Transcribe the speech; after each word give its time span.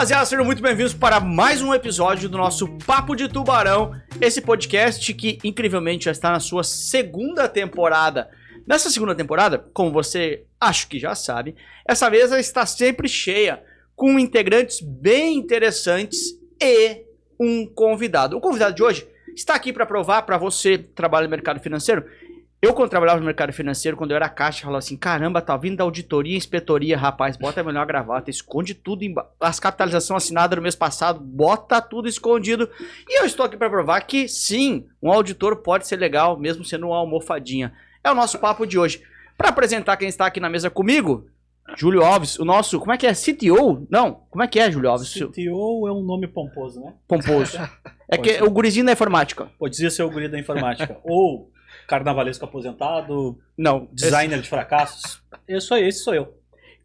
rapaziada, 0.00 0.24
sejam 0.24 0.46
muito 0.46 0.62
bem-vindos 0.62 0.94
para 0.94 1.20
mais 1.20 1.60
um 1.60 1.74
episódio 1.74 2.26
do 2.26 2.38
nosso 2.38 2.66
Papo 2.86 3.14
de 3.14 3.28
Tubarão, 3.28 3.94
esse 4.18 4.40
podcast 4.40 5.12
que 5.12 5.38
incrivelmente 5.44 6.06
já 6.06 6.10
está 6.10 6.30
na 6.30 6.40
sua 6.40 6.64
segunda 6.64 7.46
temporada. 7.46 8.30
Nessa 8.66 8.88
segunda 8.88 9.14
temporada, 9.14 9.58
como 9.74 9.92
você 9.92 10.44
acho 10.58 10.88
que 10.88 10.98
já 10.98 11.14
sabe, 11.14 11.54
essa 11.86 12.08
mesa 12.08 12.40
está 12.40 12.64
sempre 12.64 13.10
cheia, 13.10 13.62
com 13.94 14.18
integrantes 14.18 14.80
bem 14.80 15.36
interessantes 15.36 16.34
e 16.58 17.04
um 17.38 17.66
convidado. 17.66 18.38
O 18.38 18.40
convidado 18.40 18.74
de 18.74 18.82
hoje 18.82 19.06
está 19.36 19.54
aqui 19.54 19.70
para 19.70 19.84
provar 19.84 20.22
para 20.22 20.38
você 20.38 20.78
trabalha 20.78 21.24
no 21.24 21.30
mercado 21.30 21.60
financeiro 21.60 22.06
eu, 22.62 22.74
quando 22.74 22.90
trabalhava 22.90 23.20
no 23.20 23.24
mercado 23.24 23.52
financeiro, 23.54 23.96
quando 23.96 24.10
eu 24.10 24.16
era 24.16 24.28
caixa, 24.28 24.62
falava 24.62 24.78
assim: 24.78 24.96
caramba, 24.96 25.40
tá 25.40 25.56
vindo 25.56 25.78
da 25.78 25.84
auditoria, 25.84 26.36
inspetoria, 26.36 26.96
rapaz, 26.96 27.36
bota 27.36 27.62
a 27.62 27.64
melhor 27.64 27.86
gravata, 27.86 28.28
esconde 28.28 28.74
tudo, 28.74 29.02
em... 29.02 29.14
as 29.40 29.58
capitalizações 29.58 30.24
assinadas 30.24 30.56
no 30.56 30.62
mês 30.62 30.74
passado, 30.74 31.20
bota 31.20 31.80
tudo 31.80 32.06
escondido. 32.06 32.68
E 33.08 33.20
eu 33.20 33.24
estou 33.24 33.46
aqui 33.46 33.56
para 33.56 33.70
provar 33.70 34.02
que 34.02 34.28
sim, 34.28 34.86
um 35.02 35.10
auditor 35.10 35.56
pode 35.56 35.86
ser 35.86 35.96
legal, 35.96 36.38
mesmo 36.38 36.62
sendo 36.62 36.88
uma 36.88 36.98
almofadinha. 36.98 37.72
É 38.04 38.10
o 38.10 38.14
nosso 38.14 38.38
papo 38.38 38.66
de 38.66 38.78
hoje. 38.78 39.02
Para 39.38 39.48
apresentar 39.48 39.96
quem 39.96 40.08
está 40.08 40.26
aqui 40.26 40.38
na 40.38 40.50
mesa 40.50 40.68
comigo, 40.68 41.26
Júlio 41.76 42.02
Alves, 42.02 42.38
o 42.38 42.44
nosso, 42.44 42.78
como 42.78 42.92
é 42.92 42.98
que 42.98 43.06
é? 43.06 43.14
CTO? 43.14 43.86
Não, 43.90 44.20
como 44.28 44.42
é 44.42 44.46
que 44.46 44.60
é, 44.60 44.70
Júlio 44.70 44.90
Alves? 44.90 45.14
CTO 45.14 45.88
é 45.88 45.92
um 45.92 46.02
nome 46.02 46.26
pomposo, 46.26 46.80
né? 46.80 46.92
Pomposo. 47.08 47.58
É 48.12 48.18
que 48.18 48.28
é 48.28 48.42
o 48.42 48.50
gurizinho 48.50 48.84
da 48.84 48.90
informática. 48.90 49.48
Pode 49.56 49.76
ser 49.76 50.02
o 50.02 50.10
guri 50.10 50.26
da 50.26 50.36
informática. 50.36 50.98
Ou 51.04 51.48
carnavalesco 51.90 52.44
aposentado, 52.44 53.36
Não, 53.58 53.88
designer 53.92 54.36
esse... 54.36 54.44
de 54.44 54.48
fracassos. 54.48 55.20
Isso 55.48 55.74
aí, 55.74 55.88
esse 55.88 56.04
sou 56.04 56.14
eu. 56.14 56.32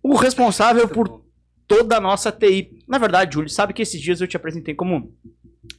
O 0.02 0.16
responsável 0.16 0.88
por 0.89 1.22
toda 1.67 1.97
a 1.97 2.02
nossa 2.02 2.31
TI. 2.31 2.84
Na 2.88 2.97
verdade, 2.97 3.36
Júlio, 3.36 3.47
sabe 3.47 3.72
que 3.72 3.84
esses 3.84 4.02
dias 4.02 4.20
eu 4.20 4.28
te 4.28 4.36
apresentei 4.36 4.73
como. 4.73 5.14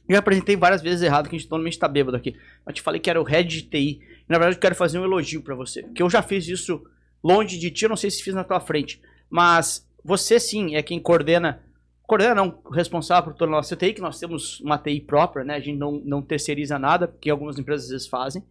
Eu 0.07 0.17
apresentei 0.17 0.55
várias 0.55 0.81
vezes 0.81 1.01
errado, 1.01 1.27
que 1.27 1.35
a 1.35 1.39
gente 1.39 1.51
normalmente 1.51 1.77
tá 1.77 1.89
bêbado 1.89 2.15
aqui. 2.15 2.37
Eu 2.65 2.71
te 2.71 2.81
falei 2.81 3.01
que 3.01 3.09
era 3.09 3.19
o 3.19 3.25
head 3.25 3.49
de 3.49 3.63
TI. 3.63 3.99
Na 4.29 4.37
verdade, 4.37 4.55
eu 4.55 4.61
quero 4.61 4.75
fazer 4.75 4.97
um 4.97 5.03
elogio 5.03 5.41
para 5.41 5.55
você. 5.55 5.83
Porque 5.83 6.01
eu 6.01 6.09
já 6.09 6.21
fiz 6.21 6.47
isso 6.47 6.81
longe 7.21 7.59
de 7.59 7.69
ti, 7.69 7.83
eu 7.83 7.89
não 7.89 7.97
sei 7.97 8.09
se 8.09 8.23
fiz 8.23 8.33
na 8.33 8.45
tua 8.45 8.61
frente. 8.61 9.01
Mas 9.29 9.85
você 10.05 10.39
sim 10.39 10.75
é 10.75 10.81
quem 10.81 11.01
coordena. 11.01 11.61
Coordena 12.03 12.35
não, 12.35 12.61
responsável 12.71 13.31
por 13.31 13.37
toda 13.37 13.51
a 13.51 13.55
nossa 13.55 13.75
TI, 13.75 13.91
que 13.91 14.01
nós 14.01 14.17
temos 14.17 14.61
uma 14.61 14.77
TI 14.77 15.01
própria, 15.01 15.43
né? 15.43 15.55
A 15.55 15.59
gente 15.59 15.77
não, 15.77 16.01
não 16.05 16.21
terceiriza 16.21 16.79
nada, 16.79 17.13
que 17.19 17.29
algumas 17.29 17.59
empresas 17.59 17.87
às 17.87 17.91
vezes 17.91 18.07
fazem 18.07 18.41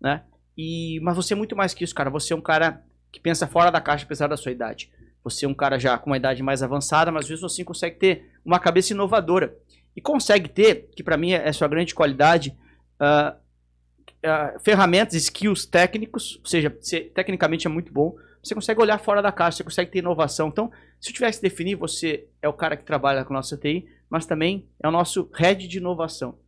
né? 0.00 0.22
E, 0.56 1.00
mas 1.00 1.16
você 1.16 1.34
é 1.34 1.36
muito 1.36 1.56
mais 1.56 1.74
que 1.74 1.84
isso, 1.84 1.94
cara. 1.94 2.10
Você 2.10 2.32
é 2.32 2.36
um 2.36 2.40
cara 2.40 2.82
que 3.10 3.20
pensa 3.20 3.46
fora 3.46 3.70
da 3.70 3.80
caixa, 3.80 4.04
apesar 4.04 4.26
da 4.26 4.36
sua 4.36 4.52
idade. 4.52 4.90
Você 5.22 5.44
é 5.44 5.48
um 5.48 5.54
cara 5.54 5.78
já 5.78 5.98
com 5.98 6.10
uma 6.10 6.16
idade 6.16 6.42
mais 6.42 6.62
avançada, 6.62 7.10
mas 7.10 7.28
vezes 7.28 7.42
você 7.42 7.64
consegue 7.64 7.96
ter 7.96 8.30
uma 8.44 8.58
cabeça 8.58 8.92
inovadora. 8.92 9.56
E 9.94 10.00
consegue 10.00 10.48
ter, 10.48 10.90
que 10.94 11.02
para 11.02 11.16
mim 11.16 11.32
é 11.32 11.48
a 11.48 11.52
sua 11.52 11.68
grande 11.68 11.94
qualidade, 11.94 12.56
uh, 13.00 13.36
uh, 13.36 14.60
ferramentas, 14.60 15.14
skills 15.14 15.66
técnicos, 15.66 16.38
ou 16.42 16.46
seja, 16.46 16.74
você, 16.80 17.00
tecnicamente 17.00 17.66
é 17.66 17.70
muito 17.70 17.92
bom. 17.92 18.14
Você 18.42 18.54
consegue 18.54 18.80
olhar 18.80 18.98
fora 18.98 19.20
da 19.20 19.30
caixa, 19.30 19.58
você 19.58 19.64
consegue 19.64 19.90
ter 19.90 19.98
inovação. 19.98 20.48
Então, 20.48 20.70
se 20.98 21.10
eu 21.10 21.14
tivesse 21.14 21.40
que 21.40 21.48
definir, 21.48 21.74
você 21.74 22.26
é 22.40 22.48
o 22.48 22.52
cara 22.54 22.76
que 22.76 22.84
trabalha 22.84 23.24
com 23.24 23.34
a 23.34 23.36
nossa 23.36 23.56
TI, 23.56 23.86
mas 24.08 24.24
também 24.24 24.66
é 24.82 24.88
o 24.88 24.90
nosso 24.90 25.28
head 25.34 25.68
de 25.68 25.78
inovação 25.78 26.38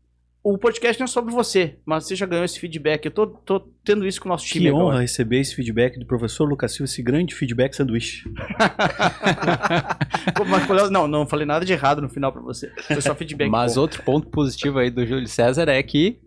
o 0.45 0.59
podcast 0.59 0.99
não 0.99 1.05
é 1.05 1.09
sobre 1.09 1.33
você, 1.33 1.77
mas 1.87 2.05
você 2.05 2.17
já 2.17 2.27
ganhou 2.27 2.45
esse 2.45 2.59
feedback. 2.59 3.05
Eu 3.05 3.13
tô, 3.13 3.29
tô 3.29 3.61
tendo 3.85 4.05
isso 4.05 4.21
com 4.21 4.29
o 4.29 4.33
nosso 4.33 4.45
time. 4.45 4.67
Que 4.67 4.73
honra 4.73 4.83
agora. 4.83 5.01
receber 5.01 5.39
esse 5.39 5.55
feedback 5.55 6.01
do 6.01 6.05
professor 6.05 6.49
Lucas 6.49 6.73
Silva, 6.73 6.91
esse 6.91 7.01
grande 7.01 7.33
feedback 7.33 7.75
sanduíche. 7.75 8.25
mas, 10.69 10.91
não, 10.91 11.07
não 11.07 11.27
falei 11.27 11.47
nada 11.47 11.65
de 11.65 11.73
errado 11.73 12.03
no 12.03 12.09
final 12.09 12.33
para 12.33 12.43
você. 12.43 12.73
Foi 12.89 13.01
só 13.01 13.15
feedback. 13.15 13.49
Mas 13.51 13.77
bom. 13.77 13.83
outro 13.83 14.03
ponto 14.03 14.27
positivo 14.29 14.81
aí 14.81 14.91
do 14.91 15.07
Júlio 15.07 15.29
César 15.29 15.69
é 15.69 15.81
que 15.81 16.19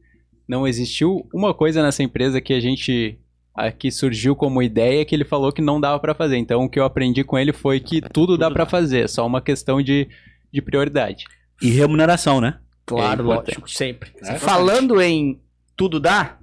não 0.47 0.65
existiu 0.65 1.27
uma 1.33 1.53
coisa 1.53 1.83
nessa 1.83 2.01
empresa 2.01 2.39
que 2.39 2.53
a 2.53 2.59
gente 2.59 3.19
aqui 3.53 3.91
surgiu 3.91 4.35
como 4.35 4.61
ideia 4.61 5.05
que 5.05 5.15
ele 5.15 5.25
falou 5.25 5.51
que 5.51 5.61
não 5.61 5.81
dava 5.81 5.99
para 5.99 6.15
fazer. 6.15 6.37
Então 6.37 6.63
o 6.63 6.69
que 6.69 6.79
eu 6.79 6.85
aprendi 6.85 7.23
com 7.23 7.37
ele 7.37 7.51
foi 7.51 7.81
que 7.81 7.99
tudo, 7.99 8.13
tudo 8.13 8.37
dá 8.37 8.49
para 8.49 8.65
fazer, 8.65 9.05
é 9.05 9.07
só 9.07 9.25
uma 9.25 9.41
questão 9.41 9.81
de, 9.81 10.07
de 10.53 10.61
prioridade. 10.61 11.25
E 11.61 11.69
remuneração, 11.69 12.39
né? 12.39 12.59
Claro, 12.85 13.31
é 13.31 13.35
lógico, 13.35 13.69
sempre. 13.69 14.11
É 14.21 14.37
Falando 14.37 15.01
em 15.01 15.41
tudo 15.75 15.99
dá, 15.99 16.37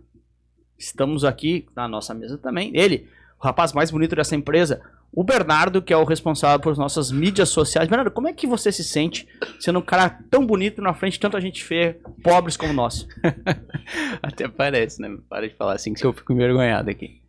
estamos 0.78 1.24
aqui 1.24 1.66
na 1.74 1.86
nossa 1.86 2.12
mesa 2.12 2.36
também. 2.36 2.72
Ele, 2.74 3.08
o 3.40 3.44
rapaz 3.44 3.72
mais 3.72 3.90
bonito 3.90 4.16
dessa 4.16 4.34
empresa, 4.34 4.82
o 5.12 5.22
Bernardo, 5.22 5.82
que 5.82 5.92
é 5.92 5.96
o 5.96 6.04
responsável 6.04 6.58
por 6.58 6.76
nossas 6.76 7.12
mídias 7.12 7.50
sociais. 7.50 7.88
Bernardo, 7.88 8.10
como 8.10 8.28
é 8.28 8.32
que 8.32 8.46
você 8.46 8.72
se 8.72 8.82
sente 8.82 9.28
sendo 9.60 9.78
um 9.78 9.82
cara 9.82 10.18
tão 10.30 10.44
bonito 10.44 10.80
na 10.80 10.94
frente 10.94 11.14
de 11.14 11.20
tanta 11.20 11.40
gente 11.40 11.62
feia, 11.62 11.98
pobres 12.22 12.56
como 12.56 12.72
nós? 12.72 13.06
Até 14.22 14.48
parece, 14.48 15.00
né? 15.00 15.16
Para 15.28 15.48
de 15.48 15.54
falar 15.54 15.74
assim 15.74 15.92
que 15.92 16.04
eu 16.04 16.12
fico 16.12 16.32
envergonhado 16.32 16.90
aqui. 16.90 17.20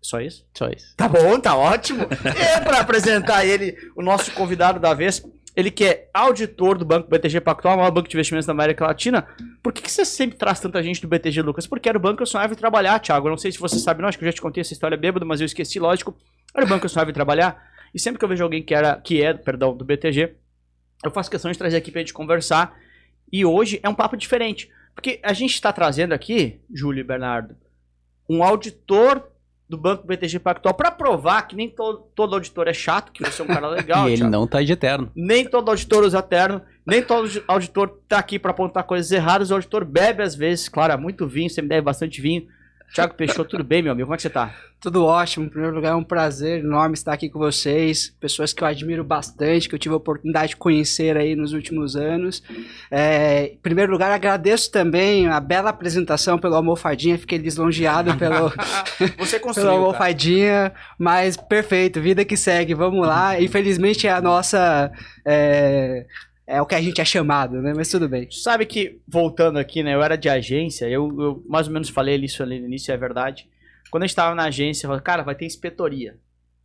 Só 0.00 0.20
isso? 0.20 0.46
Só 0.54 0.68
isso. 0.68 0.94
Tá 0.96 1.08
bom, 1.08 1.38
tá 1.38 1.56
ótimo. 1.56 2.06
É 2.24 2.60
para 2.60 2.80
apresentar 2.80 3.44
ele, 3.44 3.76
o 3.94 4.02
nosso 4.02 4.32
convidado 4.32 4.80
da 4.80 4.94
vez. 4.94 5.22
Ele 5.56 5.70
que 5.70 5.84
é 5.84 6.10
auditor 6.12 6.76
do 6.76 6.84
Banco 6.84 7.08
BTG 7.08 7.40
Pactual, 7.40 7.78
maior 7.78 7.90
banco 7.90 8.08
de 8.08 8.14
investimentos 8.14 8.46
da 8.46 8.52
América 8.52 8.86
Latina. 8.86 9.26
Por 9.62 9.72
que, 9.72 9.80
que 9.80 9.90
você 9.90 10.04
sempre 10.04 10.36
traz 10.36 10.60
tanta 10.60 10.82
gente 10.82 11.00
do 11.00 11.08
BTG, 11.08 11.40
Lucas? 11.40 11.66
Porque 11.66 11.88
era 11.88 11.96
o 11.96 12.00
banco 12.00 12.18
que 12.18 12.22
eu 12.22 12.26
sonhava 12.26 12.52
em 12.52 12.56
trabalhar, 12.56 12.98
Thiago. 12.98 13.26
Eu 13.26 13.30
não 13.30 13.38
sei 13.38 13.50
se 13.50 13.58
você 13.58 13.78
sabe, 13.78 14.02
não, 14.02 14.08
acho 14.08 14.18
que 14.18 14.24
eu 14.24 14.28
já 14.28 14.34
te 14.34 14.42
contei 14.42 14.60
essa 14.60 14.74
história 14.74 14.98
bêbado, 14.98 15.24
mas 15.24 15.40
eu 15.40 15.46
esqueci, 15.46 15.78
lógico. 15.78 16.14
Era 16.54 16.66
o 16.66 16.68
banco 16.68 16.80
que 16.80 16.84
eu 16.84 16.90
sonhava 16.90 17.10
em 17.10 17.14
trabalhar. 17.14 17.70
E 17.94 17.98
sempre 17.98 18.18
que 18.18 18.24
eu 18.26 18.28
vejo 18.28 18.44
alguém 18.44 18.62
que, 18.62 18.74
era, 18.74 18.96
que 18.96 19.22
é, 19.22 19.32
perdão, 19.32 19.74
do 19.74 19.82
BTG, 19.82 20.34
eu 21.02 21.10
faço 21.10 21.30
questão 21.30 21.50
de 21.50 21.56
trazer 21.56 21.78
aqui 21.78 21.90
pra 21.90 22.00
gente 22.00 22.12
conversar. 22.12 22.76
E 23.32 23.42
hoje 23.42 23.80
é 23.82 23.88
um 23.88 23.94
papo 23.94 24.14
diferente. 24.14 24.70
Porque 24.94 25.20
a 25.22 25.32
gente 25.32 25.54
está 25.54 25.72
trazendo 25.72 26.12
aqui, 26.12 26.60
Júlio 26.70 27.00
e 27.00 27.04
Bernardo, 27.04 27.56
um 28.28 28.42
auditor 28.42 29.26
do 29.68 29.76
Banco 29.76 30.06
BTG 30.06 30.38
Pactual 30.38 30.74
para 30.74 30.90
provar 30.90 31.42
que 31.42 31.56
nem 31.56 31.68
todo, 31.68 32.06
todo 32.14 32.34
auditor 32.34 32.68
é 32.68 32.72
chato, 32.72 33.10
que 33.10 33.22
você 33.22 33.42
é 33.42 33.44
um 33.44 33.48
cara 33.48 33.68
legal. 33.68 34.06
e 34.10 34.12
ele 34.12 34.24
não 34.24 34.46
tá 34.46 34.62
de 34.62 34.72
eterno. 34.72 35.10
Nem 35.14 35.44
todo 35.44 35.68
auditor 35.68 36.04
usa 36.04 36.18
eterno, 36.18 36.62
nem 36.86 37.02
todo 37.02 37.28
auditor 37.48 37.98
tá 38.08 38.18
aqui 38.18 38.38
para 38.38 38.52
apontar 38.52 38.84
coisas 38.84 39.10
erradas. 39.10 39.50
O 39.50 39.54
auditor 39.54 39.84
bebe 39.84 40.22
às 40.22 40.34
vezes, 40.34 40.68
claro, 40.68 40.92
é 40.92 40.96
muito 40.96 41.26
vinho, 41.26 41.50
você 41.50 41.60
me 41.60 41.68
deve 41.68 41.82
bastante 41.82 42.20
vinho. 42.20 42.46
Tiago 42.92 43.14
Peixoto, 43.14 43.50
tudo 43.50 43.64
bem, 43.64 43.82
meu 43.82 43.92
amigo? 43.92 44.06
Como 44.06 44.14
é 44.14 44.16
que 44.16 44.22
você 44.22 44.30
tá? 44.30 44.54
Tudo 44.80 45.04
ótimo. 45.04 45.46
Em 45.46 45.48
primeiro 45.48 45.74
lugar, 45.74 45.92
é 45.92 45.94
um 45.94 46.04
prazer 46.04 46.60
enorme 46.60 46.94
estar 46.94 47.12
aqui 47.12 47.28
com 47.28 47.38
vocês. 47.38 48.14
Pessoas 48.20 48.52
que 48.52 48.62
eu 48.62 48.68
admiro 48.68 49.02
bastante, 49.02 49.68
que 49.68 49.74
eu 49.74 49.78
tive 49.78 49.94
a 49.94 49.96
oportunidade 49.96 50.50
de 50.50 50.56
conhecer 50.56 51.16
aí 51.16 51.34
nos 51.34 51.52
últimos 51.52 51.96
anos. 51.96 52.42
É, 52.90 53.52
em 53.54 53.58
primeiro 53.58 53.92
lugar, 53.92 54.10
agradeço 54.10 54.70
também 54.70 55.28
a 55.28 55.40
bela 55.40 55.70
apresentação 55.70 56.38
pelo 56.38 56.54
Almofadinha. 56.54 57.18
Fiquei 57.18 57.38
lisonjeado 57.38 58.16
pelo, 58.18 58.52
Você 59.18 59.38
construiu, 59.38 59.70
pelo 59.70 59.84
Almofadinha. 59.86 60.72
Mas 60.98 61.36
perfeito, 61.36 62.00
vida 62.00 62.24
que 62.24 62.36
segue. 62.36 62.74
Vamos 62.74 63.06
lá. 63.06 63.40
Infelizmente, 63.40 64.06
é 64.06 64.12
a 64.12 64.20
nossa... 64.20 64.90
É, 65.24 66.06
é 66.46 66.62
o 66.62 66.66
que 66.66 66.74
a 66.74 66.80
gente 66.80 67.00
é 67.00 67.04
chamado, 67.04 67.60
né? 67.60 67.72
Mas 67.74 67.88
tudo 67.88 68.08
bem. 68.08 68.30
Sabe 68.30 68.64
que, 68.66 69.00
voltando 69.06 69.58
aqui, 69.58 69.82
né? 69.82 69.94
Eu 69.94 70.02
era 70.02 70.16
de 70.16 70.28
agência, 70.28 70.88
eu, 70.88 71.14
eu 71.20 71.44
mais 71.48 71.66
ou 71.66 71.72
menos 71.72 71.88
falei 71.88 72.16
isso 72.16 72.42
ali 72.42 72.60
no 72.60 72.66
início, 72.66 72.92
é 72.92 72.96
verdade. 72.96 73.48
Quando 73.90 74.04
a 74.04 74.06
gente 74.06 74.16
tava 74.16 74.34
na 74.34 74.44
agência, 74.44 74.86
eu 74.86 74.90
falei, 74.90 75.02
cara, 75.02 75.22
vai 75.22 75.34
ter 75.34 75.44
inspetoria, 75.44 76.16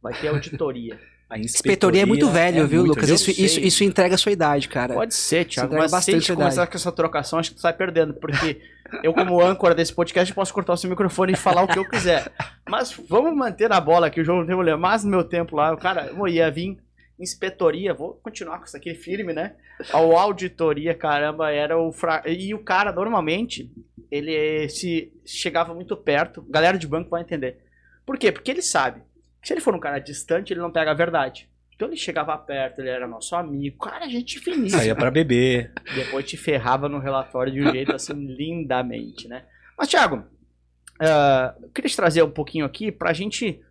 vai 0.01 0.13
ter 0.13 0.27
auditoria. 0.27 0.99
A 1.31 1.39
inspetoria 1.39 2.01
é 2.01 2.05
muito 2.05 2.29
velho, 2.29 2.61
é 2.61 2.67
viu, 2.67 2.81
muito, 2.81 2.95
Lucas? 2.95 3.09
Isso, 3.09 3.31
isso, 3.31 3.57
isso, 3.61 3.85
entrega 3.85 4.15
a 4.15 4.17
sua 4.17 4.33
idade, 4.33 4.67
cara. 4.67 4.93
Pode 4.93 5.13
ser, 5.13 5.45
Thiago. 5.45 5.73
Mas 5.77 5.89
bastante 5.89 6.03
se 6.03 6.11
a 6.11 6.19
gente 6.19 6.33
começar 6.33 6.67
com 6.67 6.75
essa 6.75 6.91
trocação, 6.91 7.39
acho 7.39 7.51
que 7.51 7.55
tu 7.55 7.61
sai 7.61 7.71
perdendo. 7.71 8.13
Porque 8.13 8.59
eu, 9.01 9.13
como 9.13 9.39
âncora 9.41 9.73
desse 9.73 9.93
podcast, 9.93 10.33
posso 10.33 10.53
cortar 10.53 10.73
o 10.73 10.77
seu 10.77 10.89
microfone 10.89 11.31
e 11.31 11.37
falar 11.37 11.61
o 11.61 11.69
que 11.69 11.79
eu 11.79 11.87
quiser. 11.87 12.29
Mas 12.69 12.93
vamos 13.07 13.33
manter 13.33 13.69
na 13.69 13.79
bola 13.79 14.07
aqui, 14.07 14.19
o 14.19 14.25
jogo 14.25 14.39
não 14.39 14.45
tem 14.45 14.53
problema. 14.53 14.77
Mas 14.77 15.05
no 15.05 15.09
meu 15.09 15.23
tempo 15.23 15.55
lá, 15.55 15.71
o 15.73 15.77
cara 15.77 16.07
eu 16.07 16.27
ia 16.27 16.51
vir 16.51 16.77
inspetoria, 17.21 17.93
vou 17.93 18.15
continuar 18.15 18.59
com 18.59 18.65
isso 18.65 18.75
aqui 18.75 18.93
firme, 18.93 19.33
né? 19.33 19.55
A 19.91 19.97
auditoria, 19.97 20.93
caramba, 20.93 21.51
era 21.51 21.77
o 21.77 21.91
fra... 21.91 22.23
e 22.25 22.53
o 22.53 22.59
cara 22.59 22.91
normalmente 22.91 23.71
ele 24.11 24.67
se 24.69 25.13
chegava 25.25 25.73
muito 25.73 25.95
perto, 25.95 26.41
galera 26.49 26.77
de 26.77 26.87
banco 26.87 27.09
vai 27.09 27.21
entender. 27.21 27.63
Por 28.05 28.17
quê? 28.17 28.31
Porque 28.31 28.51
ele 28.51 28.61
sabe 28.61 29.01
que 29.41 29.47
se 29.47 29.53
ele 29.53 29.61
for 29.61 29.73
um 29.73 29.79
cara 29.79 29.99
distante, 29.99 30.51
ele 30.51 30.59
não 30.59 30.71
pega 30.71 30.91
a 30.91 30.95
verdade. 30.95 31.49
Então 31.75 31.87
ele 31.87 31.97
chegava 31.97 32.37
perto, 32.37 32.79
ele 32.79 32.89
era 32.89 33.07
nosso 33.07 33.35
amigo, 33.35 33.77
cara, 33.79 34.07
gente 34.07 34.39
finíssima. 34.39 34.79
Saía 34.79 34.95
para 34.95 35.09
beber. 35.09 35.71
Depois 35.95 36.25
te 36.29 36.37
ferrava 36.37 36.87
no 36.87 36.99
relatório 36.99 37.51
de 37.51 37.61
um 37.61 37.71
jeito 37.71 37.95
assim 37.95 38.13
lindamente, 38.13 39.27
né? 39.27 39.45
Mas 39.75 39.87
Thiago, 39.87 40.17
uh, 40.17 41.63
eu 41.63 41.69
queria 41.69 41.89
te 41.89 41.95
trazer 41.95 42.21
um 42.21 42.29
pouquinho 42.29 42.65
aqui 42.65 42.91
pra 42.91 43.13
gente 43.13 43.63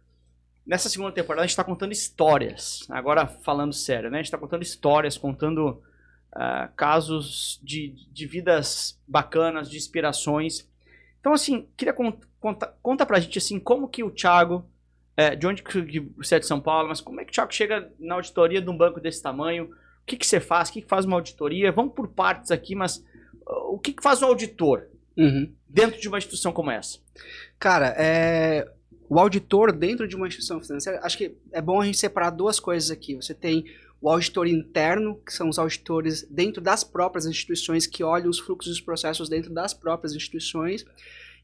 Nessa 0.71 0.89
segunda 0.89 1.11
temporada 1.11 1.43
a 1.43 1.47
gente 1.47 1.51
está 1.51 1.65
contando 1.65 1.91
histórias. 1.91 2.87
Agora 2.89 3.27
falando 3.27 3.73
sério, 3.73 4.09
né? 4.09 4.19
A 4.19 4.21
gente 4.21 4.27
está 4.27 4.39
contando 4.39 4.63
histórias, 4.63 5.19
contando 5.19 5.83
uh, 6.33 6.73
casos 6.77 7.59
de, 7.61 8.07
de 8.13 8.25
vidas 8.25 8.97
bacanas, 9.05 9.69
de 9.69 9.77
inspirações. 9.77 10.65
Então, 11.19 11.33
assim, 11.33 11.67
queria 11.77 11.93
cont 11.93 12.17
conta, 12.39 12.73
conta 12.81 13.05
pra 13.05 13.19
gente 13.19 13.37
assim, 13.37 13.59
como 13.59 13.89
que 13.89 14.05
o 14.05 14.13
Thiago, 14.13 14.65
é, 15.17 15.35
de 15.35 15.45
onde 15.45 15.61
que 15.65 15.99
você 16.17 16.37
é 16.37 16.39
de 16.39 16.47
São 16.47 16.61
Paulo, 16.61 16.89
mas 16.89 17.01
como 17.01 17.21
é 17.21 17.25
que 17.25 17.33
o 17.33 17.35
Thiago 17.35 17.53
chega 17.53 17.93
na 17.99 18.15
auditoria 18.15 18.63
de 18.63 18.71
um 18.71 18.77
banco 18.77 19.01
desse 19.01 19.21
tamanho? 19.21 19.65
O 19.65 20.07
que, 20.07 20.17
que 20.17 20.25
você 20.25 20.39
faz? 20.39 20.69
O 20.69 20.73
que, 20.75 20.83
que 20.83 20.89
faz 20.89 21.05
uma 21.05 21.17
auditoria? 21.17 21.73
Vamos 21.73 21.95
por 21.95 22.07
partes 22.07 22.53
aqui, 22.53 22.77
mas 22.77 22.99
uh, 23.45 23.75
o 23.75 23.79
que, 23.81 23.93
que 23.93 24.05
faz 24.05 24.23
um 24.23 24.27
auditor 24.27 24.87
Uhum. 25.17 25.53
dentro 25.69 26.01
de 26.01 26.07
uma 26.07 26.19
instituição 26.19 26.53
como 26.53 26.71
essa? 26.71 27.01
Cara, 27.59 27.93
é, 27.99 28.71
o 29.11 29.19
auditor 29.19 29.73
dentro 29.73 30.07
de 30.07 30.15
uma 30.15 30.29
instituição 30.29 30.61
financeira, 30.61 31.01
acho 31.03 31.19
que 31.19 31.35
é 31.53 31.61
bom 31.61 31.81
a 31.81 31.85
gente 31.85 31.99
separar 31.99 32.31
duas 32.31 32.61
coisas 32.61 32.93
aqui. 32.93 33.17
Você 33.17 33.35
tem 33.35 33.65
o 34.01 34.09
auditor 34.09 34.47
interno, 34.47 35.21
que 35.27 35.33
são 35.33 35.49
os 35.49 35.59
auditores 35.59 36.25
dentro 36.31 36.63
das 36.63 36.85
próprias 36.85 37.27
instituições 37.27 37.89
que 37.89 38.05
olham 38.05 38.31
os 38.31 38.39
fluxos 38.39 38.71
e 38.71 38.75
os 38.75 38.81
processos 38.81 39.29
dentro 39.29 39.53
das 39.53 39.75
próprias 39.75 40.15
instituições. 40.15 40.87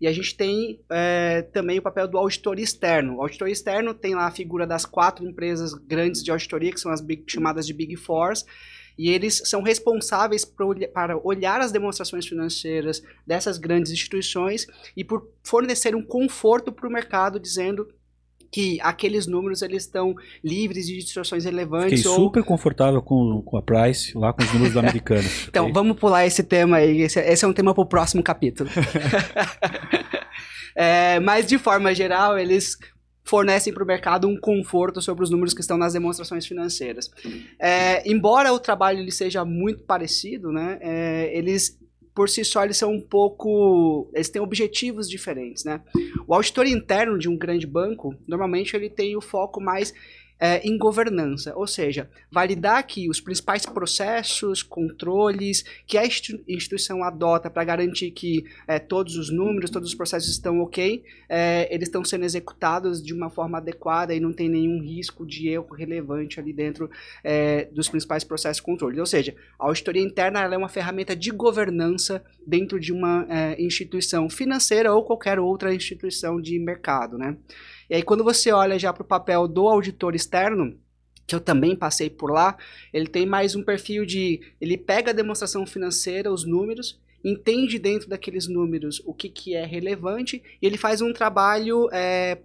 E 0.00 0.06
a 0.06 0.12
gente 0.12 0.36
tem 0.36 0.78
é, 0.88 1.42
também 1.42 1.80
o 1.80 1.82
papel 1.82 2.06
do 2.06 2.16
auditor 2.18 2.60
externo. 2.60 3.16
O 3.16 3.22
auditor 3.22 3.48
externo 3.48 3.92
tem 3.92 4.14
lá 4.14 4.26
a 4.26 4.30
figura 4.30 4.64
das 4.64 4.84
quatro 4.86 5.26
empresas 5.26 5.74
grandes 5.74 6.22
de 6.22 6.30
auditoria, 6.30 6.70
que 6.70 6.80
são 6.80 6.92
as 6.92 7.00
big- 7.00 7.24
chamadas 7.26 7.66
de 7.66 7.72
Big 7.72 7.96
Fours, 7.96 8.46
e 8.98 9.10
eles 9.10 9.42
são 9.44 9.62
responsáveis 9.62 10.44
por 10.44 10.76
para 10.88 11.18
olhar 11.18 11.60
as 11.60 11.72
demonstrações 11.72 12.26
financeiras 12.26 13.02
dessas 13.26 13.58
grandes 13.58 13.92
instituições 13.92 14.66
e 14.96 15.04
por 15.04 15.28
fornecer 15.42 15.94
um 15.94 16.02
conforto 16.02 16.72
para 16.72 16.88
o 16.88 16.92
mercado, 16.92 17.38
dizendo 17.38 17.88
que 18.50 18.80
aqueles 18.80 19.26
números 19.26 19.60
eles 19.60 19.82
estão 19.82 20.14
livres 20.42 20.86
de 20.86 20.96
distorções 20.98 21.44
Fiquei 21.44 21.58
relevantes 21.58 22.06
ou 22.06 22.14
super 22.14 22.42
confortável 22.44 23.02
com, 23.02 23.42
com 23.42 23.56
a 23.56 23.62
Price, 23.62 24.16
lá 24.16 24.32
com 24.32 24.42
os 24.42 24.52
números 24.52 24.74
da 24.74 24.80
Americana. 24.80 25.28
então, 25.48 25.72
vamos 25.72 25.98
pular 25.98 26.26
esse 26.26 26.42
tema 26.42 26.78
aí. 26.78 27.02
Esse, 27.02 27.20
esse 27.20 27.44
é 27.44 27.48
um 27.48 27.52
tema 27.52 27.74
para 27.74 27.82
o 27.82 27.86
próximo 27.86 28.22
capítulo. 28.22 28.70
É, 30.78 31.18
mas, 31.20 31.46
de 31.46 31.56
forma 31.56 31.94
geral, 31.94 32.38
eles 32.38 32.76
fornecem 33.26 33.72
para 33.72 33.82
o 33.82 33.86
mercado 33.86 34.28
um 34.28 34.38
conforto 34.38 35.02
sobre 35.02 35.24
os 35.24 35.30
números 35.30 35.52
que 35.52 35.60
estão 35.60 35.76
nas 35.76 35.92
demonstrações 35.92 36.46
financeiras. 36.46 37.10
É, 37.58 38.08
embora 38.08 38.52
o 38.52 38.58
trabalho 38.58 39.00
ele 39.00 39.10
seja 39.10 39.44
muito 39.44 39.82
parecido, 39.82 40.52
né, 40.52 40.78
é, 40.80 41.36
eles, 41.36 41.78
por 42.14 42.28
si 42.28 42.44
só, 42.44 42.64
eles 42.64 42.76
são 42.76 42.92
um 42.92 43.00
pouco... 43.00 44.10
Eles 44.14 44.28
têm 44.28 44.40
objetivos 44.40 45.10
diferentes, 45.10 45.64
né? 45.64 45.82
O 46.26 46.34
auditor 46.34 46.66
interno 46.66 47.18
de 47.18 47.28
um 47.28 47.36
grande 47.36 47.66
banco, 47.66 48.14
normalmente, 48.26 48.74
ele 48.76 48.88
tem 48.88 49.16
o 49.16 49.20
foco 49.20 49.60
mais 49.60 49.92
é, 50.38 50.66
em 50.66 50.76
governança, 50.76 51.54
ou 51.56 51.66
seja, 51.66 52.08
validar 52.30 52.86
que 52.86 53.08
os 53.08 53.20
principais 53.20 53.64
processos, 53.64 54.62
controles 54.62 55.64
que 55.86 55.96
a 55.96 56.04
institu- 56.04 56.42
instituição 56.46 57.02
adota 57.02 57.48
para 57.48 57.64
garantir 57.64 58.10
que 58.10 58.44
é, 58.68 58.78
todos 58.78 59.16
os 59.16 59.30
números, 59.30 59.70
todos 59.70 59.88
os 59.88 59.94
processos 59.94 60.30
estão 60.30 60.60
ok, 60.60 61.02
é, 61.28 61.74
eles 61.74 61.88
estão 61.88 62.04
sendo 62.04 62.24
executados 62.24 63.02
de 63.02 63.14
uma 63.14 63.30
forma 63.30 63.58
adequada 63.58 64.14
e 64.14 64.20
não 64.20 64.32
tem 64.32 64.48
nenhum 64.48 64.80
risco 64.82 65.24
de 65.26 65.48
erro 65.48 65.74
relevante 65.74 66.38
ali 66.38 66.52
dentro 66.52 66.90
é, 67.24 67.64
dos 67.72 67.88
principais 67.88 68.24
processos 68.24 68.58
de 68.58 68.62
controle. 68.62 69.00
Ou 69.00 69.06
seja, 69.06 69.34
a 69.58 69.66
auditoria 69.66 70.02
interna 70.02 70.40
é 70.40 70.56
uma 70.56 70.68
ferramenta 70.68 71.16
de 71.16 71.30
governança 71.30 72.22
dentro 72.46 72.78
de 72.78 72.92
uma 72.92 73.26
é, 73.28 73.60
instituição 73.60 74.28
financeira 74.28 74.92
ou 74.92 75.02
qualquer 75.02 75.38
outra 75.38 75.74
instituição 75.74 76.40
de 76.40 76.58
mercado, 76.58 77.16
né? 77.16 77.36
E 77.88 77.94
aí, 77.94 78.02
quando 78.02 78.24
você 78.24 78.52
olha 78.52 78.78
já 78.78 78.92
para 78.92 79.02
o 79.02 79.06
papel 79.06 79.46
do 79.46 79.68
auditor 79.68 80.14
externo, 80.14 80.78
que 81.26 81.34
eu 81.34 81.40
também 81.40 81.74
passei 81.74 82.08
por 82.08 82.30
lá, 82.30 82.56
ele 82.92 83.06
tem 83.06 83.26
mais 83.26 83.56
um 83.56 83.62
perfil 83.62 84.06
de. 84.06 84.40
Ele 84.60 84.76
pega 84.76 85.10
a 85.10 85.14
demonstração 85.14 85.66
financeira, 85.66 86.32
os 86.32 86.44
números, 86.44 87.00
entende 87.24 87.78
dentro 87.78 88.08
daqueles 88.08 88.46
números 88.46 89.02
o 89.04 89.12
que, 89.12 89.28
que 89.28 89.54
é 89.54 89.64
relevante 89.64 90.40
e 90.62 90.66
ele 90.66 90.78
faz 90.78 91.00
um 91.00 91.12
trabalho 91.12 91.88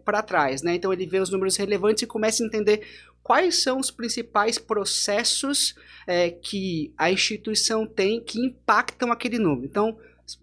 para 0.03 0.23
trás, 0.23 0.63
né? 0.63 0.73
Então 0.73 0.91
ele 0.91 1.05
vê 1.05 1.19
os 1.19 1.29
números 1.29 1.55
relevantes 1.55 2.01
e 2.01 2.07
começa 2.07 2.43
a 2.43 2.47
entender 2.47 2.81
quais 3.21 3.61
são 3.61 3.79
os 3.79 3.91
principais 3.91 4.57
processos 4.57 5.75
é, 6.07 6.31
que 6.31 6.91
a 6.97 7.11
instituição 7.11 7.85
tem 7.85 8.19
que 8.19 8.39
impactam 8.39 9.11
aquele 9.11 9.37
número. 9.37 9.65
Então, 9.65 9.97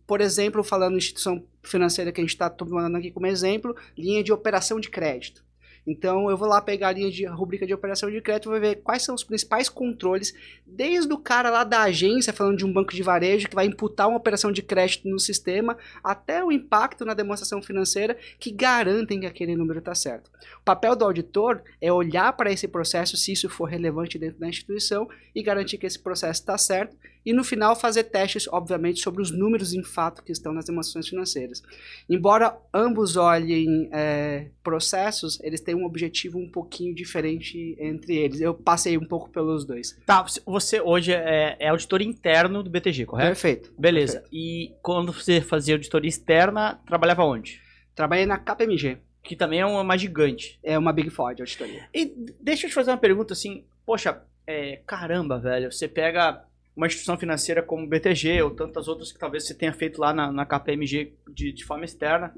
por 0.07 0.21
exemplo, 0.21 0.63
falando 0.63 0.97
instituição 0.97 1.45
financeira 1.69 2.13
que 2.13 2.21
a 2.21 2.25
gente 2.25 2.31
está 2.31 2.49
tomando 2.51 2.97
aqui 2.97 3.11
como 3.11 3.27
exemplo, 3.27 3.77
linha 3.97 4.23
de 4.23 4.33
operação 4.33 4.81
de 4.81 4.91
crédito. 4.91 5.47
Então 5.89 6.29
eu 6.29 6.37
vou 6.37 6.47
lá 6.47 6.61
pegar 6.61 6.89
a 6.89 6.93
linha 6.93 7.11
de 7.11 7.25
rubrica 7.25 7.67
de 7.67 7.73
operação 7.73 8.11
de 8.11 8.21
crédito 8.21 8.51
vou 8.51 8.61
ver 8.61 8.83
quais 8.83 9.03
são 9.03 9.15
os 9.15 9.25
principais 9.25 9.71
controles, 9.71 10.35
desde 10.67 11.11
o 11.15 11.17
cara 11.17 11.49
lá 11.49 11.65
da 11.65 11.81
agência, 11.81 12.31
falando 12.31 12.59
de 12.59 12.67
um 12.67 12.73
banco 12.73 12.93
de 12.93 13.03
varejo 13.03 13.49
que 13.49 13.55
vai 13.55 13.65
imputar 13.65 14.07
uma 14.07 14.19
operação 14.19 14.53
de 14.53 14.61
crédito 14.61 15.09
no 15.09 15.19
sistema, 15.19 15.79
até 16.05 16.45
o 16.45 16.53
impacto 16.53 17.07
na 17.07 17.15
demonstração 17.15 17.63
financeira 17.63 18.19
que 18.39 18.51
garantem 18.51 19.21
que 19.21 19.27
aquele 19.27 19.57
número 19.57 19.79
está 19.79 19.95
certo. 19.95 20.31
O 20.61 20.65
papel 20.65 20.95
do 20.95 21.07
auditor 21.07 21.63
é 21.81 21.91
olhar 21.91 22.35
para 22.35 22.53
esse 22.53 22.69
processo, 22.69 23.17
se 23.17 23.33
isso 23.33 23.49
for 23.49 23.65
relevante 23.65 24.19
dentro 24.19 24.39
da 24.39 24.49
instituição, 24.49 25.09
e 25.35 25.43
garantir 25.43 25.79
que 25.79 25.87
esse 25.87 25.99
processo 25.99 26.41
está 26.41 26.59
certo, 26.59 26.95
e 27.29 27.33
no 27.35 27.45
final 27.45 27.77
fazer 27.77 28.05
testes, 28.05 28.49
obviamente, 28.51 29.01
sobre 29.01 29.21
os 29.21 29.31
números 29.31 29.73
em 29.75 29.83
fato 29.83 30.23
que 30.23 30.33
estão 30.33 30.53
nas 30.53 30.65
demonstrações 30.65 31.09
financeiras. 31.09 31.63
Embora 32.09 32.57
ambos 32.73 33.17
olhem 33.17 33.89
é, 33.93 34.49
processos, 34.63 35.39
eles 35.43 35.61
têm 35.61 35.75
um 35.75 35.85
objetivo 35.85 36.39
um 36.39 36.49
pouquinho 36.51 36.95
diferente 36.95 37.77
entre 37.79 38.17
eles. 38.17 38.41
Eu 38.41 38.55
passei 38.55 38.97
um 38.97 39.05
pouco 39.05 39.29
pelos 39.31 39.65
dois. 39.65 39.99
Tá, 40.07 40.25
você- 40.47 40.81
hoje 40.81 41.13
é, 41.13 41.57
é 41.59 41.69
auditor 41.69 42.01
interno 42.01 42.63
do 42.63 42.71
BTG, 42.71 43.05
correto? 43.07 43.29
Perfeito. 43.29 43.73
Beleza. 43.79 44.25
E 44.33 44.73
quando 44.83 45.13
você 45.13 45.41
fazia 45.41 45.75
auditoria 45.75 46.09
externa, 46.09 46.81
trabalhava 46.87 47.25
onde? 47.25 47.61
Trabalhei 47.95 48.25
na 48.27 48.39
KPMG. 48.39 48.99
Que 49.23 49.37
também 49.37 49.61
é 49.61 49.67
uma 49.67 49.97
gigante. 49.99 50.59
É 50.63 50.79
uma 50.79 50.93
Big 50.93 51.11
Four 51.11 51.35
de 51.35 51.43
auditoria. 51.43 51.87
E 51.93 52.15
deixa 52.41 52.65
eu 52.67 52.71
te 52.71 52.75
fazer 52.75 52.91
uma 52.91 52.97
pergunta 52.97 53.35
assim, 53.35 53.65
poxa, 53.85 54.23
é, 54.47 54.81
caramba, 54.87 55.39
velho, 55.39 55.71
você 55.71 55.87
pega 55.87 56.43
uma 56.79 56.87
instituição 56.87 57.19
financeira 57.19 57.61
como 57.63 57.85
o 57.85 57.89
BTG 57.89 58.41
ou 58.43 58.53
tantas 58.53 58.87
outras 58.87 59.11
que 59.13 59.19
talvez 59.19 59.45
você 59.47 59.53
tenha 59.55 59.73
feito 59.73 60.01
lá 60.01 60.13
na, 60.15 60.31
na 60.31 60.47
KPMG 60.47 61.13
de, 61.29 61.53
de 61.53 61.65
forma 61.65 61.85
externa. 61.85 62.33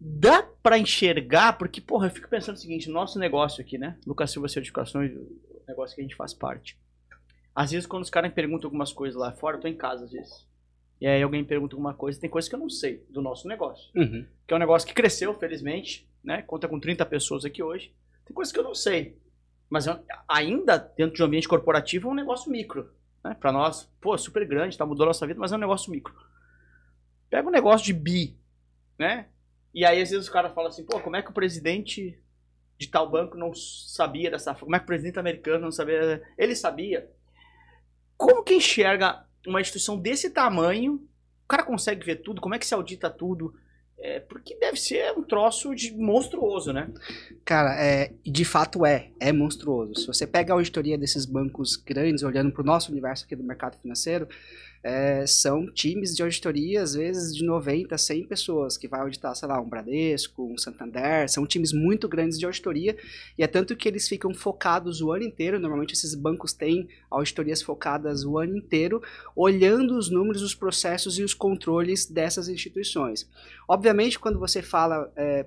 Dá 0.00 0.42
pra 0.62 0.76
enxergar, 0.78 1.54
porque, 1.56 1.80
porra, 1.80 2.08
eu 2.08 2.10
fico 2.10 2.28
pensando 2.28 2.56
o 2.56 2.58
seguinte, 2.60 2.90
nosso 2.90 3.18
negócio 3.18 3.62
aqui, 3.62 3.78
né? 3.78 3.96
Lucas 4.06 4.30
Silva 4.32 4.48
Certificações, 4.48 5.12
o 5.12 5.62
negócio 5.66 5.94
que 5.94 6.02
a 6.02 6.04
gente 6.04 6.16
faz 6.16 6.34
parte. 6.34 6.76
Às 7.54 7.70
vezes, 7.70 7.86
quando 7.86 8.02
os 8.02 8.10
caras 8.10 8.28
me 8.30 8.34
perguntam 8.34 8.66
algumas 8.66 8.92
coisas 8.92 9.18
lá 9.18 9.32
fora, 9.32 9.56
eu 9.56 9.60
tô 9.60 9.68
em 9.68 9.76
casa 9.76 10.04
às 10.04 10.12
vezes. 10.12 10.46
E 11.00 11.06
aí 11.06 11.22
alguém 11.22 11.44
pergunta 11.44 11.74
alguma 11.74 11.94
coisa, 11.94 12.20
tem 12.20 12.28
coisas 12.28 12.48
que 12.48 12.54
eu 12.54 12.58
não 12.58 12.68
sei 12.68 13.04
do 13.10 13.22
nosso 13.22 13.46
negócio 13.48 13.90
Uhum. 13.94 14.26
que 14.46 14.52
é 14.52 14.56
um 14.56 14.60
negócio 14.60 14.86
que 14.88 14.94
cresceu, 14.94 15.32
felizmente, 15.34 16.08
né? 16.22 16.42
Conta 16.42 16.66
com 16.68 16.80
30 16.80 17.06
pessoas 17.06 17.44
aqui 17.44 17.62
hoje. 17.62 17.94
Tem 18.26 18.34
coisas 18.34 18.52
que 18.52 18.58
eu 18.58 18.64
não 18.64 18.74
sei. 18.74 19.16
Mas 19.70 19.86
é- 19.86 20.00
ainda, 20.28 20.76
dentro 20.76 21.16
de 21.16 21.22
um 21.22 21.26
ambiente 21.26 21.48
corporativo, 21.48 22.08
é 22.08 22.12
um 22.12 22.14
negócio 22.16 22.50
micro. 22.50 22.90
Né? 23.24 23.34
Pra 23.34 23.50
nós, 23.50 23.90
pô, 24.00 24.16
super 24.18 24.46
grande, 24.46 24.76
tá, 24.76 24.84
mudou 24.84 25.04
a 25.04 25.08
nossa 25.08 25.26
vida, 25.26 25.40
mas 25.40 25.50
é 25.50 25.56
um 25.56 25.60
negócio 25.60 25.90
micro. 25.90 26.14
Pega 27.30 27.48
um 27.48 27.52
negócio 27.52 27.86
de 27.86 27.94
bi, 27.94 28.38
né? 28.98 29.28
E 29.72 29.84
aí, 29.84 30.00
às 30.00 30.10
vezes, 30.10 30.28
o 30.28 30.32
cara 30.32 30.50
fala 30.50 30.68
assim, 30.68 30.84
pô, 30.84 31.00
como 31.00 31.16
é 31.16 31.22
que 31.22 31.30
o 31.30 31.34
presidente 31.34 32.22
de 32.78 32.86
tal 32.86 33.10
banco 33.10 33.36
não 33.36 33.54
sabia 33.54 34.30
dessa? 34.30 34.54
Como 34.54 34.76
é 34.76 34.78
que 34.78 34.84
o 34.84 34.86
presidente 34.86 35.18
americano 35.18 35.64
não 35.64 35.72
sabia? 35.72 36.22
Ele 36.36 36.54
sabia. 36.54 37.10
Como 38.16 38.44
que 38.44 38.54
enxerga 38.54 39.26
uma 39.46 39.60
instituição 39.60 39.98
desse 39.98 40.30
tamanho? 40.30 41.08
O 41.44 41.48
cara 41.48 41.64
consegue 41.64 42.04
ver 42.04 42.16
tudo? 42.16 42.40
Como 42.40 42.54
é 42.54 42.58
que 42.58 42.66
se 42.66 42.74
audita 42.74 43.10
tudo? 43.10 43.54
É, 43.98 44.20
porque 44.20 44.54
deve 44.56 44.76
ser 44.76 45.12
um 45.16 45.22
troço 45.22 45.74
de 45.74 45.94
monstruoso, 45.94 46.72
né? 46.72 46.90
Cara, 47.44 47.74
é, 47.82 48.12
de 48.24 48.44
fato 48.44 48.84
é, 48.84 49.10
é 49.18 49.32
monstruoso. 49.32 49.94
Se 49.94 50.06
você 50.06 50.26
pega 50.26 50.52
a 50.52 50.56
auditoria 50.56 50.98
desses 50.98 51.24
bancos 51.24 51.76
grandes, 51.76 52.22
olhando 52.22 52.52
para 52.52 52.62
o 52.62 52.66
nosso 52.66 52.90
universo 52.90 53.24
aqui 53.24 53.34
do 53.34 53.42
mercado 53.42 53.78
financeiro, 53.80 54.28
é, 54.84 55.26
são 55.26 55.66
times 55.72 56.14
de 56.14 56.22
auditoria, 56.22 56.82
às 56.82 56.92
vezes 56.94 57.34
de 57.34 57.42
90, 57.42 57.96
100 57.96 58.26
pessoas, 58.26 58.76
que 58.76 58.86
vai 58.86 59.00
auditar, 59.00 59.34
sei 59.34 59.48
lá, 59.48 59.58
um 59.58 59.66
Bradesco, 59.66 60.44
um 60.44 60.58
Santander, 60.58 61.26
são 61.26 61.46
times 61.46 61.72
muito 61.72 62.06
grandes 62.06 62.38
de 62.38 62.44
auditoria, 62.44 62.94
e 63.38 63.42
é 63.42 63.46
tanto 63.46 63.74
que 63.74 63.88
eles 63.88 64.06
ficam 64.06 64.34
focados 64.34 65.00
o 65.00 65.10
ano 65.10 65.24
inteiro, 65.24 65.58
normalmente 65.58 65.94
esses 65.94 66.14
bancos 66.14 66.52
têm 66.52 66.86
auditorias 67.10 67.62
focadas 67.62 68.24
o 68.26 68.38
ano 68.38 68.58
inteiro, 68.58 69.02
olhando 69.34 69.96
os 69.96 70.10
números, 70.10 70.42
os 70.42 70.54
processos 70.54 71.18
e 71.18 71.22
os 71.22 71.32
controles 71.32 72.04
dessas 72.04 72.46
instituições. 72.50 73.26
Obviamente, 73.66 74.18
quando 74.18 74.38
você 74.38 74.60
fala 74.60 75.10
é, 75.16 75.46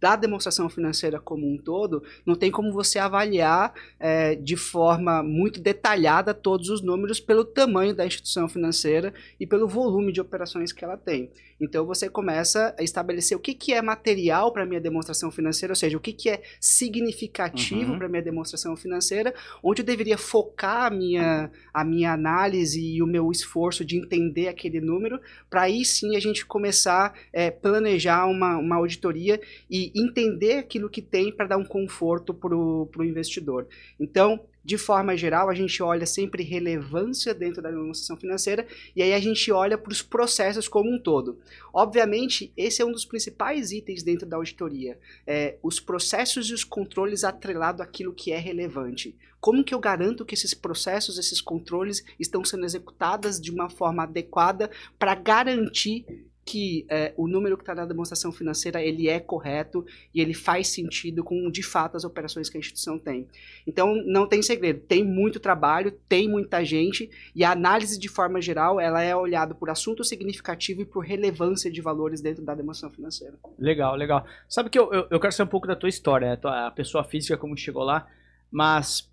da 0.00 0.16
demonstração 0.16 0.68
financeira 0.68 1.18
como 1.18 1.50
um 1.50 1.56
todo, 1.56 2.02
não 2.24 2.34
tem 2.34 2.50
como 2.50 2.72
você 2.72 2.98
avaliar 2.98 3.72
é, 3.98 4.34
de 4.34 4.56
forma 4.56 5.22
muito 5.22 5.60
detalhada 5.60 6.34
todos 6.34 6.68
os 6.68 6.82
números 6.82 7.20
pelo 7.20 7.44
tamanho 7.44 7.94
da 7.94 8.06
instituição 8.06 8.48
financeira 8.48 9.14
e 9.40 9.46
pelo 9.46 9.66
volume 9.66 10.12
de 10.12 10.20
operações 10.20 10.72
que 10.72 10.84
ela 10.84 10.96
tem. 10.96 11.30
Então 11.60 11.86
você 11.86 12.08
começa 12.08 12.74
a 12.78 12.82
estabelecer 12.82 13.36
o 13.36 13.40
que, 13.40 13.54
que 13.54 13.72
é 13.72 13.80
material 13.82 14.52
para 14.52 14.62
a 14.62 14.66
minha 14.66 14.80
demonstração 14.80 15.30
financeira, 15.30 15.72
ou 15.72 15.76
seja, 15.76 15.96
o 15.96 16.00
que, 16.00 16.12
que 16.12 16.28
é 16.28 16.42
significativo 16.60 17.92
Uhum. 17.92 17.98
para 17.98 18.06
a 18.06 18.08
minha 18.08 18.22
demonstração 18.22 18.76
financeira, 18.76 19.34
onde 19.62 19.82
eu 19.82 19.86
deveria 19.86 20.16
focar 20.18 20.86
a 20.86 20.90
minha, 20.90 21.50
a 21.72 21.84
minha 21.84 22.12
análise 22.12 22.80
e 22.80 23.02
o 23.02 23.06
meu 23.06 23.30
esforço 23.30 23.84
de 23.84 23.96
entender 23.96 24.48
aquele 24.48 24.80
número, 24.80 25.20
para 25.50 25.62
aí 25.62 25.84
sim 25.84 26.16
a 26.16 26.20
gente 26.20 26.44
começar 26.46 27.14
a 27.34 27.50
planejar 27.50 28.26
uma, 28.26 28.56
uma 28.58 28.76
auditoria 28.76 29.40
e 29.70 29.92
entender 29.94 30.54
aquilo 30.58 30.88
que 30.90 31.02
tem 31.02 31.34
para 31.34 31.46
dar 31.46 31.56
um 31.56 31.64
conforto 31.64 32.32
para 32.34 32.54
o 32.56 33.04
investidor. 33.04 33.66
Então, 33.98 34.40
De 34.66 34.76
forma 34.76 35.16
geral, 35.16 35.48
a 35.48 35.54
gente 35.54 35.80
olha 35.80 36.04
sempre 36.04 36.42
relevância 36.42 37.32
dentro 37.32 37.62
da 37.62 37.70
demonstração 37.70 38.16
financeira 38.16 38.66
e 38.96 39.00
aí 39.00 39.14
a 39.14 39.20
gente 39.20 39.52
olha 39.52 39.78
para 39.78 39.92
os 39.92 40.02
processos 40.02 40.66
como 40.66 40.92
um 40.92 40.98
todo. 40.98 41.38
Obviamente, 41.72 42.52
esse 42.56 42.82
é 42.82 42.84
um 42.84 42.90
dos 42.90 43.04
principais 43.04 43.70
itens 43.70 44.02
dentro 44.02 44.26
da 44.26 44.36
auditoria, 44.36 44.98
é, 45.24 45.56
os 45.62 45.78
processos 45.78 46.50
e 46.50 46.52
os 46.52 46.64
controles 46.64 47.22
atrelado 47.22 47.80
àquilo 47.80 48.12
que 48.12 48.32
é 48.32 48.38
relevante. 48.38 49.16
Como 49.38 49.62
que 49.62 49.72
eu 49.72 49.78
garanto 49.78 50.24
que 50.24 50.34
esses 50.34 50.52
processos, 50.52 51.16
esses 51.16 51.40
controles 51.40 52.04
estão 52.18 52.44
sendo 52.44 52.64
executados 52.64 53.40
de 53.40 53.52
uma 53.52 53.70
forma 53.70 54.02
adequada 54.02 54.68
para 54.98 55.14
garantir 55.14 56.04
que 56.46 56.86
é, 56.88 57.12
o 57.16 57.26
número 57.26 57.56
que 57.56 57.64
está 57.64 57.74
na 57.74 57.84
demonstração 57.84 58.30
financeira 58.30 58.80
ele 58.80 59.08
é 59.08 59.18
correto 59.18 59.84
e 60.14 60.20
ele 60.20 60.32
faz 60.32 60.68
sentido 60.68 61.24
com 61.24 61.50
de 61.50 61.62
fato 61.62 61.96
as 61.96 62.04
operações 62.04 62.48
que 62.48 62.56
a 62.56 62.60
instituição 62.60 63.00
tem. 63.00 63.26
Então 63.66 63.96
não 64.06 64.28
tem 64.28 64.40
segredo, 64.40 64.78
tem 64.78 65.04
muito 65.04 65.40
trabalho, 65.40 65.90
tem 66.08 66.28
muita 66.28 66.64
gente 66.64 67.10
e 67.34 67.42
a 67.42 67.50
análise 67.50 67.98
de 67.98 68.08
forma 68.08 68.40
geral 68.40 68.80
ela 68.80 69.02
é 69.02 69.14
olhada 69.14 69.56
por 69.56 69.68
assunto 69.68 70.04
significativo 70.04 70.82
e 70.82 70.86
por 70.86 71.04
relevância 71.04 71.68
de 71.68 71.80
valores 71.80 72.20
dentro 72.20 72.44
da 72.44 72.54
demonstração 72.54 72.94
financeira. 72.94 73.34
Legal, 73.58 73.96
legal. 73.96 74.24
Sabe 74.48 74.70
que 74.70 74.78
eu, 74.78 74.92
eu, 74.92 75.08
eu 75.10 75.18
quero 75.18 75.32
saber 75.32 75.48
um 75.48 75.50
pouco 75.50 75.66
da 75.66 75.74
tua 75.74 75.88
história, 75.88 76.34
a, 76.34 76.36
tua, 76.36 76.66
a 76.68 76.70
pessoa 76.70 77.02
física 77.02 77.36
como 77.36 77.56
chegou 77.56 77.82
lá, 77.82 78.06
mas 78.52 79.10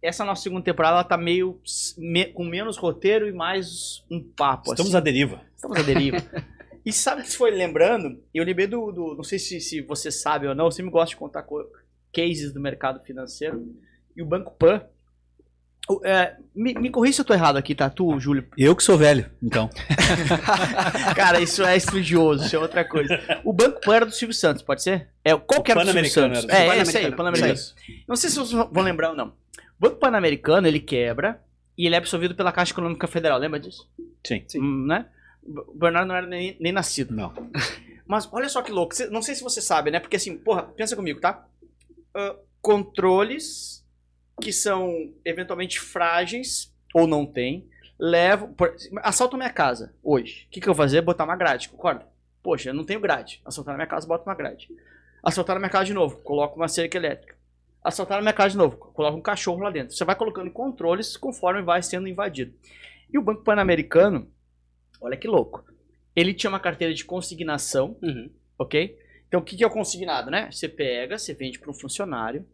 essa 0.00 0.24
nossa 0.24 0.42
segunda 0.42 0.62
temporada 0.62 0.94
ela 0.94 1.04
tá 1.04 1.18
meio 1.18 1.60
me, 1.98 2.26
com 2.26 2.44
menos 2.44 2.78
roteiro 2.78 3.28
e 3.28 3.32
mais 3.32 4.02
um 4.10 4.22
papo. 4.22 4.70
Estamos 4.70 4.94
assim. 4.94 4.96
à 4.96 5.00
deriva. 5.00 5.45
Estamos 5.56 5.78
à 5.78 5.82
deriva. 5.82 6.18
e 6.84 6.92
sabe 6.92 7.22
que 7.22 7.30
se 7.30 7.36
foi 7.36 7.50
lembrando, 7.50 8.22
eu 8.32 8.44
lembrei 8.44 8.66
do, 8.66 8.92
do 8.92 9.14
não 9.16 9.24
sei 9.24 9.38
se, 9.38 9.60
se 9.60 9.80
você 9.80 10.10
sabe 10.10 10.46
ou 10.46 10.54
não, 10.54 10.66
eu 10.66 10.70
sempre 10.70 10.92
gosto 10.92 11.10
de 11.10 11.16
contar 11.16 11.44
cases 12.12 12.52
do 12.52 12.60
mercado 12.60 13.02
financeiro. 13.04 13.66
E 14.16 14.22
o 14.22 14.26
Banco 14.26 14.54
Pan, 14.56 14.82
é, 16.04 16.34
me, 16.54 16.74
me 16.74 16.90
corrija 16.90 17.16
se 17.16 17.20
eu 17.20 17.24
tô 17.24 17.32
errado 17.32 17.56
aqui, 17.56 17.74
tá? 17.74 17.88
Tu, 17.88 18.18
Júlio. 18.18 18.46
Eu 18.58 18.74
que 18.74 18.82
sou 18.82 18.98
velho, 18.98 19.30
então. 19.42 19.70
Cara, 21.14 21.40
isso 21.40 21.62
é 21.64 21.76
estudioso, 21.76 22.44
isso 22.44 22.56
é 22.56 22.58
outra 22.58 22.84
coisa. 22.84 23.18
O 23.44 23.52
Banco 23.52 23.80
Pan 23.80 23.94
era 23.96 24.06
do 24.06 24.12
Silvio 24.12 24.34
Santos, 24.34 24.62
pode 24.62 24.82
ser? 24.82 25.08
É, 25.24 25.36
qual 25.36 25.62
que 25.62 25.70
era 25.70 25.84
do 25.84 25.92
Silvio 25.92 26.10
Santos? 26.10 26.44
Era. 26.44 26.74
É, 26.74 26.78
é, 26.78 26.82
esse 26.82 26.98
aí, 26.98 27.08
o 27.08 27.16
Pan-Americano. 27.16 27.54
Não 28.08 28.16
sei 28.16 28.30
se 28.30 28.36
vocês 28.36 28.68
vão 28.70 28.82
lembrar 28.82 29.10
ou 29.10 29.16
não. 29.16 29.28
O 29.28 29.80
Banco 29.80 29.96
Pan-Americano, 29.96 30.66
ele 30.66 30.80
quebra 30.80 31.40
e 31.78 31.86
ele 31.86 31.94
é 31.94 31.98
absorvido 31.98 32.34
pela 32.34 32.50
Caixa 32.50 32.72
Econômica 32.72 33.06
Federal, 33.06 33.38
lembra 33.38 33.60
disso? 33.60 33.88
Sim. 34.26 34.44
Sim. 34.48 34.60
Hum, 34.60 34.86
né? 34.86 35.06
O 35.46 35.74
Bernardo 35.74 36.08
não 36.08 36.16
era 36.16 36.26
nem, 36.26 36.56
nem 36.60 36.72
nascido. 36.72 37.14
Não. 37.14 37.32
Mas 38.06 38.28
olha 38.32 38.48
só 38.48 38.62
que 38.62 38.72
louco. 38.72 38.94
Não 39.10 39.22
sei 39.22 39.34
se 39.34 39.42
você 39.42 39.60
sabe, 39.60 39.90
né? 39.90 40.00
Porque 40.00 40.16
assim, 40.16 40.36
porra, 40.36 40.62
pensa 40.62 40.94
comigo, 40.94 41.20
tá? 41.20 41.46
Uh, 42.16 42.38
controles 42.60 43.84
que 44.40 44.52
são 44.52 45.12
eventualmente 45.24 45.80
frágeis 45.80 46.72
ou 46.94 47.06
não 47.06 47.26
tem, 47.26 47.68
levam. 47.98 48.52
Por, 48.52 48.74
assaltam 49.02 49.38
minha 49.38 49.52
casa 49.52 49.94
hoje. 50.02 50.46
O 50.46 50.50
que, 50.50 50.60
que 50.60 50.68
eu 50.68 50.74
vou 50.74 50.84
fazer? 50.84 51.00
Botar 51.00 51.24
uma 51.24 51.36
grade, 51.36 51.68
concorda? 51.68 52.06
Poxa, 52.42 52.70
eu 52.70 52.74
não 52.74 52.84
tenho 52.84 53.00
grade. 53.00 53.40
Assaltar 53.44 53.72
na 53.72 53.78
minha 53.78 53.86
casa, 53.86 54.06
bota 54.06 54.28
uma 54.28 54.34
grade. 54.34 54.68
Assaltar 55.22 55.56
na 55.56 55.60
minha 55.60 55.70
casa 55.70 55.86
de 55.86 55.94
novo, 55.94 56.18
coloco 56.18 56.56
uma 56.56 56.68
cerca 56.68 56.96
elétrica. 56.96 57.36
Assaltar 57.82 58.18
na 58.18 58.22
minha 58.22 58.32
casa 58.32 58.50
de 58.50 58.56
novo, 58.56 58.76
coloco 58.76 59.18
um 59.18 59.22
cachorro 59.22 59.62
lá 59.62 59.70
dentro. 59.70 59.94
Você 59.94 60.04
vai 60.04 60.14
colocando 60.14 60.50
controles 60.50 61.16
conforme 61.16 61.62
vai 61.62 61.82
sendo 61.82 62.06
invadido. 62.06 62.54
E 63.12 63.18
o 63.18 63.22
Banco 63.22 63.42
Pan-Americano, 63.42 64.30
olha 65.00 65.16
que 65.16 65.26
louco. 65.28 65.64
Ele 66.14 66.32
tinha 66.32 66.50
uma 66.50 66.60
carteira 66.60 66.92
de 66.94 67.04
consignação, 67.04 67.96
Uhum. 68.02 68.30
ok? 68.58 68.98
Então 69.28 69.40
o 69.40 69.42
que, 69.42 69.56
que 69.56 69.64
é 69.64 69.66
o 69.66 69.70
consignado, 69.70 70.30
né? 70.30 70.50
Você 70.50 70.68
pega, 70.68 71.18
você 71.18 71.34
vende 71.34 71.58
para 71.58 71.70
um 71.70 71.74
funcionário. 71.74 72.46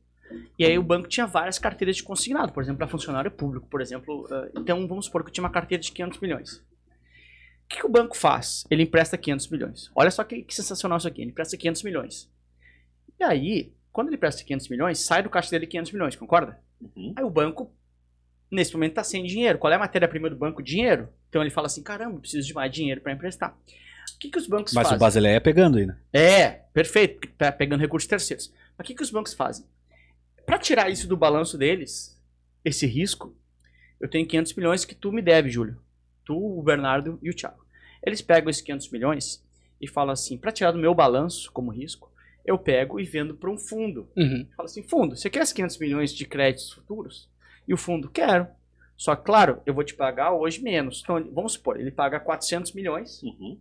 E 0.58 0.64
aí 0.64 0.78
o 0.78 0.82
banco 0.82 1.08
tinha 1.08 1.26
várias 1.26 1.58
carteiras 1.58 1.96
de 1.96 2.02
consignado, 2.02 2.52
por 2.52 2.62
exemplo, 2.62 2.78
para 2.78 2.88
funcionário 2.88 3.30
público, 3.30 3.66
por 3.68 3.80
exemplo. 3.82 4.24
uh, 4.24 4.50
então 4.58 4.86
vamos 4.88 5.04
supor 5.04 5.22
que 5.22 5.28
eu 5.28 5.32
tinha 5.32 5.44
uma 5.44 5.50
carteira 5.50 5.82
de 5.82 5.92
500 5.92 6.20
milhões. 6.20 6.56
O 6.56 7.68
que, 7.68 7.80
que 7.80 7.86
o 7.86 7.90
banco 7.90 8.16
faz? 8.16 8.64
Ele 8.70 8.82
empresta 8.82 9.16
500 9.18 9.48
milhões. 9.48 9.90
Olha 9.94 10.10
só 10.10 10.24
que, 10.24 10.42
que 10.42 10.54
sensacional 10.54 10.98
isso 10.98 11.08
aqui. 11.08 11.20
Ele 11.22 11.30
empresta 11.30 11.56
500 11.56 11.82
milhões. 11.82 12.30
E 13.20 13.24
aí, 13.24 13.72
quando 13.92 14.08
ele 14.08 14.16
empresta 14.16 14.42
500 14.42 14.68
milhões, 14.68 14.98
sai 15.00 15.22
do 15.22 15.30
caixa 15.30 15.50
dele 15.50 15.66
500 15.66 15.92
milhões, 15.92 16.16
concorda? 16.16 16.58
Uhum. 16.96 17.12
Aí 17.16 17.24
o 17.24 17.30
banco, 17.30 17.70
nesse 18.52 18.72
momento, 18.74 18.90
está 18.90 19.02
sem 19.02 19.24
dinheiro. 19.24 19.58
Qual 19.58 19.72
é 19.72 19.76
a 19.76 19.78
matéria-prima 19.78 20.28
do 20.28 20.36
banco? 20.36 20.62
Dinheiro. 20.62 21.08
Então 21.28 21.40
ele 21.40 21.50
fala 21.50 21.66
assim: 21.66 21.82
caramba, 21.82 22.20
preciso 22.20 22.46
de 22.46 22.54
mais 22.54 22.70
dinheiro 22.70 23.00
para 23.00 23.12
emprestar. 23.12 23.56
O 24.14 24.18
que, 24.18 24.30
que 24.30 24.38
os 24.38 24.46
bancos 24.46 24.72
Mas 24.72 24.84
fazem? 24.84 24.96
o 24.96 25.00
Basileia 25.00 25.36
é 25.36 25.40
pegando 25.40 25.78
aí, 25.78 25.86
né? 25.86 25.96
É, 26.12 26.50
perfeito, 26.72 27.26
tá 27.36 27.50
pegando 27.50 27.80
recursos 27.80 28.08
terceiros. 28.08 28.52
Mas 28.76 28.84
o 28.84 28.88
que, 28.88 28.94
que 28.94 29.02
os 29.02 29.10
bancos 29.10 29.34
fazem? 29.34 29.64
Para 30.46 30.58
tirar 30.58 30.90
isso 30.90 31.08
do 31.08 31.16
balanço 31.16 31.56
deles, 31.56 32.20
esse 32.64 32.86
risco, 32.86 33.34
eu 34.00 34.08
tenho 34.08 34.26
500 34.26 34.54
milhões 34.54 34.84
que 34.84 34.94
tu 34.94 35.10
me 35.12 35.22
deve, 35.22 35.50
Júlio. 35.50 35.80
Tu, 36.24 36.36
o 36.36 36.62
Bernardo 36.62 37.18
e 37.22 37.30
o 37.30 37.34
Thiago. 37.34 37.64
Eles 38.04 38.20
pegam 38.20 38.50
esses 38.50 38.62
500 38.62 38.90
milhões 38.90 39.44
e 39.80 39.88
falam 39.88 40.12
assim, 40.12 40.36
para 40.36 40.52
tirar 40.52 40.72
do 40.72 40.78
meu 40.78 40.94
balanço 40.94 41.50
como 41.52 41.70
risco, 41.70 42.10
eu 42.44 42.58
pego 42.58 43.00
e 43.00 43.04
vendo 43.04 43.34
para 43.34 43.50
um 43.50 43.58
fundo. 43.58 44.08
Uhum. 44.16 44.46
Fala 44.56 44.68
assim, 44.68 44.82
fundo, 44.82 45.16
você 45.16 45.30
quer 45.30 45.42
esses 45.42 45.52
500 45.52 45.78
milhões 45.78 46.12
de 46.12 46.26
créditos 46.26 46.72
futuros? 46.72 47.28
E 47.66 47.74
o 47.74 47.76
fundo, 47.76 48.10
quero. 48.10 48.46
Só 48.96 49.16
que, 49.16 49.24
claro, 49.24 49.60
eu 49.66 49.74
vou 49.74 49.82
te 49.84 49.94
pagar 49.94 50.32
hoje 50.32 50.62
menos. 50.62 51.00
Então, 51.02 51.22
vamos 51.32 51.54
supor, 51.54 51.78
ele 51.80 51.90
paga 51.90 52.20
400 52.20 52.72
milhões 52.72 53.22
Uhum. 53.22 53.58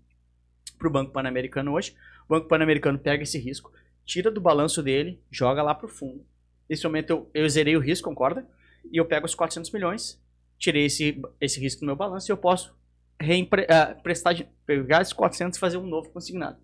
para 0.77 0.88
o 0.88 0.91
Banco 0.91 1.12
Pan-Americano 1.12 1.72
hoje. 1.74 1.96
O 2.27 2.34
Banco 2.36 2.48
Pan-Americano 2.48 3.00
pega 3.00 3.24
esse 3.24 3.38
risco, 3.38 3.72
tira 4.05 4.29
do 4.31 4.41
balanço 4.41 4.81
dele, 4.84 5.20
joga 5.31 5.63
lá 5.63 5.74
para 5.74 5.86
o 5.86 5.89
fundo. 5.89 6.25
Nesse 6.70 6.84
momento 6.84 7.10
eu, 7.10 7.29
eu 7.34 7.50
zerei 7.50 7.75
o 7.75 7.79
risco, 7.79 8.08
concorda? 8.10 8.48
E 8.91 8.98
eu 8.98 9.05
pego 9.05 9.25
os 9.25 9.36
400 9.36 9.72
milhões, 9.72 10.22
tirei 10.58 10.86
esse, 10.86 11.22
esse 11.39 11.60
risco 11.60 11.81
do 11.81 11.86
meu 11.86 11.96
balanço 11.96 12.29
e 12.29 12.34
eu 12.34 12.38
posso 12.38 12.75
reempre, 13.20 13.65
ah, 13.70 13.96
prestar, 14.01 14.36
pegar 14.65 15.01
esses 15.01 15.13
400 15.13 15.58
e 15.58 15.60
fazer 15.60 15.77
um 15.77 15.86
novo 15.86 16.10
consignado. 16.10 16.58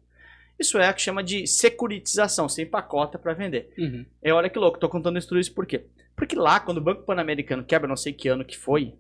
Isso 0.60 0.78
é 0.78 0.90
o 0.90 0.94
que 0.94 1.02
chama 1.02 1.24
de 1.24 1.46
securitização, 1.46 2.50
sem 2.50 2.66
pacota 2.66 3.20
para 3.20 3.34
vender. 3.34 3.72
Uhum. 3.78 4.06
É, 4.24 4.34
olha 4.34 4.50
que 4.50 4.58
louco, 4.58 4.80
tô 4.80 4.90
contando 4.90 5.18
isso 5.20 5.28
tudo 5.28 5.40
isso 5.40 5.54
por 5.54 5.66
quê? 5.66 5.86
Porque 6.16 6.36
lá, 6.36 6.60
quando 6.60 6.80
o 6.80 6.82
Banco 6.82 7.04
Pan-Americano 7.04 7.64
quebra, 7.64 7.88
não 7.88 7.96
sei 7.96 8.12
que 8.12 8.28
ano 8.28 8.44
que 8.44 8.58
foi, 8.58 8.96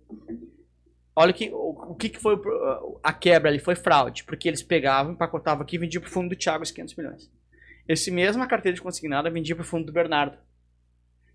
olha 1.15 1.33
que, 1.33 1.49
o, 1.51 1.69
o 1.91 1.95
que, 1.95 2.09
que 2.09 2.19
foi 2.19 2.39
a 3.03 3.11
quebra 3.11 3.49
ali, 3.49 3.59
foi 3.59 3.75
fraude, 3.75 4.23
porque 4.23 4.47
eles 4.47 4.61
pegavam, 4.61 5.13
empacotavam 5.13 5.63
aqui 5.63 5.75
e 5.75 5.79
vendiam 5.79 6.01
pro 6.01 6.11
fundo 6.11 6.29
do 6.29 6.35
Thiago 6.35 6.63
os 6.63 6.71
500 6.71 6.95
milhões. 6.95 7.31
Esse 7.87 8.11
mesma 8.11 8.45
carteira 8.47 8.75
de 8.75 8.81
consignada 8.81 9.29
vendia 9.29 9.55
pro 9.55 9.63
fundo 9.65 9.85
do 9.85 9.91
Bernardo. 9.93 10.37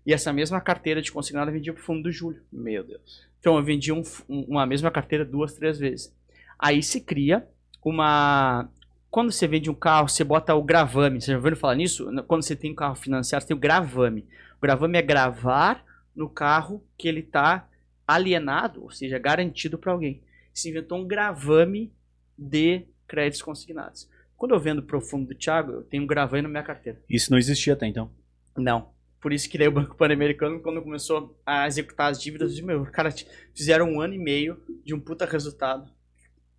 E 0.05 0.13
essa 0.13 0.31
mesma 0.31 0.61
carteira 0.61 1.01
de 1.01 1.11
consignada 1.11 1.51
vendia 1.51 1.73
pro 1.73 1.81
fundo 1.81 2.03
do 2.03 2.11
Júlio. 2.11 2.43
Meu 2.51 2.83
Deus. 2.83 3.25
Então 3.39 3.57
eu 3.57 3.63
vendi 3.63 3.91
um- 3.91 4.03
um- 4.29 4.43
uma 4.49 4.65
mesma 4.65 4.91
carteira 4.91 5.25
duas, 5.25 5.53
três 5.53 5.79
vezes. 5.79 6.13
Aí 6.59 6.81
se 6.83 7.01
cria 7.01 7.45
uma. 7.83 8.69
Quando 9.13 9.31
você 9.31 9.47
vende 9.47 9.69
um 9.69 9.75
carro, 9.75 10.09
você 10.09 10.23
bota 10.23 10.55
o 10.55 10.63
gravame. 10.63 11.21
Você 11.21 11.27
já 11.27 11.37
ouviu 11.37 11.55
falar 11.55 11.75
nisso? 11.75 12.09
Quando 12.27 12.41
você 12.41 12.55
tem 12.55 12.71
um 12.71 12.75
carro 12.75 12.95
financiado, 12.95 13.43
você 13.43 13.49
tem 13.49 13.55
o 13.55 13.59
gravame. 13.59 14.27
O 14.57 14.59
gravame 14.59 14.97
é 14.97 15.03
gravar 15.03 15.85
no 16.15 16.27
carro 16.27 16.83
que 16.97 17.07
ele 17.07 17.19
está 17.19 17.69
alienado, 18.07 18.81
ou 18.81 18.89
seja, 18.89 19.19
garantido 19.19 19.77
para 19.77 19.91
alguém. 19.91 20.23
Se 20.51 20.67
inventou 20.71 20.97
um 20.97 21.05
gravame 21.05 21.93
de 22.35 22.87
créditos 23.07 23.43
consignados. 23.43 24.09
Quando 24.35 24.55
eu 24.55 24.59
vendo 24.59 24.83
o 24.83 24.99
fundo 24.99 25.27
do 25.27 25.35
Thiago, 25.35 25.73
eu 25.73 25.83
tenho 25.83 26.01
um 26.01 26.07
gravame 26.07 26.41
na 26.41 26.49
minha 26.49 26.63
carteira. 26.63 26.99
Isso 27.07 27.29
não 27.29 27.37
existia 27.37 27.73
até 27.73 27.85
então. 27.85 28.09
Não. 28.57 28.89
Por 29.21 29.31
isso 29.31 29.47
que 29.47 29.59
daí 29.59 29.67
o 29.67 29.71
Banco 29.71 29.95
Pan-Americano, 29.95 30.59
quando 30.59 30.81
começou 30.81 31.39
a 31.45 31.67
executar 31.67 32.09
as 32.09 32.19
dívidas, 32.19 32.55
de 32.55 32.63
meu, 32.63 32.83
cara, 32.87 33.13
fizeram 33.53 33.91
um 33.91 34.01
ano 34.01 34.15
e 34.15 34.17
meio 34.17 34.59
de 34.83 34.91
um 34.91 34.99
puta 34.99 35.23
resultado, 35.23 35.87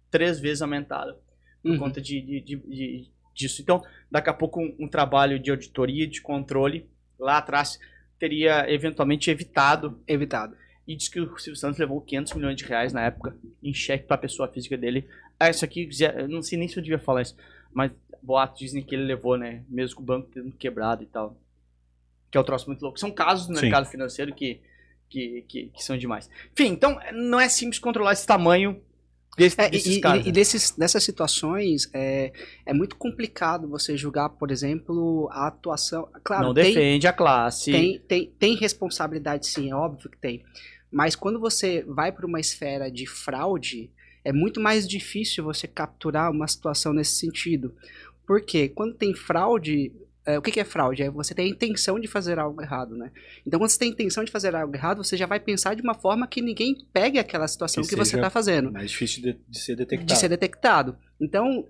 três 0.08 0.38
vezes 0.38 0.62
aumentado, 0.62 1.16
por 1.64 1.73
Uhum. 1.73 1.78
conta 1.78 2.00
de, 2.00 2.21
de- 2.21 2.40
de- 2.40 2.56
de- 2.56 3.11
disso. 3.35 3.61
Então, 3.61 3.83
daqui 4.11 4.30
a 4.30 4.35
pouco, 4.35 4.61
um, 4.61 4.76
um 4.80 4.87
trabalho 4.87 5.38
de 5.40 5.50
auditoria, 5.50 6.06
de 6.06 6.21
controle, 6.21 6.87
lá 7.18 7.38
atrás, 7.38 7.80
teria 8.18 8.71
eventualmente 8.73 9.30
evitado. 9.30 9.99
Evitado. 10.06 10.56
E 10.87 10.94
diz 10.94 11.09
que 11.09 11.18
o 11.18 11.37
Silvio 11.38 11.56
Santos 11.59 11.78
levou 11.80 12.00
500 12.00 12.35
milhões 12.35 12.56
de 12.56 12.64
reais 12.64 12.92
na 12.92 13.02
época, 13.02 13.35
em 13.62 13.73
cheque 13.75 14.04
para 14.06 14.16
a 14.16 14.18
pessoa 14.18 14.47
física 14.47 14.76
dele. 14.76 15.09
Ah, 15.40 15.49
isso 15.50 15.64
aqui, 15.64 15.88
eu 16.18 16.28
não 16.28 16.42
sei 16.42 16.59
nem 16.59 16.68
se 16.68 16.76
eu 16.76 16.83
devia 16.83 16.99
falar 16.99 17.23
isso, 17.23 17.35
mas 17.73 17.90
boatos 18.23 18.59
dizem 18.61 18.83
que 18.83 18.94
ele 18.94 19.04
levou, 19.04 19.37
né? 19.38 19.64
Mesmo 19.68 19.97
com 19.97 20.02
o 20.02 20.06
banco 20.06 20.28
tendo 20.33 20.52
quebrado 20.52 21.02
e 21.02 21.06
tal. 21.06 21.37
Que 22.30 22.37
é 22.37 22.40
um 22.40 22.44
troço 22.44 22.66
muito 22.68 22.83
louco. 22.83 23.00
São 23.00 23.11
casos 23.11 23.49
no 23.49 23.56
Sim. 23.56 23.62
mercado 23.62 23.87
financeiro 23.87 24.35
que, 24.35 24.61
que, 25.09 25.42
que, 25.49 25.66
que 25.68 25.83
são 25.83 25.97
demais. 25.97 26.28
Enfim, 26.52 26.68
então 26.68 27.00
não 27.14 27.40
é 27.40 27.49
simples 27.49 27.78
controlar 27.78 28.12
esse 28.12 28.26
tamanho 28.26 28.80
desse, 29.37 29.61
É, 29.61 29.69
desses 29.71 29.97
e, 29.97 30.00
caras. 30.00 30.21
e- 30.21 30.25
né? 30.25 30.29
e 30.29 30.33
desses, 30.33 30.71
dessas 30.73 31.03
situações, 31.05 31.88
é, 31.93 32.33
é 32.64 32.73
muito 32.75 32.97
complicado 32.97 33.69
você 33.69 33.97
julgar, 33.97 34.29
por 34.31 34.50
exemplo, 34.50 35.29
a 35.33 35.47
atuação. 35.49 36.09
Claro, 36.23 36.47
não 36.49 36.55
tem, 36.55 36.73
defende 36.75 37.07
a 37.07 37.12
classe. 37.12 37.71
tem, 37.73 37.99
tem, 38.00 38.33
tem 38.38 38.55
responsabilidade 38.57 39.47
sim, 39.47 39.71
é 39.71 39.75
óbvio 39.75 40.11
que 40.11 40.19
tem. 40.19 40.45
Mas 40.91 41.17
quando 41.17 41.41
você 41.41 41.83
vai 41.88 42.12
para 42.12 42.26
uma 42.26 42.38
esfera 42.41 42.91
de 42.91 43.07
fraude, 43.07 43.91
é 44.25 44.33
muito 44.33 44.61
mais 44.61 44.87
difícil 44.88 45.43
você 45.45 45.67
capturar 45.67 46.31
uma 46.31 46.47
situação 46.47 46.93
nesse 46.93 47.17
sentido. 47.17 47.75
Porque 48.26 48.69
quando 48.69 48.95
tem 48.95 49.12
fraude, 49.14 49.93
é, 50.26 50.38
o 50.38 50.43
que, 50.43 50.50
que 50.50 50.61
é 50.61 50.64
fraude? 50.64 51.02
É 51.02 51.11
você 51.11 51.35
ter 51.35 51.43
a 51.43 51.47
intenção 51.49 51.99
de 52.00 52.09
fazer 52.09 52.38
algo 52.38 52.61
errado, 52.62 52.97
né? 52.97 53.11
Então, 53.47 53.59
quando 53.61 53.71
você 53.71 53.78
tem 53.78 53.90
a 53.90 53.93
intenção 53.93 54.25
de 54.25 54.31
fazer 54.31 54.54
algo 54.54 54.75
errado, 54.75 55.02
você 55.04 55.16
já 55.16 55.26
vai 55.26 55.38
pensar 55.40 55.75
de 55.75 55.83
uma 55.83 55.95
forma 55.95 56.26
que 56.26 56.40
ninguém 56.40 56.75
pegue 56.93 57.19
aquela 57.19 57.47
situação 57.47 57.83
que, 57.83 57.90
Que 57.90 57.97
você 57.97 58.16
está 58.16 58.31
fazendo, 58.31 58.73
Mais 58.73 58.90
difícil 58.90 59.23
de, 59.23 59.38
de 59.49 59.59
ser 59.59 59.76
detectado. 59.76 60.07
de 60.07 60.16
ser 60.19 60.28
detectado. 60.28 60.97
Então, 61.21 61.66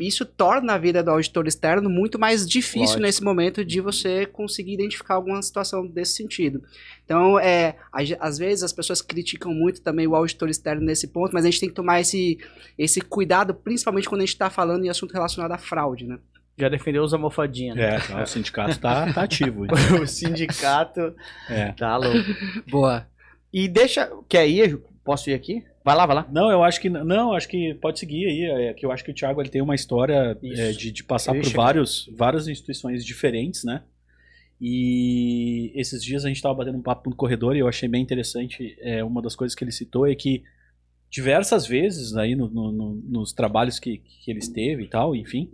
isso 0.00 0.24
torna 0.24 0.74
a 0.74 0.78
vida 0.78 1.02
do 1.02 1.10
auditor 1.10 1.46
externo 1.46 1.90
muito 1.90 2.18
mais 2.18 2.48
difícil 2.48 2.80
Lógico. 2.80 3.00
nesse 3.02 3.22
momento 3.22 3.62
de 3.64 3.80
você 3.80 4.24
conseguir 4.24 4.72
identificar 4.74 5.14
alguma 5.14 5.42
situação 5.42 5.86
desse 5.86 6.14
sentido. 6.14 6.62
Então, 7.04 7.38
é, 7.38 7.76
às- 7.92 8.14
às 8.20 8.38
vezes 8.38 8.62
as 8.64 8.72
pessoas 8.72 9.02
criticam 9.02 9.52
muito 9.52 9.82
também 9.82 10.06
o 10.06 10.14
auditor 10.14 10.48
externo 10.48 10.80
nesse 10.82 11.08
ponto, 11.08 11.32
mas 11.34 11.44
a 11.44 11.50
gente 11.50 11.60
tem 11.60 11.68
que 11.68 11.74
tomar 11.74 12.00
esse, 12.00 12.38
esse 12.78 13.00
cuidado, 13.02 13.52
principalmente 13.54 14.08
quando 14.08 14.20
a 14.22 14.24
gente 14.24 14.34
está 14.34 14.48
falando 14.48 14.84
em 14.84 14.88
assunto 14.88 15.12
relacionado 15.12 15.52
à 15.52 15.58
fraude, 15.58 16.06
né? 16.06 16.18
Já 16.60 16.68
defendeu 16.68 17.02
os 17.02 17.12
almofadinhas, 17.14 17.76
né? 17.76 17.96
É, 17.96 18.22
o 18.22 18.26
sindicato 18.26 18.78
tá, 18.78 19.12
tá 19.12 19.22
ativo. 19.22 19.66
o 20.00 20.06
sindicato 20.06 21.14
É. 21.48 21.72
tá 21.72 21.96
louco. 21.96 22.18
Boa. 22.70 23.06
E 23.52 23.66
deixa. 23.66 24.10
Quer 24.28 24.46
ir? 24.48 24.70
Ju? 24.70 24.82
Posso 25.04 25.30
ir 25.30 25.34
aqui? 25.34 25.64
Vai 25.84 25.96
lá, 25.96 26.04
vai 26.06 26.14
lá. 26.16 26.28
Não, 26.30 26.50
eu 26.50 26.62
acho 26.62 26.78
que 26.80 26.90
não, 26.90 27.32
acho 27.32 27.48
que 27.48 27.72
pode 27.74 27.98
seguir 27.98 28.26
aí. 28.26 28.66
É 28.68 28.74
que 28.74 28.84
eu 28.84 28.92
acho 28.92 29.02
que 29.02 29.10
o 29.10 29.14
Thiago 29.14 29.40
ele 29.40 29.48
tem 29.48 29.62
uma 29.62 29.74
história 29.74 30.38
é, 30.42 30.72
de, 30.72 30.92
de 30.92 31.02
passar 31.02 31.34
ia 31.34 31.42
por 31.42 31.50
vários, 31.52 32.08
várias 32.16 32.46
instituições 32.46 33.04
diferentes, 33.04 33.64
né? 33.64 33.82
E 34.60 35.72
esses 35.74 36.04
dias 36.04 36.24
a 36.24 36.28
gente 36.28 36.36
estava 36.36 36.54
batendo 36.54 36.76
um 36.78 36.82
papo 36.82 37.08
no 37.08 37.16
corredor 37.16 37.56
e 37.56 37.60
eu 37.60 37.66
achei 37.66 37.88
bem 37.88 38.02
interessante. 38.02 38.76
É, 38.80 39.02
uma 39.02 39.22
das 39.22 39.34
coisas 39.34 39.54
que 39.54 39.64
ele 39.64 39.72
citou 39.72 40.06
é 40.06 40.14
que 40.14 40.42
diversas 41.10 41.66
vezes 41.66 42.14
aí 42.14 42.36
no- 42.36 42.48
no- 42.50 42.70
no- 42.70 42.94
nos 43.08 43.32
trabalhos 43.32 43.78
que, 43.80 43.98
que 43.98 44.30
ele 44.30 44.38
esteve 44.38 44.84
e 44.84 44.86
tal, 44.88 45.16
enfim, 45.16 45.50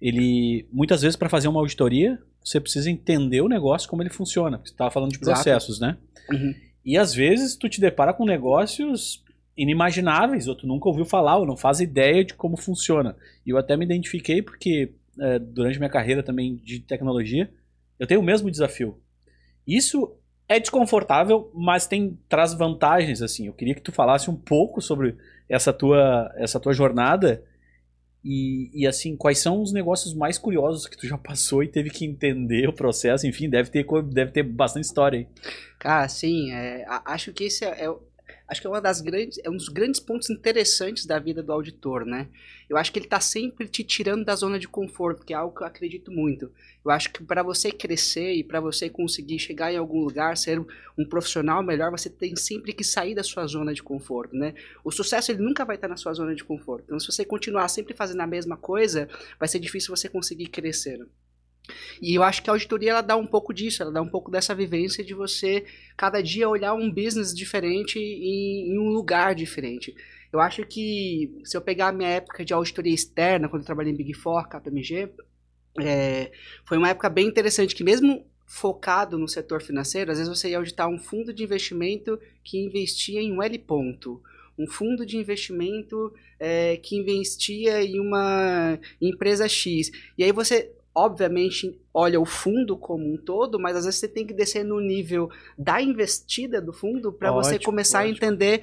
ele 0.00 0.66
muitas 0.72 1.02
vezes 1.02 1.16
para 1.16 1.28
fazer 1.28 1.48
uma 1.48 1.60
auditoria 1.60 2.18
você 2.46 2.60
precisa 2.60 2.88
entender 2.88 3.40
o 3.40 3.48
negócio 3.48 3.88
como 3.88 4.02
ele 4.02 4.10
funciona. 4.10 4.58
Você 4.58 4.70
estava 4.70 4.90
falando 4.90 5.10
de 5.10 5.18
Exato. 5.18 5.34
processos, 5.34 5.80
né? 5.80 5.96
Uhum. 6.30 6.54
E 6.84 6.96
às 6.96 7.12
vezes 7.12 7.56
tu 7.56 7.68
te 7.68 7.80
depara 7.80 8.14
com 8.14 8.24
negócios 8.24 9.24
inimagináveis, 9.56 10.46
ou 10.46 10.54
tu 10.54 10.64
nunca 10.64 10.88
ouviu 10.88 11.04
falar, 11.04 11.38
ou 11.38 11.46
não 11.46 11.56
faz 11.56 11.80
ideia 11.80 12.24
de 12.24 12.34
como 12.34 12.56
funciona. 12.56 13.16
E 13.44 13.50
eu 13.50 13.58
até 13.58 13.76
me 13.76 13.84
identifiquei 13.84 14.40
porque 14.42 14.92
é, 15.18 15.40
durante 15.40 15.78
minha 15.78 15.90
carreira 15.90 16.22
também 16.22 16.54
de 16.56 16.78
tecnologia, 16.78 17.50
eu 17.98 18.06
tenho 18.06 18.20
o 18.20 18.24
mesmo 18.24 18.48
desafio. 18.48 18.96
Isso 19.66 20.14
é 20.48 20.60
desconfortável, 20.60 21.50
mas 21.52 21.88
tem 21.88 22.16
traz 22.28 22.54
vantagens 22.54 23.22
assim. 23.22 23.48
Eu 23.48 23.54
queria 23.54 23.74
que 23.74 23.80
tu 23.80 23.90
falasse 23.90 24.30
um 24.30 24.36
pouco 24.36 24.80
sobre 24.80 25.16
essa 25.48 25.72
tua 25.72 26.32
essa 26.36 26.60
tua 26.60 26.72
jornada 26.72 27.42
e, 28.26 28.70
e 28.74 28.86
assim, 28.88 29.16
quais 29.16 29.38
são 29.38 29.62
os 29.62 29.72
negócios 29.72 30.12
mais 30.12 30.36
curiosos 30.36 30.88
que 30.88 30.96
tu 30.96 31.06
já 31.06 31.16
passou 31.18 31.62
e 31.62 31.68
teve 31.68 31.90
que 31.90 32.04
entender 32.04 32.68
o 32.68 32.72
processo, 32.72 33.26
enfim, 33.26 33.48
deve 33.48 33.70
ter 33.70 33.86
deve 34.12 34.32
ter 34.32 34.42
bastante 34.42 34.84
história 34.84 35.20
aí. 35.20 35.26
Cara, 35.78 36.08
sim, 36.08 36.50
é, 36.50 36.84
acho 37.04 37.32
que 37.32 37.44
esse 37.44 37.64
é, 37.64 37.84
é 37.84 37.94
acho 38.48 38.60
que 38.60 38.66
é 38.66 38.70
uma 38.70 38.80
das 38.80 39.00
grandes, 39.00 39.38
é 39.44 39.50
um 39.50 39.56
dos 39.56 39.68
grandes 39.68 40.00
pontos 40.00 40.30
interessantes 40.30 41.04
da 41.04 41.18
vida 41.18 41.42
do 41.42 41.52
auditor, 41.52 42.04
né? 42.04 42.28
Eu 42.68 42.76
acho 42.76 42.92
que 42.92 42.98
ele 42.98 43.06
tá 43.06 43.20
sempre 43.20 43.68
te 43.68 43.82
tirando 43.84 44.24
da 44.24 44.34
zona 44.34 44.58
de 44.58 44.68
conforto, 44.68 45.24
que 45.24 45.32
é 45.32 45.36
algo 45.36 45.54
que 45.54 45.62
eu 45.62 45.66
acredito 45.66 46.10
muito. 46.10 46.50
Eu 46.84 46.90
acho 46.90 47.12
que 47.12 47.22
para 47.22 47.42
você 47.42 47.70
crescer 47.72 48.34
e 48.34 48.44
para 48.44 48.60
você 48.60 48.88
conseguir 48.88 49.38
chegar 49.38 49.72
em 49.72 49.76
algum 49.76 50.00
lugar, 50.00 50.36
ser 50.36 50.60
um, 50.96 51.04
profissional 51.04 51.62
melhor, 51.62 51.90
você 51.90 52.08
tem 52.08 52.36
sempre 52.36 52.72
que 52.72 52.84
sair 52.84 53.14
da 53.14 53.22
sua 53.22 53.46
zona 53.46 53.74
de 53.74 53.82
conforto, 53.82 54.36
né? 54.36 54.54
O 54.84 54.90
sucesso 54.90 55.32
ele 55.32 55.42
nunca 55.42 55.64
vai 55.64 55.76
estar 55.76 55.88
na 55.88 55.96
sua 55.96 56.12
zona 56.12 56.34
de 56.34 56.44
conforto. 56.44 56.84
Então, 56.86 57.00
se 57.00 57.06
você 57.06 57.24
continuar 57.24 57.68
sempre 57.68 57.94
fazendo 57.94 58.20
a 58.20 58.26
mesma 58.26 58.56
coisa, 58.56 59.08
vai 59.38 59.48
ser 59.48 59.58
difícil 59.58 59.94
você 59.94 60.08
conseguir 60.08 60.46
crescer. 60.46 61.06
E 62.00 62.14
eu 62.14 62.22
acho 62.22 62.42
que 62.42 62.50
a 62.50 62.52
auditoria 62.52 62.90
ela 62.90 63.00
dá 63.00 63.16
um 63.16 63.26
pouco 63.26 63.52
disso, 63.52 63.82
ela 63.82 63.92
dá 63.92 64.02
um 64.02 64.08
pouco 64.08 64.30
dessa 64.30 64.54
vivência 64.54 65.04
de 65.04 65.14
você 65.14 65.64
cada 65.96 66.22
dia 66.22 66.48
olhar 66.48 66.74
um 66.74 66.90
business 66.90 67.34
diferente 67.34 67.98
em, 67.98 68.72
em 68.72 68.78
um 68.78 68.88
lugar 68.88 69.34
diferente. 69.34 69.94
Eu 70.32 70.40
acho 70.40 70.66
que 70.66 71.40
se 71.44 71.56
eu 71.56 71.60
pegar 71.60 71.88
a 71.88 71.92
minha 71.92 72.10
época 72.10 72.44
de 72.44 72.52
auditoria 72.52 72.94
externa, 72.94 73.48
quando 73.48 73.62
eu 73.62 73.66
trabalhei 73.66 73.92
em 73.92 73.96
Big 73.96 74.12
Four, 74.14 74.48
KPMG, 74.48 75.10
é, 75.80 76.32
foi 76.64 76.76
uma 76.76 76.90
época 76.90 77.08
bem 77.08 77.26
interessante, 77.26 77.74
que 77.74 77.84
mesmo 77.84 78.26
focado 78.46 79.18
no 79.18 79.28
setor 79.28 79.60
financeiro, 79.60 80.10
às 80.10 80.18
vezes 80.18 80.32
você 80.32 80.50
ia 80.50 80.58
auditar 80.58 80.88
um 80.88 80.98
fundo 80.98 81.32
de 81.32 81.42
investimento 81.42 82.18
que 82.44 82.58
investia 82.58 83.20
em 83.20 83.32
um 83.32 83.42
L 83.42 83.58
ponto, 83.58 84.22
um 84.58 84.66
fundo 84.66 85.04
de 85.04 85.16
investimento 85.16 86.12
é, 86.38 86.76
que 86.76 86.96
investia 86.96 87.82
em 87.82 87.98
uma 87.98 88.78
empresa 89.00 89.48
X. 89.48 89.90
E 90.16 90.24
aí 90.24 90.32
você, 90.32 90.72
obviamente, 90.96 91.78
olha 91.92 92.18
o 92.18 92.24
fundo 92.24 92.74
como 92.74 93.12
um 93.12 93.18
todo, 93.18 93.60
mas 93.60 93.76
às 93.76 93.84
vezes 93.84 94.00
você 94.00 94.08
tem 94.08 94.26
que 94.26 94.32
descer 94.32 94.64
no 94.64 94.80
nível 94.80 95.28
da 95.58 95.82
investida 95.82 96.58
do 96.58 96.72
fundo 96.72 97.12
para 97.12 97.30
você 97.30 97.58
começar 97.58 98.00
lógico. 98.00 98.24
a 98.24 98.28
entender 98.28 98.62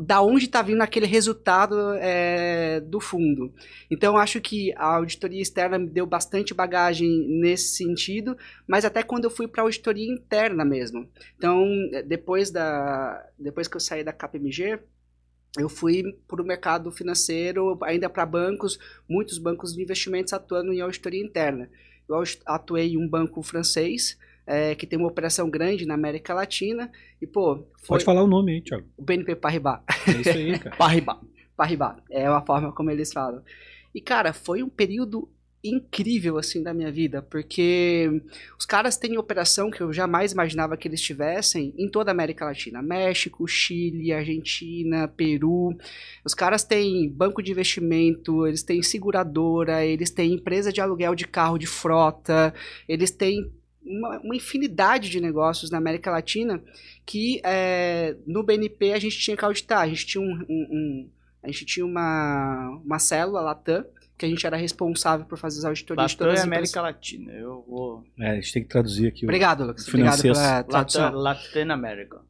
da 0.00 0.22
onde 0.22 0.44
está 0.44 0.62
vindo 0.62 0.80
aquele 0.80 1.06
resultado 1.06 1.76
é, 1.96 2.80
do 2.80 3.00
fundo. 3.00 3.52
Então, 3.90 4.16
acho 4.16 4.40
que 4.40 4.72
a 4.76 4.94
auditoria 4.96 5.42
externa 5.42 5.76
me 5.76 5.88
deu 5.88 6.06
bastante 6.06 6.54
bagagem 6.54 7.26
nesse 7.28 7.76
sentido, 7.76 8.36
mas 8.66 8.84
até 8.84 9.02
quando 9.02 9.24
eu 9.24 9.30
fui 9.30 9.48
para 9.48 9.62
a 9.62 9.64
auditoria 9.64 10.10
interna 10.10 10.64
mesmo. 10.64 11.06
Então, 11.36 11.66
depois, 12.06 12.50
da, 12.50 13.28
depois 13.36 13.66
que 13.66 13.76
eu 13.76 13.80
saí 13.80 14.04
da 14.04 14.12
KPMG, 14.12 14.78
eu 15.58 15.68
fui 15.68 16.02
para 16.26 16.40
o 16.40 16.46
mercado 16.46 16.90
financeiro, 16.90 17.78
ainda 17.82 18.08
para 18.08 18.24
bancos, 18.24 18.78
muitos 19.08 19.38
bancos 19.38 19.74
de 19.74 19.82
investimentos 19.82 20.32
atuando 20.32 20.72
em 20.72 20.80
auditoria 20.80 21.22
interna. 21.22 21.68
Eu 22.08 22.22
atuei 22.46 22.92
em 22.92 22.98
um 22.98 23.08
banco 23.08 23.42
francês, 23.42 24.18
eh, 24.46 24.74
que 24.74 24.86
tem 24.86 24.98
uma 24.98 25.08
operação 25.08 25.48
grande 25.50 25.86
na 25.86 25.94
América 25.94 26.32
Latina, 26.34 26.90
e, 27.20 27.26
pô, 27.26 27.66
foi 27.76 27.96
Pode 27.96 28.04
falar 28.04 28.22
o 28.22 28.26
nome 28.26 28.52
aí, 28.52 28.60
Thiago. 28.62 28.86
o 28.96 29.02
BNP 29.02 29.36
Paribas. 29.36 29.80
É 30.08 30.10
isso 30.20 30.30
aí, 30.30 30.58
cara. 30.58 30.74
Parriba. 30.76 31.20
Paribas, 31.54 31.96
é 32.10 32.26
a 32.26 32.40
forma 32.40 32.72
como 32.72 32.90
eles 32.90 33.12
falam. 33.12 33.42
E, 33.94 34.00
cara, 34.00 34.32
foi 34.32 34.62
um 34.62 34.68
período 34.70 35.28
incrível, 35.64 36.38
assim, 36.38 36.60
da 36.62 36.74
minha 36.74 36.90
vida, 36.90 37.22
porque 37.22 38.08
os 38.58 38.66
caras 38.66 38.96
têm 38.96 39.16
operação 39.16 39.70
que 39.70 39.80
eu 39.80 39.92
jamais 39.92 40.32
imaginava 40.32 40.76
que 40.76 40.88
eles 40.88 41.00
tivessem 41.00 41.72
em 41.78 41.88
toda 41.88 42.10
a 42.10 42.12
América 42.12 42.44
Latina. 42.44 42.82
México, 42.82 43.46
Chile, 43.46 44.12
Argentina, 44.12 45.06
Peru. 45.06 45.76
Os 46.24 46.34
caras 46.34 46.64
têm 46.64 47.08
banco 47.08 47.40
de 47.42 47.52
investimento, 47.52 48.44
eles 48.46 48.62
têm 48.64 48.82
seguradora, 48.82 49.84
eles 49.84 50.10
têm 50.10 50.32
empresa 50.34 50.72
de 50.72 50.80
aluguel 50.80 51.14
de 51.14 51.26
carro 51.28 51.58
de 51.58 51.66
frota, 51.66 52.52
eles 52.88 53.12
têm 53.12 53.52
uma, 53.84 54.18
uma 54.20 54.36
infinidade 54.36 55.08
de 55.10 55.20
negócios 55.20 55.70
na 55.70 55.78
América 55.78 56.10
Latina 56.10 56.62
que 57.06 57.40
é, 57.44 58.16
no 58.26 58.42
BNP 58.42 58.92
a 58.92 58.98
gente 58.98 59.18
tinha 59.18 59.36
que 59.36 59.44
auditar. 59.44 59.80
A 59.82 59.88
gente 59.88 60.06
tinha, 60.06 60.22
um, 60.22 60.44
um- 60.48 60.68
um- 60.70 61.10
a 61.42 61.48
gente 61.48 61.66
tinha 61.66 61.84
uma, 61.86 62.80
uma 62.84 62.98
célula, 62.98 63.40
Latam, 63.40 63.84
que 64.22 64.26
a 64.26 64.28
gente 64.28 64.46
era 64.46 64.56
responsável 64.56 65.26
por 65.26 65.36
fazer 65.36 65.58
as 65.58 65.64
auditorias 65.64 66.10
de 66.12 66.14
Latam 66.14 66.26
todas 66.26 66.38
é 66.38 66.42
as 66.42 66.46
empresas. 66.46 66.76
América 66.76 66.80
Latina. 66.82 67.32
Eu 67.32 67.64
vou. 67.68 68.04
É, 68.18 68.30
a 68.30 68.34
gente 68.36 68.52
tem 68.52 68.62
que 68.62 68.68
traduzir 68.68 69.08
aqui. 69.08 69.24
o- 69.24 69.28
Obrigado, 69.28 69.64
Lucas. 69.66 69.86
Obrigado 69.88 70.22
pela 70.22 70.62
tradução. 70.62 71.02
Latam, 71.02 71.20
Latin 71.20 71.70
America. 71.70 72.20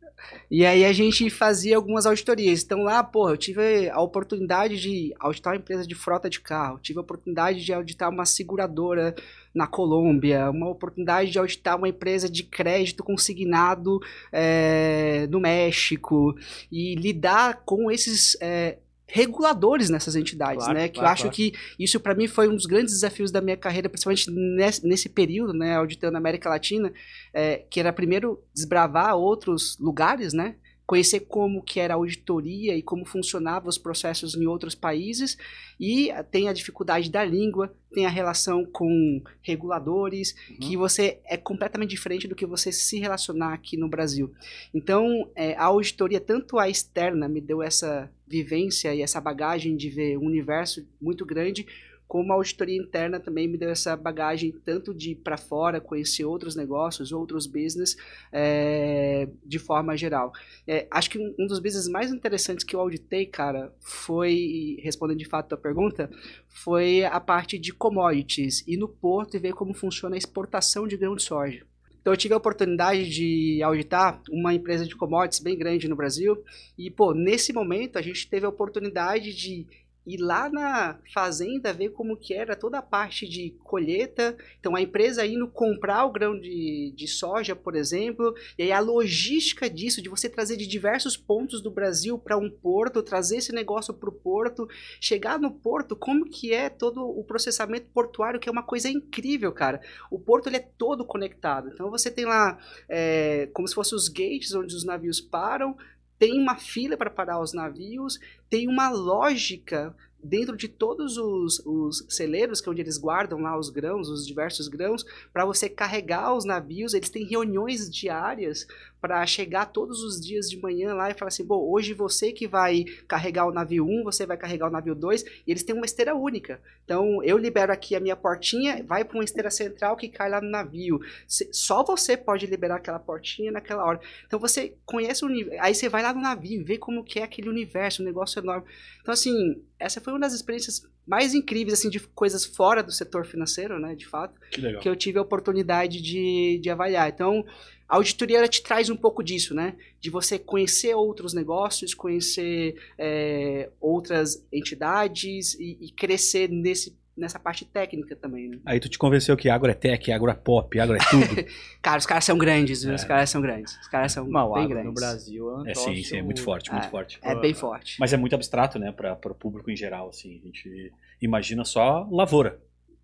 E 0.49 0.65
aí 0.65 0.85
a 0.85 0.93
gente 0.93 1.29
fazia 1.29 1.75
algumas 1.77 2.07
auditorias. 2.07 2.63
Então 2.63 2.85
lá, 2.85 3.03
pô, 3.03 3.29
eu 3.29 3.37
tive 3.37 3.91
a 3.91 4.01
oportunidade 4.01 4.81
de 4.81 5.13
auditar 5.19 5.53
uma 5.53 5.59
empresa 5.59 5.85
de 5.87 5.95
frota 5.97 6.31
de 6.31 6.41
carro, 6.41 6.79
tive 6.81 6.99
a 6.99 7.03
oportunidade 7.03 7.63
de 7.65 7.73
auditar 7.73 8.09
uma 8.09 8.25
seguradora 8.25 9.17
na 9.53 9.67
Colômbia, 9.67 10.49
uma 10.49 10.69
oportunidade 10.71 11.31
de 11.31 11.39
auditar 11.41 11.77
uma 11.77 11.89
empresa 11.89 12.29
de 12.31 12.45
crédito 12.45 13.03
consignado 13.03 13.99
é, 14.33 15.27
no 15.29 15.41
México 15.41 16.35
e 16.71 16.95
lidar 16.95 17.63
com 17.65 17.91
esses 17.91 18.37
é, 18.41 18.79
reguladores 19.13 19.91
nessas 19.91 20.17
entidades, 20.17 20.65
Claro, 20.65 20.79
né? 20.79 20.89
Que 20.89 20.95
claro, 20.95 21.09
eu 21.09 21.13
acho 21.13 21.23
claro. 21.25 21.37
que 21.37 21.53
isso 21.79 22.01
para 22.01 22.15
mim 22.15 22.27
foi 22.27 22.49
um 22.49 22.57
dos 22.57 22.65
grandes 22.65 22.95
desafios 22.95 23.31
da 23.31 23.43
minha 23.43 23.59
carreira, 23.59 23.87
principalmente 23.87 24.31
nesse, 24.31 24.87
nesse 24.87 25.09
período, 25.11 25.53
né, 25.53 25.77
auditando 25.77 26.15
a 26.15 26.19
América 26.19 26.49
Latina, 26.49 26.91
é, 27.35 27.59
que 27.69 27.79
era 27.79 27.93
primeiro 27.93 28.43
desbravar 28.55 29.15
outros 29.15 29.77
lugares, 29.79 30.33
né? 30.33 30.57
Conhecer 30.87 31.21
como 31.21 31.63
que 31.63 31.81
era 31.81 31.95
a 31.95 31.97
auditoria 31.97 32.77
e 32.77 32.83
como 32.83 33.05
funcionavam 33.05 33.69
os 33.69 33.79
processos 33.79 34.35
em 34.35 34.47
outros 34.47 34.75
países 34.75 35.39
e 35.79 36.11
eh, 36.11 36.23
tem 36.23 36.49
a 36.49 36.53
dificuldade 36.53 37.11
da 37.11 37.25
língua, 37.25 37.75
tem 37.93 38.07
a 38.07 38.11
relação 38.11 38.65
com 38.65 39.23
reguladores, 39.43 40.33
que 40.61 40.77
você 40.77 41.21
é 41.25 41.37
completamente 41.37 41.91
diferente 41.91 42.29
do 42.29 42.35
que 42.35 42.47
você 42.47 42.73
se 42.73 42.99
relacionar 42.99 43.53
aqui 43.53 43.77
no 43.77 43.89
Brasil. 43.89 44.33
Então, 44.75 45.31
eh, 45.35 45.55
a 45.55 45.65
auditoria, 45.65 46.21
tanto 46.21 46.59
a 46.59 46.69
externa, 46.69 47.29
me 47.29 47.41
deu 47.41 47.63
essa 47.63 48.11
vivência 48.27 48.95
e 48.95 49.03
essa 49.03 49.21
bagagem 49.21 49.77
de 49.77 49.91
ver 49.91 50.17
um 50.19 50.27
universo 50.27 50.87
muito 51.01 51.25
grande, 51.27 51.67
como 52.13 52.31
a 52.31 52.37
auditoria 52.37 52.77
interna 52.77 53.19
também 53.19 53.49
me 53.49 53.57
deu 53.57 53.71
essa 53.71 53.97
bagagem 53.97 54.53
tanto 54.53 54.93
de 54.93 55.13
ir 55.13 55.15
para 55.15 55.39
fora, 55.39 55.81
conhecer 55.81 56.27
outros 56.27 56.55
negócios, 56.55 57.11
outros 57.11 57.47
business, 57.47 57.97
é, 58.31 59.31
de 59.43 59.59
forma 59.59 59.97
geral. 59.97 60.31
É, 60.67 60.87
acho 60.91 61.09
que 61.09 61.19
um, 61.19 61.47
dos 61.47 61.59
business 61.59 61.89
mais 61.89 62.13
interessantes 62.13 62.67
que 62.67 62.77
eu 62.77 62.81
auditei, 62.81 63.25
cara, 63.25 63.75
foi, 63.81 64.77
respondendo 64.83 65.21
de 65.21 65.25
fato 65.25 65.55
a 65.55 65.57
pergunta, 65.57 66.11
foi 66.49 67.03
a 67.03 67.19
parte 67.19 67.59
de 67.59 67.73
commodities, 67.73 68.63
ir 68.69 68.77
no 68.77 68.89
porto 68.89 69.35
e 69.35 69.41
ver 69.41 69.55
como 69.55 69.73
funciona 69.73 70.15
a 70.15 70.19
exportação 70.19 70.87
de 70.87 70.99
grão 70.99 71.17
de 71.17 71.23
soja. 71.23 71.65
Então 72.03 72.13
eu 72.13 72.17
tive 72.17 72.35
a 72.35 72.37
oportunidade 72.37 73.09
de 73.09 73.63
auditar 73.63 74.21
uma 74.29 74.53
empresa 74.53 74.85
de 74.85 74.95
commodities 74.95 75.41
bem 75.41 75.57
grande 75.57 75.89
no 75.89 75.95
Brasil 75.95 76.45
e, 76.77 76.91
pô, 76.91 77.15
nesse 77.15 77.53
momento 77.53 77.97
a 77.97 78.03
gente 78.03 78.29
teve 78.29 78.45
a 78.45 78.49
oportunidade 78.49 79.33
de 79.33 79.67
ir 80.07 80.19
lá 80.19 80.49
na 80.49 80.99
fazenda 81.13 81.73
ver 81.73 81.91
como 81.91 82.17
que 82.17 82.35
era 82.35 82.57
toda 82.57 82.79
a 82.79 82.83
parte 82.83 83.29
de 83.29 83.51
colheita. 83.63 84.37
Então 84.59 84.75
a 84.75 84.81
empresa 84.81 85.25
indo 85.25 85.47
comprar 85.49 86.05
o 86.05 86.13
grão 86.13 86.39
de, 86.39 86.93
de 86.97 87.07
soja, 87.07 87.55
por 87.55 87.75
exemplo, 87.75 88.35
e 88.59 88.65
aí 88.65 88.73
a 88.73 88.81
logística 88.81 89.71
disso, 89.71 90.03
de 90.03 90.09
você 90.09 90.29
trazer 90.29 90.57
de 90.57 90.67
diversos 90.67 91.17
pontos 91.17 91.61
do 91.61 91.71
Brasil 91.71 92.19
para 92.19 92.37
um 92.37 92.51
porto, 92.51 93.03
trazer 93.03 93.37
esse 93.37 93.53
negócio 93.53 93.95
para 93.95 94.09
o 94.09 94.13
porto, 94.13 94.69
chegar 95.01 95.39
no 95.39 95.51
porto, 95.51 95.95
como 95.95 96.29
que 96.29 96.53
é 96.53 96.69
todo 96.69 97.03
o 97.03 97.25
processamento 97.25 97.87
portuário, 97.93 98.41
que 98.41 98.49
é 98.49 98.53
uma 98.53 98.63
coisa 98.63 98.89
incrível, 98.89 99.53
cara. 99.53 99.81
O 100.11 100.19
porto 100.19 100.49
ele 100.49 100.57
é 100.57 100.69
todo 100.77 101.05
conectado. 101.05 101.71
Então 101.73 101.91
você 101.91 102.11
tem 102.11 102.25
lá 102.25 102.59
é, 102.89 103.49
como 103.53 103.69
se 103.69 103.75
fossem 103.75 103.97
os 103.97 104.09
gates 104.09 104.55
onde 104.55 104.75
os 104.75 104.85
navios 104.85 105.21
param, 105.21 105.77
tem 106.23 106.39
uma 106.39 106.55
fila 106.55 106.97
para 106.97 107.11
parar 107.11 107.41
os 107.41 107.53
navios, 107.53 108.21
tem 108.49 108.69
uma 108.69 108.89
lógica 108.89 109.93
dentro 110.23 110.57
de 110.57 110.69
todos 110.69 111.17
os, 111.17 111.59
os 111.67 112.07
celeiros, 112.09 112.61
que 112.61 112.69
é 112.69 112.71
onde 112.71 112.81
eles 112.81 112.97
guardam 112.97 113.41
lá 113.41 113.59
os 113.59 113.71
grãos, 113.71 114.09
os 114.09 114.25
diversos 114.25 114.69
grãos, 114.69 115.05
para 115.33 115.45
você 115.45 115.69
carregar 115.69 116.33
os 116.33 116.45
navios. 116.45 116.95
Eles 116.95 117.11
têm 117.11 117.25
reuniões 117.25 117.91
diárias 117.91 118.69
para 119.03 119.27
chegar 119.27 119.67
todos 119.67 120.01
os 120.05 120.21
dias 120.21 120.49
de 120.49 120.57
manhã 120.57 120.95
lá 120.95 121.11
e 121.11 121.15
falar 121.15 121.29
assim: 121.29 121.45
bom, 121.45 121.61
hoje 121.69 121.93
você 121.93 122.31
que 122.33 122.47
vai 122.47 122.85
carregar 123.09 123.47
o 123.47 123.53
navio 123.53 123.85
1, 123.85 124.05
você 124.05 124.25
vai 124.25 124.37
carregar 124.37 124.69
o 124.69 124.71
navio 124.71 124.95
2, 124.95 125.25
e 125.25 125.51
eles 125.51 125.65
têm 125.65 125.75
uma 125.75 125.85
esteira 125.85 126.15
única. 126.15 126.63
Então 126.85 127.21
eu 127.25 127.37
libero 127.37 127.73
aqui 127.73 127.97
a 127.97 128.01
minha 128.01 128.15
portinha, 128.15 128.85
vai 128.87 129.05
para 129.05 129.19
uma 129.19 129.25
esteira 129.25 129.51
central 129.51 129.97
que 129.97 130.09
cai 130.09 130.31
lá 130.31 130.41
no 130.41 130.49
navio. 130.49 131.01
Só 131.27 131.83
você 131.83 132.17
pode 132.17 132.47
liberar 132.47 132.77
aquela 132.77 133.01
portinha 133.01 133.51
naquela 133.51 133.85
hora. 133.85 134.01
Então 134.25 134.39
você 134.39 134.77
conhece 134.87 135.25
o 135.25 135.29
nível, 135.29 135.53
aí 135.61 135.75
você 135.75 135.89
vai 135.89 136.03
lá 136.03 136.15
no 136.15 136.21
navio, 136.21 136.65
vê 136.65 136.79
como 136.79 137.03
que 137.03 137.19
é 137.19 137.25
aquele 137.25 137.49
universo, 137.49 138.03
um 138.03 138.07
negócio 138.07 138.39
enorme. 138.39 138.69
Então 139.01 139.13
assim, 139.13 139.61
essa 139.81 140.01
foi 140.01 140.13
uma 140.13 140.21
das 140.21 140.33
experiências 140.33 140.89
mais 141.05 141.35
incríveis 141.35 141.77
assim 141.77 141.91
de 141.91 141.99
coisas 141.99 142.47
fora 142.47 142.85
do 142.85 142.93
setor 142.93 143.27
financeiro, 143.27 143.81
né, 143.81 143.97
de 143.97 144.07
fato, 144.07 144.39
que, 144.53 144.79
que 144.79 144.89
eu 144.89 144.95
tive 144.95 145.19
a 145.19 145.23
oportunidade 145.23 146.01
de, 146.01 146.61
de 146.63 146.71
avaliar. 146.71 147.09
Então 147.09 147.45
a 147.93 147.97
auditoria 147.97 148.39
ela 148.39 148.49
te 148.49 148.63
traz 148.63 148.89
um 148.89 148.97
pouco 148.97 149.23
disso, 149.23 149.55
né? 149.55 149.75
De 150.01 150.09
você 150.09 150.39
conhecer 150.39 150.95
outros 150.95 151.35
negócios, 151.35 151.93
conhecer 151.93 152.75
é, 152.97 153.69
outras 153.79 154.43
entidades 154.51 155.53
e, 155.61 155.77
e, 155.79 155.93
crescer 155.93 156.49
nesse, 156.49 156.97
nessa 157.15 157.39
parte 157.39 157.67
técnica 157.67 158.17
também. 158.17 158.49
Né? 158.49 158.59
Aí 158.65 158.81
tu 158.81 158.89
te 158.89 158.97
convenceu 158.97 159.37
que 159.37 159.51
agro 159.51 159.71
é 159.71 159.75
tech, 159.75 160.11
agro 160.11 160.31
é 160.31 160.35
pop, 160.35 160.81
agro 160.81 160.97
é 160.97 161.01
tudo. 161.11 161.45
cara, 161.83 161.99
os 161.99 162.07
caras 162.07 162.25
são 162.25 162.39
grandes, 162.39 162.83
viu? 162.83 162.93
É. 162.93 162.95
Os 162.95 163.05
caras 163.05 163.29
são 163.29 163.43
grandes. 163.43 163.77
Os 163.77 163.89
caras 163.89 164.11
são 164.11 164.27
Mal, 164.27 164.55
bem 164.55 164.69
grandes. 164.69 164.87
No 164.87 164.95
Brasil 164.95 165.51
é, 165.51 165.55
um 165.55 165.67
é 165.67 165.75
sim, 165.75 166.03
sim, 166.03 166.17
é 166.17 166.23
muito 166.23 166.43
forte, 166.43 166.73
muito 166.73 166.87
é, 166.87 166.91
forte. 166.91 167.19
É 167.21 167.39
bem 167.39 167.53
forte. 167.53 167.99
Mas 168.01 168.15
é 168.15 168.17
muito 168.17 168.35
abstrato, 168.35 168.79
né, 168.79 168.91
para 168.91 169.19
o 169.23 169.35
público 169.35 169.71
em 169.71 169.77
geral, 169.77 170.09
assim. 170.09 170.41
A 170.43 170.47
gente 170.47 170.93
imagina 171.21 171.63
só 171.63 172.09
lavoura, 172.11 172.59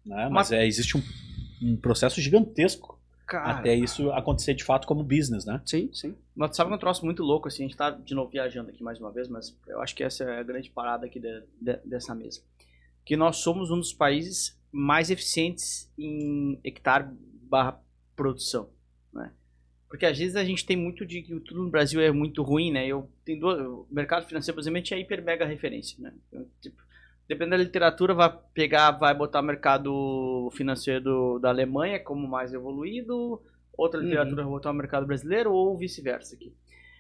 né? 0.07 0.31
Mas, 0.31 0.49
Mas... 0.49 0.53
É, 0.53 0.67
existe 0.67 0.97
um, 0.97 1.03
um 1.61 1.77
processo 1.77 2.23
gigantesco 2.23 2.98
Cara, 3.29 3.59
até 3.59 3.75
isso 3.75 4.11
acontecer 4.13 4.55
de 4.55 4.65
fato 4.65 4.87
como 4.87 5.05
business, 5.05 5.45
né? 5.45 5.61
Sim, 5.67 5.91
sim. 5.93 6.17
Mas 6.35 6.57
sabe 6.57 6.73
um 6.73 6.79
troço 6.79 7.05
muito 7.05 7.23
louco, 7.23 7.47
assim, 7.47 7.65
a 7.65 7.67
gente 7.69 7.77
tá 7.77 7.91
de 7.91 8.15
novo 8.15 8.31
viajando 8.31 8.71
aqui 8.71 8.83
mais 8.83 8.99
uma 8.99 9.13
vez, 9.13 9.29
mas 9.29 9.55
eu 9.67 9.83
acho 9.83 9.95
que 9.95 10.03
essa 10.03 10.25
é 10.25 10.41
a 10.41 10.43
grande 10.43 10.71
parada 10.71 11.05
aqui 11.05 11.21
de, 11.21 11.43
de, 11.61 11.77
dessa 11.85 12.15
mesa. 12.15 12.41
Que 13.05 13.19
nós 13.19 13.37
somos 13.37 13.71
um 13.71 13.77
dos 13.77 13.93
países 13.93 14.59
mais 14.73 15.11
eficientes 15.11 15.93
em 15.99 16.59
hectare 16.65 17.07
barra 17.43 17.79
produção, 18.17 18.71
né? 19.13 19.31
Porque 19.91 20.07
às 20.07 20.19
vezes 20.19 20.35
a 20.35 20.45
gente 20.45 20.65
tem 20.65 20.77
muito 20.77 21.05
de 21.05 21.21
que 21.21 21.39
tudo 21.41 21.63
no 21.63 21.71
Brasil 21.71 22.01
é 22.01 22.11
muito 22.11 22.43
ruim, 22.43 22.73
né? 22.73 22.87
Eu 22.87 23.11
tenho 23.27 23.41
duas, 23.41 23.61
o 23.61 23.87
mercado 23.91 24.27
financeiro, 24.27 24.59
exemplo, 24.59 24.83
é 24.91 24.99
hiper 24.99 25.23
mega 25.23 25.45
referência, 25.45 25.97
né? 26.01 26.15
Eu, 26.33 26.49
tipo, 26.63 26.83
dependendo 27.29 27.59
da 27.59 27.65
literatura, 27.65 28.15
vai 28.15 28.33
pegar, 28.55 28.93
vai 28.93 29.15
botar 29.15 29.41
o 29.41 29.45
mercado 29.45 30.51
financeiro 30.55 31.05
do, 31.05 31.39
da 31.39 31.51
Alemanha 31.51 32.01
como 32.01 32.27
mais 32.27 32.55
evoluído, 32.55 33.41
outra 33.77 34.01
literatura 34.01 34.43
uhum. 34.43 34.49
vai 34.49 34.59
botar 34.59 34.71
o 34.71 34.75
mercado 34.75 35.07
brasileiro 35.07 35.53
ou 35.53 35.77
vice-versa 35.77 36.35
aqui. 36.35 36.53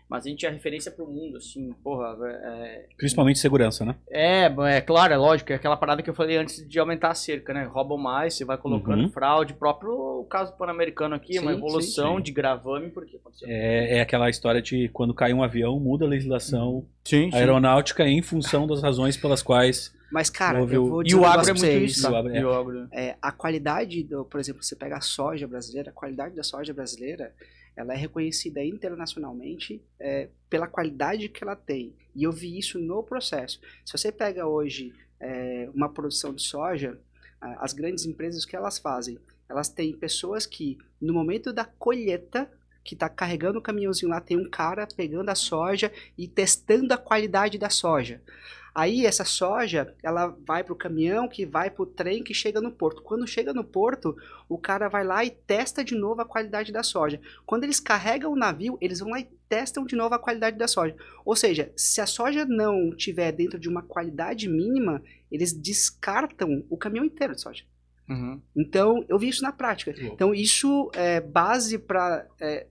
Mas 0.09 0.25
a 0.25 0.31
gente 0.31 0.47
é 0.47 0.49
referência 0.49 0.91
para 0.91 1.05
o 1.05 1.07
mundo, 1.07 1.37
assim, 1.37 1.71
porra. 1.85 2.17
É... 2.27 2.87
Principalmente 2.97 3.39
segurança, 3.39 3.85
né? 3.85 3.95
É, 4.09 4.45
é 4.47 4.81
claro, 4.81 5.13
é 5.13 5.17
lógico. 5.19 5.53
É 5.53 5.57
aquela 5.57 5.77
parada 5.77 6.03
que 6.03 6.09
eu 6.09 6.15
falei 6.15 6.39
antes 6.39 6.67
de 6.67 6.79
aumentar 6.79 7.11
a 7.11 7.15
cerca, 7.15 7.53
né? 7.53 7.65
Roubam 7.65 7.99
mais, 7.99 8.33
você 8.33 8.43
vai 8.43 8.57
colocando 8.57 9.03
uhum. 9.03 9.11
fraude. 9.11 9.53
Próprio 9.53 9.93
o 9.93 10.25
caso 10.25 10.57
pan-americano 10.57 11.15
aqui, 11.15 11.35
sim, 11.35 11.41
uma 11.41 11.53
evolução 11.53 12.13
sim, 12.13 12.17
sim. 12.17 12.23
de 12.23 12.33
gravame, 12.33 12.91
porque 12.91 13.21
é, 13.45 13.99
é 13.99 14.01
aquela 14.01 14.31
história 14.31 14.63
de 14.63 14.89
quando 14.95 15.13
cai 15.13 15.35
um 15.35 15.43
avião, 15.43 15.79
muda 15.79 16.07
a 16.07 16.09
legislação 16.09 16.87
aeronáutica 17.35 18.09
em 18.09 18.23
função 18.23 18.67
das 18.67 18.83
razões 18.83 19.15
pelas 19.15 19.43
quais 19.43 19.95
mas, 20.11 20.31
cara, 20.31 20.61
eu 20.61 20.87
vou 20.87 21.03
dizer 21.03 21.17
E 21.17 21.21
o 21.21 21.25
agro 21.25 21.51
é 21.51 21.53
muito 21.53 21.85
isso. 21.85 22.07
É. 22.07 22.39
Agro, 22.41 22.89
é. 22.91 23.05
é, 23.09 23.19
a 23.21 23.31
qualidade, 23.31 24.03
do, 24.03 24.25
por 24.25 24.41
exemplo, 24.41 24.63
você 24.63 24.75
pega 24.75 24.97
a 24.97 25.01
soja 25.01 25.47
brasileira, 25.47 25.91
a 25.91 25.93
qualidade 25.93 26.35
da 26.35 26.43
soja 26.43 26.73
brasileira, 26.73 27.35
ela 27.77 27.95
é 27.95 27.97
reconhecida 27.97 28.65
internacionalmente 28.65 29.81
é, 30.01 30.29
pela 30.49 30.67
qualidade 30.67 31.29
que 31.29 31.45
ela 31.45 31.55
tem. 31.55 31.95
E 32.15 32.25
eu 32.25 32.33
vi 32.33 32.59
isso 32.59 32.79
no 32.79 33.03
processo. 33.03 33.61
Se 33.85 33.93
você 33.93 34.11
pega 34.11 34.47
hoje 34.47 34.93
é, 35.21 35.69
uma 35.75 35.89
produção 35.89 36.35
de 36.35 36.43
soja, 36.43 36.99
as 37.41 37.73
grandes 37.73 38.05
empresas, 38.05 38.43
o 38.43 38.49
que 38.49 38.57
elas 38.57 38.79
fazem? 38.79 39.19
Elas 39.49 39.69
têm 39.69 39.93
pessoas 39.93 40.45
que, 40.45 40.77
no 41.01 41.13
momento 41.13 41.53
da 41.53 41.65
colheita, 41.65 42.51
que 42.83 42.95
está 42.95 43.09
carregando 43.09 43.59
o 43.59 43.63
caminhãozinho 43.63 44.11
lá, 44.11 44.21
tem 44.21 44.37
um 44.37 44.49
cara 44.49 44.87
pegando 44.97 45.29
a 45.29 45.35
soja 45.35 45.93
e 46.17 46.27
testando 46.27 46.93
a 46.93 46.99
qualidade 46.99 47.59
da 47.59 47.71
soja. 47.71 48.21
Aí 48.79 49.05
essa 49.05 49.25
soja, 49.25 49.93
ela 50.05 50.29
vai 50.47 50.63
para 50.63 50.73
o 50.73 50.77
caminhão, 50.77 51.29
que 51.29 51.45
vai 51.45 51.69
para 51.69 51.83
o 51.83 51.87
trem, 51.87 52.23
que 52.23 52.33
chega 52.33 52.61
no 52.61 52.71
porto. 52.71 53.03
Quando 53.03 53.27
chega 53.27 53.53
no 53.53 53.65
porto, 53.65 54.17
o 54.49 54.57
cara 54.57 54.89
vai 54.89 55.03
lá 55.03 55.25
e 55.25 55.31
testa 55.31 55.83
de 55.83 55.97
novo 55.97 56.21
a 56.21 56.25
qualidade 56.25 56.71
da 56.71 56.85
soja. 56.85 57.21
Quando 57.45 57.65
eles 57.65 57.81
carregam 57.81 58.31
o 58.31 58.37
navio, 58.37 58.79
eles 58.81 59.01
vão 59.01 59.11
lá 59.11 59.19
e 59.19 59.29
testam 59.49 59.85
de 59.85 59.97
novo 59.97 60.15
a 60.15 60.19
qualidade 60.21 60.57
da 60.57 60.69
soja. 60.69 60.95
Ou 61.25 61.35
seja, 61.35 61.73
se 61.77 62.01
a 62.01 62.07
soja 62.07 62.45
não 62.45 62.95
tiver 62.95 63.33
dentro 63.33 63.59
de 63.59 63.69
uma 63.69 63.83
qualidade 63.83 64.49
mínima, 64.49 65.03
eles 65.29 65.53
descartam 65.53 66.65
o 66.71 66.77
caminhão 66.77 67.05
inteiro 67.05 67.35
de 67.35 67.41
soja. 67.41 67.65
Uhum. 68.09 68.41
Então, 68.57 69.05
eu 69.09 69.19
vi 69.19 69.29
isso 69.29 69.43
na 69.43 69.51
prática. 69.51 69.93
Uhum. 69.99 70.07
Então, 70.07 70.33
isso 70.33 70.89
é 70.95 71.21
base 71.21 71.81
para 71.81 72.29
é, 72.41 72.69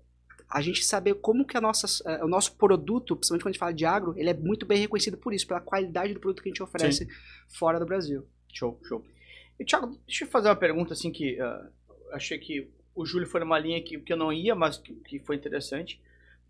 a 0.49 0.61
gente 0.61 0.83
saber 0.83 1.15
como 1.15 1.45
que 1.45 1.57
a 1.57 1.61
nossa, 1.61 1.87
uh, 2.03 2.25
o 2.25 2.27
nosso 2.27 2.55
produto, 2.55 3.15
principalmente 3.15 3.43
quando 3.43 3.49
a 3.49 3.53
gente 3.53 3.59
fala 3.59 3.73
de 3.73 3.85
agro, 3.85 4.13
ele 4.17 4.29
é 4.29 4.33
muito 4.33 4.65
bem 4.65 4.79
reconhecido 4.79 5.17
por 5.17 5.33
isso, 5.33 5.45
pela 5.45 5.59
qualidade 5.59 6.13
do 6.13 6.19
produto 6.19 6.41
que 6.41 6.49
a 6.49 6.51
gente 6.51 6.63
oferece 6.63 7.05
Sim. 7.05 7.11
fora 7.47 7.79
do 7.79 7.85
Brasil. 7.85 8.25
Show, 8.53 8.79
show. 8.83 9.03
E, 9.59 9.65
Thiago, 9.65 9.99
deixa 10.05 10.23
eu 10.23 10.29
fazer 10.29 10.47
uma 10.47 10.55
pergunta 10.55 10.93
assim 10.93 11.11
que 11.11 11.41
uh, 11.41 11.69
achei 12.11 12.37
que 12.37 12.69
o 12.95 13.05
Júlio 13.05 13.27
foi 13.27 13.41
numa 13.41 13.59
linha 13.59 13.81
que, 13.81 13.99
que 13.99 14.13
eu 14.13 14.17
não 14.17 14.31
ia, 14.31 14.55
mas 14.55 14.77
que, 14.77 14.93
que 14.93 15.19
foi 15.19 15.35
interessante. 15.35 16.01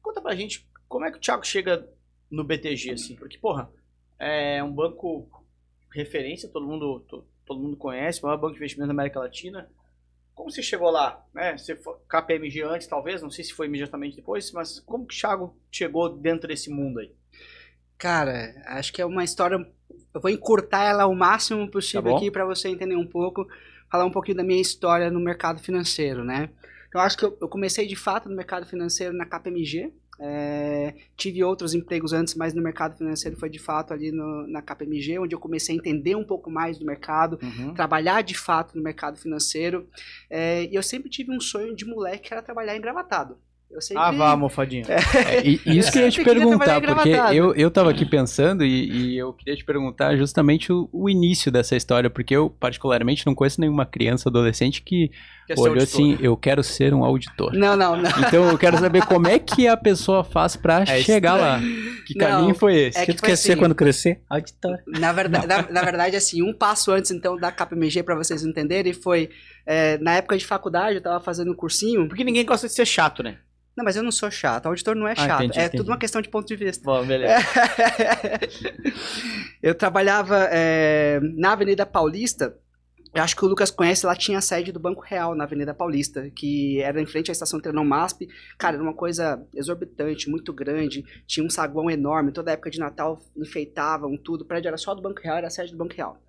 Conta 0.02 0.22
pra 0.22 0.36
gente 0.36 0.68
como 0.88 1.06
é 1.06 1.12
que 1.12 1.18
o 1.18 1.22
Thiago 1.22 1.46
chega 1.46 1.88
no 2.30 2.44
BTG, 2.44 2.92
assim, 2.92 3.16
porque, 3.16 3.38
porra, 3.38 3.70
é 4.20 4.64
um 4.64 4.72
banco 4.72 5.28
referência, 5.92 6.50
todo 6.50 6.66
mundo, 6.66 7.00
todo, 7.02 7.26
todo 7.46 7.60
mundo 7.60 7.76
conhece, 7.76 8.22
o 8.22 8.26
maior 8.26 8.38
banco 8.38 8.54
de 8.54 8.60
investimento 8.60 8.88
da 8.88 8.94
América 8.94 9.20
Latina. 9.20 9.70
Como 10.38 10.52
você 10.52 10.62
chegou 10.62 10.92
lá? 10.92 11.26
Né? 11.34 11.58
Você 11.58 11.76
foi 11.76 11.96
KPMG 12.08 12.62
antes, 12.62 12.86
talvez, 12.86 13.24
não 13.24 13.32
sei 13.32 13.44
se 13.44 13.54
foi 13.54 13.66
imediatamente 13.66 14.18
depois, 14.18 14.52
mas 14.52 14.80
como 14.82 15.08
que 15.08 15.16
o 15.16 15.18
Thiago 15.18 15.58
chegou 15.72 16.16
dentro 16.16 16.48
desse 16.48 16.70
mundo 16.70 17.00
aí? 17.00 17.12
Cara, 17.98 18.54
acho 18.68 18.94
que 18.94 19.02
é 19.02 19.06
uma 19.06 19.24
história. 19.24 19.58
Eu 20.14 20.22
vou 20.22 20.30
encurtar 20.30 20.84
ela 20.84 21.08
o 21.08 21.16
máximo 21.16 21.68
possível 21.72 22.12
tá 22.12 22.18
aqui 22.18 22.30
para 22.30 22.46
você 22.46 22.70
entender 22.70 22.96
um 22.96 23.08
pouco, 23.08 23.48
falar 23.90 24.06
um 24.06 24.12
pouquinho 24.12 24.38
da 24.38 24.44
minha 24.44 24.62
história 24.62 25.10
no 25.10 25.20
mercado 25.20 25.60
financeiro, 25.60 26.24
né? 26.24 26.52
Então, 26.88 27.02
acho 27.02 27.18
que 27.18 27.26
eu, 27.26 27.36
eu 27.42 27.50
comecei 27.50 27.88
de 27.88 27.96
fato 27.96 28.30
no 28.30 28.36
mercado 28.36 28.68
financeiro 28.68 29.18
na 29.18 29.26
KPMG, 29.26 29.92
é, 30.20 30.94
tive 31.16 31.44
outros 31.44 31.74
empregos 31.74 32.14
antes, 32.14 32.34
mas 32.36 32.54
no 32.54 32.62
mercado 32.62 32.98
financeiro 32.98 33.38
foi 33.38 33.50
de 33.50 33.60
fato 33.60 33.94
ali 33.94 34.12
no, 34.12 34.48
na 34.48 34.62
KPMG, 34.62 35.20
onde 35.20 35.36
eu 35.36 35.40
comecei 35.40 35.76
a 35.76 35.78
entender 35.78 36.16
um 36.16 36.24
pouco 36.24 36.50
mais 36.50 36.78
do 36.78 36.86
mercado, 36.86 37.40
uhum. 37.42 37.74
trabalhar 37.74 38.22
de 38.24 38.36
fato 38.36 38.76
no 38.76 38.84
mercado 38.84 39.18
financeiro. 39.18 39.88
É, 40.30 40.66
e 40.66 40.76
eu 40.76 40.84
sempre 40.84 41.10
tive 41.10 41.32
um 41.32 41.40
sonho 41.40 41.76
de 41.76 41.86
moleque 41.86 42.28
que 42.28 42.34
era 42.34 42.42
trabalhar 42.42 42.76
engravatado. 42.76 43.38
Eu 43.70 43.82
sempre... 43.82 44.02
Ah, 44.02 44.12
vá, 44.12 44.36
mofadinha. 44.36 44.84
É, 44.88 45.46
e, 45.46 45.62
e 45.66 45.78
isso 45.78 45.92
que 45.92 46.00
eu 46.00 46.04
ia 46.04 46.12
te 46.12 46.24
perguntar, 46.24 46.82
porque 46.82 47.10
eu, 47.34 47.54
eu 47.54 47.70
tava 47.70 47.92
aqui 47.92 48.06
pensando 48.06 48.64
e, 48.64 48.90
e 48.90 49.18
eu 49.18 49.34
queria 49.34 49.56
te 49.56 49.64
perguntar 49.66 50.16
justamente 50.16 50.72
o, 50.72 50.90
o 50.92 51.10
início 51.10 51.52
dessa 51.52 51.76
história, 51.76 52.10
porque 52.10 52.36
eu, 52.36 52.50
particularmente, 52.50 53.26
não 53.26 53.36
conheço 53.36 53.60
nenhuma 53.60 53.86
criança, 53.86 54.30
adolescente 54.30 54.82
que 54.82 55.12
Quer 55.48 55.56
ser 55.56 55.62
olhou 55.62 55.84
assim, 55.84 56.18
eu 56.20 56.36
quero 56.36 56.62
ser 56.62 56.94
um 56.94 57.06
auditor. 57.06 57.54
Não, 57.54 57.76
não, 57.78 57.96
não. 57.96 58.10
Então 58.20 58.50
eu 58.50 58.58
quero 58.58 58.78
saber 58.78 59.06
como 59.06 59.28
é 59.28 59.40
que 59.40 59.66
a 59.66 59.78
pessoa 59.78 60.22
faz 60.22 60.58
pra 60.58 60.82
É 60.82 61.02
chegar 61.02 61.36
lá. 61.36 61.62
Que 62.06 62.18
Não, 62.18 62.28
caminho 62.28 62.56
foi 62.56 62.76
esse? 62.76 62.98
é 62.98 63.04
O 63.04 63.06
que 63.06 63.12
que 63.14 63.18
tu 63.18 63.24
quer 63.24 63.38
ser 63.38 63.54
assim. 63.54 63.62
quando 63.62 63.74
crescer? 63.74 64.22
Auditor. 64.30 64.78
Na 64.88 65.14
verdade, 65.14 65.48
na, 65.48 65.62
na 65.70 65.82
verdade, 65.84 66.18
assim, 66.18 66.42
um 66.42 66.54
passo 66.54 66.92
antes, 66.92 67.12
então, 67.12 67.38
da 67.38 67.50
KPMG, 67.50 68.04
pra 68.04 68.16
vocês 68.16 68.44
entenderem, 68.44 68.92
foi, 68.92 69.30
é, 69.66 69.98
na 70.00 70.16
época 70.16 70.38
de 70.38 70.46
faculdade, 70.46 70.96
eu 70.96 71.02
tava 71.02 71.22
fazendo 71.24 71.52
um 71.52 71.56
cursinho. 71.56 72.08
Porque 72.10 72.26
ninguém 72.26 72.46
gosta 72.46 72.68
de 72.68 72.74
ser 72.74 72.86
chato, 72.86 73.24
né? 73.24 73.38
Não, 73.78 73.84
mas 73.84 73.96
eu 73.96 74.02
não 74.02 74.12
sou 74.12 74.32
chato, 74.32 74.66
auditor 74.66 74.96
não 74.96 75.08
é 75.08 75.12
Ah, 75.12 75.16
chato, 75.16 75.44
entendi, 75.44 75.60
é 75.60 75.66
entendi. 75.66 75.78
tudo 75.78 75.92
uma 75.92 76.00
questão 76.00 76.20
de 76.20 76.30
ponto 76.30 76.48
de 76.48 76.56
vista. 76.56 76.84
Bom, 76.84 77.06
beleza. 77.06 77.36
eu 79.62 79.76
trabalhava 79.76 80.48
é, 80.52 81.20
na 81.36 81.52
Avenida 81.52 81.86
Paulista. 81.86 82.58
Eu 83.14 83.24
acho 83.24 83.36
que 83.36 83.46
o 83.46 83.48
Lucas 83.48 83.70
conhece, 83.72 84.06
lá 84.06 84.16
tinha 84.16 84.40
a 84.40 84.42
sede 84.42 84.72
do 84.72 84.80
Banco 84.80 85.02
Real 85.02 85.36
na 85.36 85.44
Avenida 85.44 85.74
Paulista, 85.76 86.30
que 86.36 86.82
era 86.82 87.00
em 87.00 87.06
frente 87.06 87.30
à 87.30 87.32
estação 87.32 87.60
Trenão 87.60 87.86
MASP. 87.86 88.28
Cara, 88.58 88.76
era 88.76 88.84
uma 88.84 88.94
coisa 88.94 89.44
exorbitante, 89.54 90.30
muito 90.30 90.52
grande. 90.52 91.06
Tinha 91.26 91.46
um 91.46 91.50
saguão 91.50 91.90
enorme, 91.90 92.32
toda 92.32 92.52
época 92.52 92.70
de 92.72 92.80
Natal 92.80 93.22
enfeitavam 93.36 94.18
tudo. 94.18 94.42
O 94.42 94.46
prédio 94.46 94.68
era 94.68 94.78
só 94.78 94.94
do 94.96 95.02
Banco 95.02 95.22
Real, 95.22 95.38
era 95.38 95.48
a 95.48 95.52
sede 95.52 95.72
do 95.72 95.78
Banco 95.78 95.94
Real. 95.96 96.20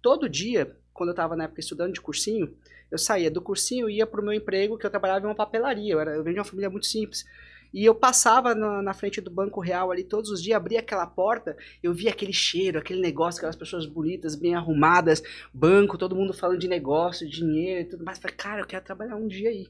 Todo 0.00 0.28
dia, 0.28 0.76
quando 0.92 1.08
eu 1.08 1.14
estava 1.14 1.34
na 1.34 1.44
época 1.44 1.60
estudando 1.60 1.92
de 1.92 2.00
cursinho, 2.00 2.54
eu 2.90 2.98
saía 2.98 3.30
do 3.30 3.42
cursinho 3.42 3.88
e 3.88 3.96
ia 3.96 4.06
pro 4.06 4.22
meu 4.22 4.32
emprego, 4.32 4.78
que 4.78 4.86
eu 4.86 4.90
trabalhava 4.90 5.26
em 5.26 5.28
uma 5.28 5.34
papelaria. 5.34 5.92
Eu, 5.92 6.00
era, 6.00 6.14
eu 6.14 6.22
venho 6.22 6.34
de 6.34 6.40
uma 6.40 6.46
família 6.46 6.70
muito 6.70 6.86
simples. 6.86 7.24
E 7.72 7.84
eu 7.84 7.94
passava 7.94 8.54
na, 8.54 8.80
na 8.82 8.94
frente 8.94 9.20
do 9.20 9.30
Banco 9.30 9.60
Real 9.60 9.90
ali 9.90 10.02
todos 10.02 10.30
os 10.30 10.42
dias, 10.42 10.56
abria 10.56 10.80
aquela 10.80 11.06
porta, 11.06 11.56
eu 11.82 11.92
via 11.92 12.10
aquele 12.10 12.32
cheiro, 12.32 12.78
aquele 12.78 13.00
negócio, 13.00 13.38
aquelas 13.38 13.56
pessoas 13.56 13.84
bonitas, 13.84 14.34
bem 14.34 14.54
arrumadas, 14.54 15.22
banco, 15.52 15.98
todo 15.98 16.16
mundo 16.16 16.32
falando 16.32 16.58
de 16.58 16.68
negócio, 16.68 17.28
dinheiro 17.28 17.82
e 17.82 17.84
tudo 17.84 18.04
mais. 18.04 18.18
Eu 18.18 18.22
Falei, 18.22 18.36
cara, 18.36 18.60
eu 18.62 18.66
quero 18.66 18.84
trabalhar 18.84 19.16
um 19.16 19.28
dia 19.28 19.50
aí. 19.50 19.68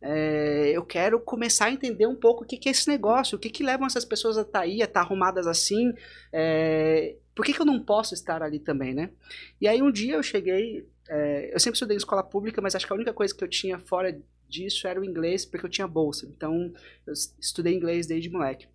É, 0.00 0.70
eu 0.74 0.84
quero 0.84 1.18
começar 1.20 1.66
a 1.66 1.70
entender 1.70 2.06
um 2.06 2.16
pouco 2.16 2.44
o 2.44 2.46
que, 2.46 2.58
que 2.58 2.68
é 2.68 2.72
esse 2.72 2.88
negócio, 2.88 3.36
o 3.36 3.38
que, 3.38 3.48
que 3.48 3.62
levam 3.62 3.86
essas 3.86 4.04
pessoas 4.04 4.36
a 4.36 4.42
estar 4.42 4.60
aí, 4.60 4.82
a 4.82 4.84
estar 4.84 5.00
arrumadas 5.00 5.46
assim. 5.46 5.92
é, 6.32 7.16
por 7.34 7.44
que, 7.44 7.52
que 7.52 7.60
eu 7.60 7.66
não 7.66 7.80
posso 7.80 8.14
estar 8.14 8.42
ali 8.42 8.58
também, 8.58 8.94
né? 8.94 9.10
E 9.60 9.66
aí 9.66 9.82
um 9.82 9.90
dia 9.90 10.14
eu 10.14 10.22
cheguei, 10.22 10.86
é, 11.08 11.50
eu 11.54 11.60
sempre 11.60 11.74
estudei 11.76 11.96
em 11.96 11.98
escola 11.98 12.22
pública, 12.22 12.60
mas 12.62 12.74
acho 12.74 12.86
que 12.86 12.92
a 12.92 12.96
única 12.96 13.12
coisa 13.12 13.34
que 13.34 13.42
eu 13.44 13.48
tinha 13.48 13.78
fora 13.78 14.18
disso 14.48 14.86
era 14.86 15.00
o 15.00 15.04
inglês, 15.04 15.44
porque 15.44 15.66
eu 15.66 15.70
tinha 15.70 15.86
bolsa. 15.86 16.26
Então, 16.26 16.72
eu 17.06 17.12
estudei 17.40 17.74
inglês 17.74 18.06
desde 18.06 18.30
moleque. 18.30 18.66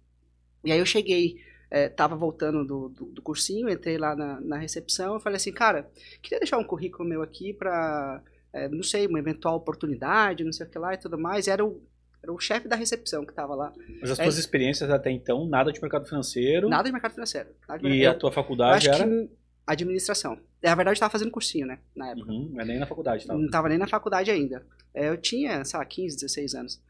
E 0.64 0.72
aí 0.72 0.80
eu 0.80 0.86
cheguei, 0.86 1.42
é, 1.72 1.88
tava 1.88 2.16
voltando 2.16 2.66
do, 2.66 2.90
do, 2.90 3.06
do 3.06 3.22
cursinho, 3.22 3.70
entrei 3.70 3.98
lá 3.98 4.16
na, 4.16 4.42
na 4.42 4.58
recepção, 4.58 5.14
eu 5.14 5.20
falei 5.20 5.38
assim, 5.38 5.52
cara, 5.54 5.90
queria 6.22 6.40
deixar 6.40 6.58
um 6.58 6.64
currículo 6.64 7.08
meu 7.08 7.22
aqui 7.22 7.54
pra, 7.54 8.22
é, 8.52 8.68
não 8.68 8.84
sei, 8.84 9.08
uma 9.08 9.20
eventual 9.20 9.56
oportunidade, 9.56 10.44
não 10.44 10.52
sei 10.52 10.66
o 10.66 10.70
que 10.70 10.78
lá 10.78 10.94
e 10.94 10.98
tudo 10.98 11.18
mais. 11.18 11.48
E 11.48 11.52
era 11.52 11.64
o, 11.66 11.82
era 12.22 12.34
o 12.34 12.40
chefe 12.40 12.68
da 12.68 12.76
recepção 12.76 13.26
que 13.26 13.34
tava 13.34 13.56
lá. 13.56 13.72
Mas 14.02 14.12
as 14.12 14.20
É. 14.20 14.24
tuas 14.24 14.38
experiências 14.38 14.90
até 14.90 15.10
então, 15.12 15.46
nada 15.48 15.72
de 15.72 15.80
mercado 15.82 16.06
financeiro. 16.06 16.68
Nada 16.68 16.84
de 16.84 16.92
mercado 16.92 17.14
financeiro. 17.14 17.50
De 17.80 17.88
E 17.88 17.90
mercado- 17.90 18.16
a 18.16 18.20
tua 18.20 18.32
faculdade 18.34 18.90
era? 18.90 18.98
que 19.08 19.30
administração. 19.72 20.40
Na 20.62 20.76
verdade, 20.76 20.98
eu 20.98 21.00
tava 21.00 21.12
fazendo 21.12 21.32
cursinho, 21.32 21.68
né, 21.68 21.80
na 21.96 22.10
época. 22.10 22.32
Uhum, 22.32 22.50
não 22.54 22.62
é 22.62 22.66
nem 22.66 22.80
na 22.80 22.86
faculdade, 22.86 23.26
tá? 23.26 23.34
Não 23.34 23.50
tava 23.50 23.70
nem 23.70 23.78
na 23.78 23.88
faculdade 23.88 24.32
ainda. 24.32 24.66
É, 24.94 25.10
eu 25.10 25.18
tinha, 25.18 25.64
sei 25.64 25.80
lá, 25.80 25.86
15, 25.86 26.16
16 26.16 26.56
anos. 26.56 26.82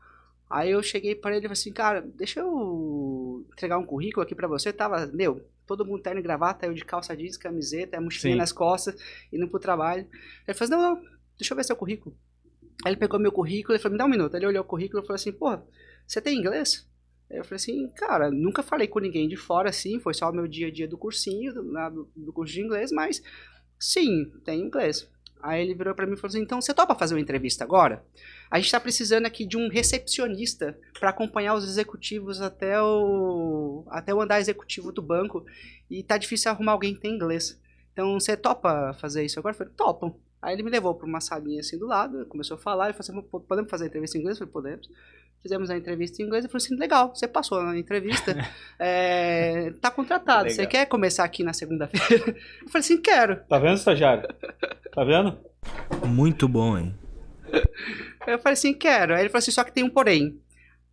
Aí 0.49 0.71
eu 0.71 0.81
cheguei 0.81 1.13
para 1.13 1.31
ele 1.31 1.41
e 1.45 1.47
falei 1.47 1.53
assim, 1.53 1.71
cara, 1.71 2.01
deixa 2.01 2.39
eu 2.39 3.45
entregar 3.51 3.77
um 3.77 3.85
currículo 3.85 4.23
aqui 4.23 4.33
para 4.33 4.47
você. 4.47 4.73
Tava, 4.73 5.05
meu, 5.07 5.45
todo 5.67 5.85
mundo 5.85 6.01
terno 6.01 6.19
e 6.19 6.23
gravata, 6.23 6.65
eu 6.65 6.73
de 6.73 6.83
calça 6.83 7.15
jeans, 7.15 7.37
camiseta, 7.37 8.01
mochilinha 8.01 8.35
Sim. 8.35 8.39
nas 8.39 8.51
costas, 8.51 8.95
indo 9.31 9.47
pro 9.47 9.59
trabalho. 9.59 10.07
Ele 10.47 10.57
falou 10.57 10.73
assim, 10.75 10.83
não, 10.83 10.95
não, 10.95 11.03
deixa 11.37 11.53
eu 11.53 11.55
ver 11.55 11.63
seu 11.63 11.75
currículo. 11.75 12.17
Aí 12.83 12.93
ele 12.93 12.99
pegou 12.99 13.19
meu 13.19 13.31
currículo 13.31 13.75
e 13.75 13.79
falou, 13.79 13.93
me 13.93 13.97
dá 13.99 14.05
um 14.05 14.09
minuto. 14.09 14.35
Ele 14.35 14.47
olhou 14.47 14.63
o 14.63 14.67
currículo 14.67 15.03
e 15.03 15.05
falou 15.05 15.15
assim, 15.15 15.31
porra, 15.31 15.63
você 16.07 16.19
tem 16.19 16.39
inglês? 16.39 16.89
Eu 17.29 17.43
falei 17.43 17.57
assim, 17.57 17.87
cara, 17.89 18.31
nunca 18.31 18.63
falei 18.63 18.87
com 18.87 18.99
ninguém 18.99 19.27
de 19.27 19.37
fora, 19.37 19.69
assim, 19.69 19.99
foi 19.99 20.13
só 20.13 20.29
o 20.29 20.33
meu 20.33 20.47
dia 20.47 20.67
a 20.67 20.71
dia 20.71 20.87
do 20.87 20.97
cursinho, 20.97 21.53
do, 21.53 22.09
do, 22.15 22.33
curso 22.33 22.53
de 22.53 22.61
inglês, 22.61 22.91
mas 22.91 23.21
sim, 23.79 24.31
tem 24.43 24.61
inglês. 24.61 25.07
Aí 25.41 25.61
ele 25.61 25.75
virou 25.75 25.93
pra 25.93 26.05
mim 26.05 26.13
e 26.13 26.17
falou 26.17 26.29
assim, 26.29 26.41
então 26.41 26.59
você 26.59 26.73
topa 26.73 26.95
fazer 26.95 27.13
uma 27.13 27.21
entrevista 27.21 27.63
agora? 27.63 28.03
A 28.49 28.59
gente 28.59 28.71
tá 28.71 28.79
precisando 28.79 29.25
aqui 29.25 29.45
de 29.45 29.57
um 29.57 29.69
recepcionista 29.69 30.77
para 30.99 31.11
acompanhar 31.11 31.53
os 31.53 31.63
executivos 31.63 32.41
até 32.41 32.81
o, 32.81 33.85
até 33.89 34.13
o 34.13 34.21
andar 34.21 34.39
executivo 34.39 34.91
do 34.91 35.01
banco 35.01 35.45
e 35.89 36.03
tá 36.03 36.17
difícil 36.17 36.51
arrumar 36.51 36.73
alguém 36.73 36.93
que 36.93 36.99
tem 36.99 37.15
inglês. 37.15 37.59
Então 37.93 38.19
você 38.19 38.35
topa 38.35 38.93
fazer 38.99 39.23
isso 39.23 39.39
agora? 39.39 39.53
Eu 39.53 39.57
falei, 39.57 39.73
topam. 39.77 40.15
Aí 40.41 40.55
ele 40.55 40.63
me 40.63 40.71
levou 40.71 40.95
pra 40.95 41.05
uma 41.05 41.21
salinha 41.21 41.59
assim 41.59 41.77
do 41.77 41.85
lado, 41.85 42.25
começou 42.25 42.55
a 42.55 42.59
falar, 42.59 42.85
ele 42.85 42.97
falou 42.97 43.21
assim, 43.21 43.39
podemos 43.47 43.69
fazer 43.69 43.85
a 43.85 43.87
entrevista 43.87 44.17
em 44.17 44.21
inglês? 44.21 44.39
Eu 44.39 44.47
falei, 44.47 44.53
podemos. 44.53 44.89
Fizemos 45.41 45.69
a 45.69 45.77
entrevista 45.77 46.21
em 46.21 46.25
inglês 46.25 46.43
e 46.43 46.47
falou 46.49 46.57
assim, 46.63 46.75
legal, 46.75 47.15
você 47.15 47.27
passou 47.27 47.63
na 47.63 47.77
entrevista, 47.77 48.35
é, 48.77 49.71
tá 49.81 49.89
contratado, 49.89 50.49
você 50.49 50.57
Legal. 50.57 50.71
quer 50.71 50.85
começar 50.85 51.23
aqui 51.23 51.43
na 51.43 51.53
segunda-feira? 51.53 52.35
Eu 52.61 52.67
falei 52.67 52.79
assim, 52.79 53.01
quero. 53.01 53.37
Tá 53.47 53.57
vendo, 53.57 53.77
estagiário? 53.77 54.27
Tá 54.91 55.03
vendo? 55.03 55.37
Muito 56.05 56.47
bom, 56.47 56.77
hein? 56.77 56.93
Eu 58.27 58.37
falei 58.39 58.53
assim, 58.53 58.73
quero. 58.73 59.13
Aí 59.13 59.21
ele 59.21 59.29
falou 59.29 59.39
assim, 59.39 59.51
só 59.51 59.63
que 59.63 59.71
tem 59.71 59.83
um 59.83 59.89
porém. 59.89 60.39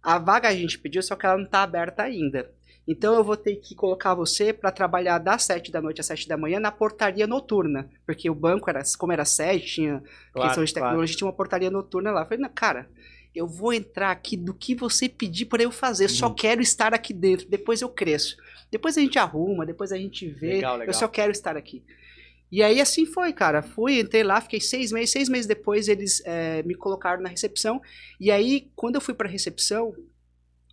A 0.03 0.19
vaga 0.19 0.49
a 0.49 0.55
gente 0.55 0.79
pediu, 0.79 1.03
só 1.03 1.17
que 1.17 1.27
ela 1.27 1.37
não 1.37 1.47
tá 1.47 1.63
aberta 1.63 2.05
ainda. 2.05 2.49
Então 2.89 3.15
eu 3.15 3.25
vou 3.25 3.37
ter 3.37 3.57
que 3.57 3.75
colocar 3.75 4.15
você 4.15 4.53
para 4.53 4.71
trabalhar 4.71 5.19
das 5.19 5.43
7 5.43 5.73
da 5.73 5.83
noite 5.83 6.01
às 6.01 6.07
7 6.07 6.29
da 6.29 6.37
manhã 6.37 6.61
na 6.61 6.71
portaria 6.71 7.27
noturna. 7.27 7.91
Porque 8.07 8.31
o 8.31 8.35
banco, 8.35 8.71
era, 8.71 8.81
como 8.97 9.13
era 9.13 9.25
sede, 9.25 9.67
tinha 9.67 10.03
Claro, 10.33 10.49
questão 10.49 10.65
de 10.65 10.73
claro. 10.73 10.87
tecnologia, 10.87 11.17
tinha 11.17 11.27
uma 11.27 11.33
portaria 11.33 11.71
noturna 11.71 12.13
lá. 12.13 12.23
Eu 12.23 12.27
falei, 12.27 12.49
cara, 12.55 12.89
eu 13.37 13.47
vou 13.47 13.73
entrar 13.73 14.11
aqui 14.11 14.37
do 14.37 14.55
que 14.55 14.75
você 14.75 15.09
pedir 15.09 15.47
para 15.47 15.63
eu 15.63 15.71
fazer. 15.71 16.05
Eu 16.05 16.09
Uhum. 16.09 16.15
só 16.15 16.31
quero 16.31 16.63
estar 16.63 16.95
aqui 16.95 17.13
dentro. 17.13 17.49
Depois 17.49 17.83
eu 17.83 17.89
cresço. 17.89 18.37
Depois 18.71 18.97
a 18.97 19.01
gente 19.01 19.19
arruma, 19.19 19.65
depois 19.67 19.93
a 19.93 19.97
gente 19.97 20.27
vê. 20.29 20.55
Legal, 20.55 20.75
legal. 20.77 20.89
Eu 20.89 20.95
só 20.95 21.07
quero 21.09 21.31
estar 21.33 21.57
aqui. 21.57 21.85
E 22.51 22.63
aí 22.63 22.81
assim 22.81 23.05
foi, 23.07 23.33
cara. 23.33 23.63
Fui, 23.63 24.01
entrei 24.01 24.23
lá, 24.23 24.41
fiquei 24.41 24.61
seis 24.61 24.93
meses. 24.93 25.11
Seis 25.11 25.29
meses 25.29 25.47
depois 25.47 25.89
eles 25.89 26.23
eh, 26.25 26.63
me 26.65 26.75
colocaram 26.75 27.23
na 27.23 27.29
recepção. 27.29 27.81
E 28.21 28.31
aí, 28.31 28.71
quando 28.75 28.95
eu 28.95 29.01
fui 29.01 29.15
para 29.15 29.29
a 29.29 29.31
recepção 29.31 29.93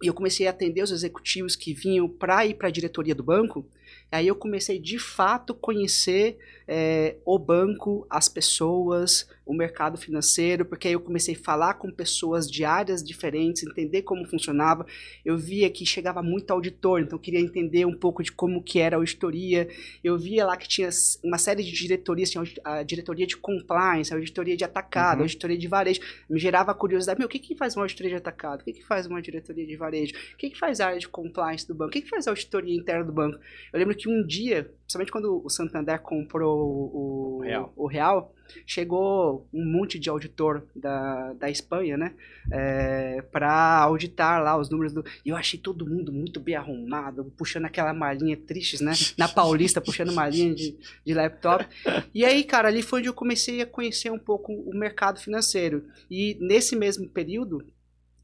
e 0.01 0.07
eu 0.07 0.13
comecei 0.13 0.47
a 0.47 0.51
atender 0.51 0.81
os 0.83 0.91
executivos 0.91 1.55
que 1.55 1.73
vinham 1.73 2.07
para 2.07 2.45
ir 2.45 2.55
para 2.55 2.67
a 2.67 2.71
diretoria 2.71 3.15
do 3.15 3.23
banco, 3.23 3.67
aí 4.13 4.27
eu 4.27 4.35
comecei 4.35 4.79
de 4.79 4.99
fato 4.99 5.53
conhecer 5.53 6.37
eh, 6.67 7.15
o 7.25 7.37
banco, 7.37 8.05
as 8.09 8.29
pessoas, 8.29 9.27
o 9.45 9.53
mercado 9.53 9.97
financeiro, 9.97 10.65
porque 10.65 10.87
aí 10.87 10.93
eu 10.93 10.99
comecei 10.99 11.35
a 11.35 11.37
falar 11.37 11.73
com 11.75 11.91
pessoas 11.91 12.49
de 12.49 12.63
áreas 12.63 13.03
diferentes, 13.03 13.63
entender 13.63 14.03
como 14.03 14.25
funcionava. 14.25 14.85
Eu 15.25 15.37
via 15.37 15.69
que 15.69 15.85
chegava 15.85 16.23
muito 16.23 16.51
auditor, 16.51 17.01
então 17.01 17.17
eu 17.17 17.21
queria 17.21 17.39
entender 17.39 17.85
um 17.85 17.95
pouco 17.95 18.23
de 18.23 18.31
como 18.31 18.63
que 18.63 18.79
era 18.79 18.95
a 18.95 18.99
auditoria. 18.99 19.67
Eu 20.03 20.17
via 20.17 20.45
lá 20.45 20.55
que 20.55 20.67
tinha 20.67 20.89
uma 21.23 21.37
série 21.37 21.63
de 21.63 21.71
diretorias, 21.71 22.31
tinha 22.31 22.43
a 22.63 22.83
diretoria 22.83 23.27
de 23.27 23.35
compliance, 23.35 24.13
a 24.13 24.15
auditoria 24.15 24.55
de 24.55 24.63
atacado, 24.63 25.19
a 25.19 25.23
auditoria 25.23 25.57
de 25.57 25.67
varejo. 25.67 25.99
Me 26.29 26.39
gerava 26.39 26.73
curiosidade, 26.73 27.19
meu, 27.19 27.27
o 27.27 27.29
que 27.29 27.39
que 27.39 27.55
faz 27.55 27.75
uma 27.75 27.83
auditoria 27.83 28.11
de 28.11 28.17
atacado? 28.17 28.61
O 28.61 28.63
que 28.63 28.73
que 28.73 28.85
faz 28.85 29.05
uma 29.05 29.21
diretoria 29.21 29.65
de 29.65 29.75
varejo? 29.75 30.13
O 30.33 30.37
que 30.37 30.49
que 30.49 30.57
faz 30.57 30.79
a 30.79 30.87
área 30.87 30.99
de 30.99 31.07
compliance 31.07 31.67
do 31.67 31.75
banco? 31.75 31.89
O 31.89 31.93
que 31.93 32.01
que 32.01 32.09
faz 32.09 32.27
a 32.27 32.31
auditoria 32.31 32.75
interna 32.75 33.03
do 33.03 33.11
banco? 33.11 33.37
Eu 33.73 33.79
lembro 33.79 33.95
que 33.95 34.02
um 34.09 34.25
dia, 34.25 34.71
principalmente 34.81 35.11
quando 35.11 35.41
o 35.43 35.49
Santander 35.49 35.99
comprou 35.99 36.91
o, 36.93 37.41
Real. 37.43 37.73
o 37.75 37.87
Real, 37.87 38.33
chegou 38.65 39.47
um 39.53 39.65
monte 39.65 39.97
de 39.97 40.09
auditor 40.09 40.65
da, 40.75 41.33
da 41.33 41.49
Espanha, 41.49 41.97
né? 41.97 42.13
É, 42.51 43.21
para 43.31 43.79
auditar 43.79 44.41
lá 44.41 44.57
os 44.57 44.69
números 44.69 44.93
do. 44.93 45.03
E 45.25 45.29
eu 45.29 45.35
achei 45.35 45.59
todo 45.59 45.87
mundo 45.87 46.11
muito 46.11 46.39
bem 46.39 46.55
arrumado, 46.55 47.31
puxando 47.37 47.65
aquela 47.65 47.93
malinha 47.93 48.37
tristes, 48.37 48.81
né? 48.81 48.93
Na 49.17 49.27
Paulista, 49.27 49.81
puxando 49.81 50.13
malinha 50.13 50.53
de, 50.53 50.77
de 51.05 51.13
laptop. 51.13 51.65
E 52.13 52.25
aí, 52.25 52.43
cara, 52.43 52.67
ali 52.67 52.81
foi 52.81 52.99
onde 52.99 53.09
eu 53.09 53.13
comecei 53.13 53.61
a 53.61 53.65
conhecer 53.65 54.11
um 54.11 54.19
pouco 54.19 54.53
o 54.53 54.75
mercado 54.75 55.19
financeiro. 55.19 55.85
E 56.09 56.37
nesse 56.39 56.75
mesmo 56.75 57.07
período 57.07 57.65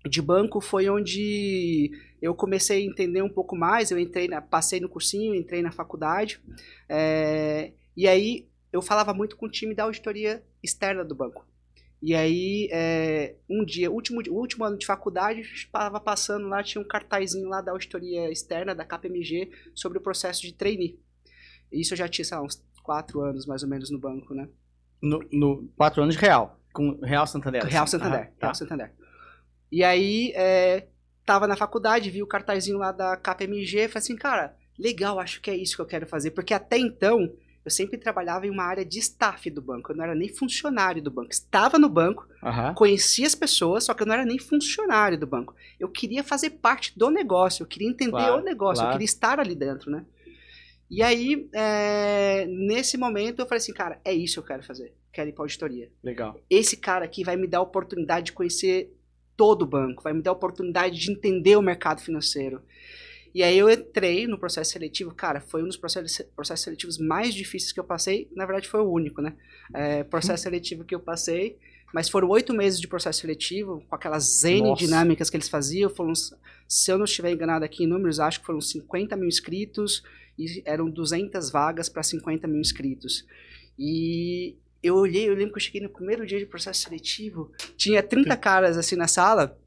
de 0.07 0.21
banco 0.21 0.61
foi 0.61 0.89
onde 0.89 1.91
eu 2.21 2.33
comecei 2.35 2.81
a 2.81 2.85
entender 2.85 3.21
um 3.21 3.29
pouco 3.29 3.55
mais. 3.55 3.91
Eu 3.91 3.99
entrei, 3.99 4.27
na, 4.27 4.41
passei 4.41 4.79
no 4.79 4.89
cursinho, 4.89 5.35
entrei 5.35 5.61
na 5.61 5.71
faculdade. 5.71 6.39
é, 6.87 7.71
e 7.95 8.07
aí 8.07 8.47
eu 8.71 8.81
falava 8.81 9.13
muito 9.13 9.35
com 9.35 9.47
o 9.47 9.49
time 9.49 9.73
da 9.73 9.83
auditoria 9.83 10.43
externa 10.63 11.03
do 11.03 11.15
banco. 11.15 11.45
E 12.01 12.15
aí, 12.15 12.69
é, 12.71 13.35
um 13.49 13.65
dia, 13.65 13.91
último, 13.91 14.21
o 14.29 14.35
último 14.35 14.63
ano 14.63 14.77
de 14.77 14.85
faculdade, 14.85 15.41
estava 15.41 15.99
passando 15.99 16.47
lá, 16.47 16.63
tinha 16.63 16.81
um 16.81 16.87
cartazinho 16.87 17.49
lá 17.49 17.61
da 17.61 17.73
auditoria 17.73 18.31
externa, 18.31 18.73
da 18.73 18.85
KPMG, 18.85 19.51
sobre 19.75 19.97
o 19.97 20.01
processo 20.01 20.41
de 20.41 20.53
trainee. 20.53 20.97
Isso 21.71 21.93
eu 21.93 21.97
já 21.97 22.07
tinha, 22.07 22.23
sei 22.23 22.37
lá, 22.37 22.43
uns 22.43 22.63
quatro 22.83 23.21
anos 23.21 23.45
mais 23.45 23.63
ou 23.63 23.69
menos 23.69 23.89
no 23.89 23.99
banco, 23.99 24.33
né? 24.33 24.47
No, 25.01 25.19
no 25.31 25.67
quatro 25.75 26.01
anos 26.01 26.15
de 26.15 26.21
real. 26.21 26.57
Com 26.71 26.99
Real 27.01 27.27
Santander. 27.27 27.65
Real 27.65 27.83
assim. 27.83 27.91
Santander. 27.91 28.19
Ah, 28.19 28.39
tá. 28.39 28.47
Real 28.47 28.55
Santander. 28.55 28.93
E 29.71 29.83
aí, 29.83 30.31
é, 30.35 30.87
tava 31.25 31.47
na 31.47 31.55
faculdade, 31.55 32.09
vi 32.09 32.23
o 32.23 32.27
cartazinho 32.27 32.77
lá 32.77 32.91
da 32.91 33.15
KPMG, 33.15 33.87
falei 33.87 34.03
assim, 34.03 34.15
cara, 34.15 34.55
legal, 34.77 35.19
acho 35.19 35.41
que 35.41 35.51
é 35.51 35.55
isso 35.55 35.75
que 35.75 35.81
eu 35.81 35.85
quero 35.85 36.07
fazer. 36.07 36.31
Porque 36.31 36.53
até 36.53 36.77
então, 36.77 37.31
eu 37.63 37.69
sempre 37.69 37.97
trabalhava 37.97 38.47
em 38.47 38.49
uma 38.49 38.63
área 38.63 38.83
de 38.83 38.97
staff 38.99 39.49
do 39.51 39.61
banco. 39.61 39.91
Eu 39.91 39.95
não 39.97 40.03
era 40.05 40.15
nem 40.15 40.29
funcionário 40.29 41.03
do 41.03 41.11
banco. 41.11 41.31
Estava 41.31 41.77
no 41.77 41.87
banco, 41.89 42.27
Aham. 42.43 42.73
conhecia 42.73 43.27
as 43.27 43.35
pessoas, 43.35 43.83
só 43.83 43.93
que 43.93 44.01
eu 44.01 44.07
não 44.07 44.13
era 44.15 44.25
nem 44.25 44.39
funcionário 44.39 45.19
do 45.19 45.27
banco. 45.27 45.53
Eu 45.79 45.89
queria 45.89 46.23
fazer 46.23 46.51
parte 46.51 46.97
do 46.97 47.09
negócio, 47.11 47.61
eu 47.63 47.67
queria 47.67 47.87
entender 47.89 48.11
Claro, 48.11 48.41
o 48.41 48.43
negócio, 48.43 48.81
claro. 48.81 48.89
eu 48.89 48.93
queria 48.93 49.05
estar 49.05 49.39
ali 49.39 49.53
dentro, 49.55 49.91
né? 49.91 50.05
E 50.89 51.03
aí, 51.03 51.47
é, 51.53 52.47
nesse 52.47 52.97
momento, 52.97 53.39
eu 53.39 53.45
falei 53.45 53.57
assim, 53.59 53.73
cara, 53.73 53.99
é 54.03 54.11
isso 54.11 54.35
que 54.35 54.39
eu 54.39 54.55
quero 54.55 54.63
fazer. 54.63 54.91
Quero 55.11 55.29
ir 55.29 55.33
pra 55.33 55.43
auditoria. 55.43 55.91
Legal. 56.03 56.39
Esse 56.49 56.75
cara 56.77 57.05
aqui 57.05 57.23
vai 57.23 57.35
me 57.35 57.45
dar 57.45 57.59
a 57.59 57.61
oportunidade 57.61 58.27
de 58.27 58.31
conhecer 58.31 58.91
todo 59.39 59.61
o 59.61 59.65
banco, 59.65 60.03
vai 60.03 60.11
me 60.11 60.21
dar 60.21 60.31
a 60.31 60.33
oportunidade 60.33 60.99
de 60.99 61.09
entender 61.09 61.55
o 61.55 61.61
mercado 61.61 62.01
financeiro. 62.01 62.61
E 63.33 63.41
aí 63.41 63.57
eu 63.57 63.69
entrei 63.69 64.27
no 64.27 64.37
processo 64.37 64.71
seletivo, 64.71 65.15
cara, 65.15 65.39
foi 65.39 65.63
um 65.63 65.67
dos 65.67 65.77
processos, 65.77 66.21
processos 66.35 66.65
seletivos 66.65 66.97
mais 66.97 67.33
difíceis 67.33 67.71
que 67.71 67.79
eu 67.79 67.85
passei, 67.85 68.27
na 68.35 68.45
verdade 68.45 68.67
foi 68.67 68.81
o 68.81 68.91
único, 68.91 69.21
né? 69.21 69.37
É, 69.73 70.03
processo 70.03 70.43
seletivo 70.43 70.83
que 70.83 70.93
eu 70.93 70.99
passei, 70.99 71.57
mas 71.93 72.09
foram 72.09 72.27
oito 72.27 72.53
meses 72.53 72.81
de 72.81 72.87
processo 72.87 73.21
seletivo, 73.21 73.81
com 73.87 73.95
aquelas 73.95 74.43
N 74.43 74.61
Nossa. 74.61 74.85
dinâmicas 74.85 75.29
que 75.29 75.37
eles 75.37 75.47
faziam, 75.47 75.89
foram, 75.89 76.13
se 76.13 76.91
eu 76.91 76.97
não 76.97 77.05
estiver 77.05 77.31
enganado 77.31 77.63
aqui 77.63 77.85
em 77.85 77.87
números, 77.87 78.19
acho 78.19 78.41
que 78.41 78.45
foram 78.45 78.59
50 78.59 79.15
mil 79.15 79.29
inscritos, 79.29 80.03
e 80.37 80.61
eram 80.65 80.89
200 80.89 81.49
vagas 81.49 81.87
para 81.87 82.03
50 82.03 82.45
mil 82.45 82.59
inscritos. 82.59 83.25
E 83.77 84.57
eu 84.81 84.95
olhei, 84.95 85.27
eu 85.29 85.33
lembro 85.33 85.53
que 85.53 85.57
eu 85.57 85.63
cheguei 85.63 85.81
no 85.81 85.89
primeiro 85.89 86.25
dia 86.25 86.39
de 86.39 86.45
processo 86.45 86.81
seletivo, 86.81 87.51
tinha 87.77 88.01
30 88.03 88.35
caras 88.37 88.77
assim 88.77 88.95
na 88.95 89.07
sala, 89.07 89.57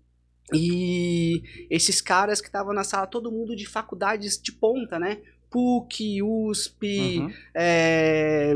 e 0.53 1.42
esses 1.70 2.01
caras 2.01 2.40
que 2.40 2.48
estavam 2.48 2.75
na 2.75 2.85
sala, 2.85 3.07
todo 3.07 3.31
mundo 3.33 3.55
de 3.57 3.66
faculdades 3.66 4.40
de 4.40 4.53
ponta, 4.53 4.98
né? 4.98 5.18
PUC, 5.51 6.22
USP, 6.22 7.18
Uhum. 7.20 7.33
é, 7.55 8.55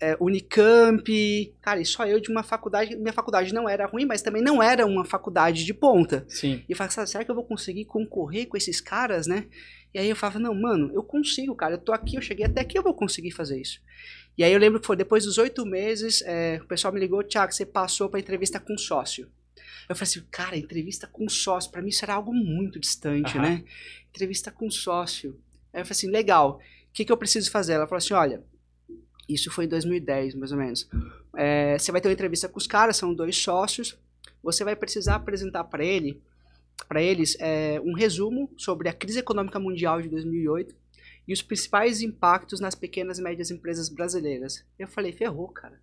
é, 0.00 0.16
Unicamp, 0.20 1.54
cara, 1.60 1.80
e 1.80 1.84
só 1.86 2.04
eu 2.06 2.18
de 2.20 2.30
uma 2.30 2.42
faculdade, 2.42 2.96
minha 2.96 3.12
faculdade 3.12 3.52
não 3.54 3.68
era 3.68 3.86
ruim, 3.86 4.04
mas 4.04 4.22
também 4.22 4.42
não 4.42 4.62
era 4.62 4.84
uma 4.86 5.04
faculdade 5.04 5.64
de 5.64 5.72
ponta. 5.74 6.24
Sim. 6.28 6.62
E 6.68 6.72
eu 6.72 6.76
falava, 6.76 7.06
será 7.06 7.24
que 7.24 7.30
eu 7.30 7.34
vou 7.34 7.44
conseguir 7.44 7.84
concorrer 7.84 8.46
com 8.48 8.56
esses 8.56 8.80
caras, 8.80 9.26
né? 9.26 9.46
E 9.94 9.98
aí 9.98 10.08
eu 10.08 10.16
falava, 10.16 10.38
não, 10.38 10.54
mano, 10.54 10.90
eu 10.94 11.02
consigo, 11.02 11.54
cara, 11.54 11.74
eu 11.74 11.78
tô 11.78 11.92
aqui, 11.92 12.16
eu 12.16 12.22
cheguei 12.22 12.46
até 12.46 12.60
aqui, 12.62 12.78
eu 12.78 12.82
vou 12.82 12.94
conseguir 12.94 13.30
fazer 13.30 13.60
isso. 13.60 13.80
E 14.36 14.42
aí 14.42 14.52
eu 14.52 14.58
lembro 14.58 14.80
que 14.80 14.86
foi 14.86 14.96
depois 14.96 15.24
dos 15.24 15.38
oito 15.38 15.64
meses, 15.66 16.22
é, 16.22 16.58
o 16.62 16.66
pessoal 16.66 16.92
me 16.92 17.00
ligou, 17.00 17.22
Thiago, 17.22 17.52
você 17.52 17.66
passou 17.66 18.08
pra 18.08 18.18
entrevista 18.20 18.58
com 18.58 18.76
sócio. 18.78 19.28
Eu 19.88 19.94
falei 19.94 20.10
assim, 20.10 20.22
cara, 20.30 20.56
entrevista 20.56 21.06
com 21.06 21.28
sócio, 21.28 21.70
pra 21.70 21.82
mim 21.82 21.88
isso 21.88 22.04
era 22.04 22.14
algo 22.14 22.32
muito 22.32 22.78
distante, 22.78 23.36
Aham. 23.36 23.46
né? 23.46 23.64
Entrevista 24.08 24.50
com 24.50 24.70
sócio. 24.70 25.38
Aí 25.72 25.80
eu 25.80 25.84
falei 25.84 25.92
assim, 25.92 26.10
legal, 26.10 26.60
o 26.88 26.92
que, 26.92 27.04
que 27.04 27.12
eu 27.12 27.16
preciso 27.16 27.50
fazer? 27.50 27.74
Ela 27.74 27.86
falou 27.86 27.98
assim, 27.98 28.14
olha, 28.14 28.42
isso 29.28 29.50
foi 29.50 29.66
em 29.66 29.68
2010, 29.68 30.34
mais 30.34 30.52
ou 30.52 30.58
menos. 30.58 30.88
É, 31.36 31.78
você 31.78 31.92
vai 31.92 32.00
ter 32.00 32.08
uma 32.08 32.14
entrevista 32.14 32.48
com 32.48 32.58
os 32.58 32.66
caras, 32.66 32.96
são 32.96 33.14
dois 33.14 33.36
sócios. 33.36 33.98
Você 34.42 34.64
vai 34.64 34.74
precisar 34.74 35.16
apresentar 35.16 35.64
para 35.64 35.84
ele, 35.84 36.20
para 36.88 37.02
eles, 37.02 37.36
é, 37.38 37.80
um 37.84 37.92
resumo 37.94 38.50
sobre 38.56 38.88
a 38.88 38.92
crise 38.92 39.18
econômica 39.18 39.58
mundial 39.58 40.00
de 40.00 40.08
2008 40.08 40.81
e 41.26 41.32
os 41.32 41.42
principais 41.42 42.02
impactos 42.02 42.60
nas 42.60 42.74
pequenas 42.74 43.18
e 43.18 43.22
médias 43.22 43.50
empresas 43.50 43.88
brasileiras. 43.88 44.64
Eu 44.78 44.88
falei, 44.88 45.12
ferrou, 45.12 45.48
cara. 45.48 45.80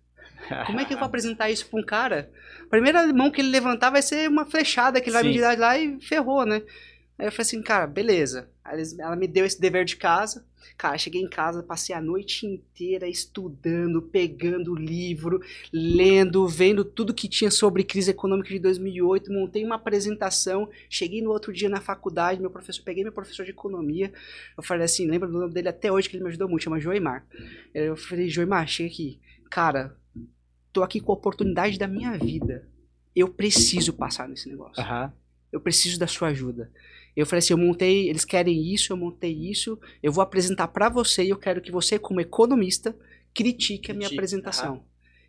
Como 0.66 0.80
é 0.80 0.84
que 0.84 0.94
eu 0.94 0.98
vou 0.98 1.06
apresentar 1.06 1.50
isso 1.50 1.66
para 1.66 1.80
um 1.80 1.84
cara? 1.84 2.30
A 2.62 2.66
primeira 2.66 3.06
mão 3.12 3.30
que 3.30 3.40
ele 3.40 3.50
levantar 3.50 3.90
vai 3.90 4.02
ser 4.02 4.28
uma 4.28 4.44
flechada 4.44 5.00
que 5.00 5.08
ele 5.08 5.14
vai 5.14 5.22
Sim. 5.22 5.30
me 5.30 5.40
dar 5.40 5.58
lá 5.58 5.78
e 5.78 6.00
ferrou, 6.00 6.44
né? 6.44 6.62
Aí 7.20 7.26
eu 7.26 7.32
falei 7.32 7.42
assim, 7.42 7.60
cara, 7.60 7.86
beleza. 7.86 8.48
Ela 8.98 9.14
me 9.14 9.28
deu 9.28 9.44
esse 9.44 9.60
dever 9.60 9.84
de 9.84 9.94
casa. 9.96 10.42
Cara, 10.78 10.96
cheguei 10.96 11.20
em 11.20 11.28
casa, 11.28 11.62
passei 11.62 11.94
a 11.94 12.00
noite 12.00 12.46
inteira 12.46 13.06
estudando, 13.06 14.00
pegando 14.00 14.74
livro, 14.74 15.38
lendo, 15.70 16.48
vendo 16.48 16.82
tudo 16.82 17.12
que 17.12 17.28
tinha 17.28 17.50
sobre 17.50 17.84
crise 17.84 18.10
econômica 18.10 18.48
de 18.48 18.58
2008, 18.58 19.30
montei 19.30 19.62
uma 19.62 19.74
apresentação, 19.74 20.70
cheguei 20.88 21.20
no 21.20 21.30
outro 21.30 21.52
dia 21.52 21.68
na 21.68 21.82
faculdade, 21.82 22.40
meu 22.40 22.50
professor, 22.50 22.82
peguei 22.82 23.02
meu 23.02 23.12
professor 23.12 23.44
de 23.44 23.50
economia, 23.50 24.10
eu 24.56 24.62
falei 24.62 24.86
assim, 24.86 25.06
lembro 25.06 25.30
do 25.30 25.38
nome 25.38 25.52
dele 25.52 25.68
até 25.68 25.92
hoje, 25.92 26.08
que 26.08 26.16
ele 26.16 26.22
me 26.22 26.30
ajudou 26.30 26.48
muito, 26.48 26.62
chama 26.62 26.80
Joimar. 26.80 27.26
Eu 27.74 27.98
falei, 27.98 28.30
Joimar, 28.30 28.66
chega 28.66 28.88
aqui. 28.88 29.20
Cara, 29.50 29.94
tô 30.72 30.82
aqui 30.82 31.00
com 31.00 31.12
a 31.12 31.16
oportunidade 31.16 31.78
da 31.78 31.86
minha 31.86 32.16
vida. 32.16 32.66
Eu 33.14 33.28
preciso 33.28 33.92
passar 33.92 34.26
nesse 34.26 34.48
negócio 34.48 34.82
Aham. 34.82 35.12
eu 35.52 35.60
preciso 35.60 35.98
da 35.98 36.06
sua 36.06 36.28
ajuda. 36.28 36.70
Eu 37.16 37.26
falei 37.26 37.38
assim, 37.40 37.52
eu 37.52 37.58
montei, 37.58 38.08
eles 38.08 38.24
querem 38.24 38.72
isso, 38.72 38.92
eu 38.92 38.96
montei 38.96 39.32
isso, 39.32 39.78
eu 40.02 40.12
vou 40.12 40.22
apresentar 40.22 40.68
pra 40.68 40.88
você 40.88 41.24
e 41.24 41.30
eu 41.30 41.36
quero 41.36 41.60
que 41.60 41.72
você, 41.72 41.98
como 41.98 42.20
economista, 42.20 42.96
critique 43.34 43.90
a 43.90 43.94
minha 43.94 44.08
Critique, 44.08 44.18
apresentação. 44.18 44.82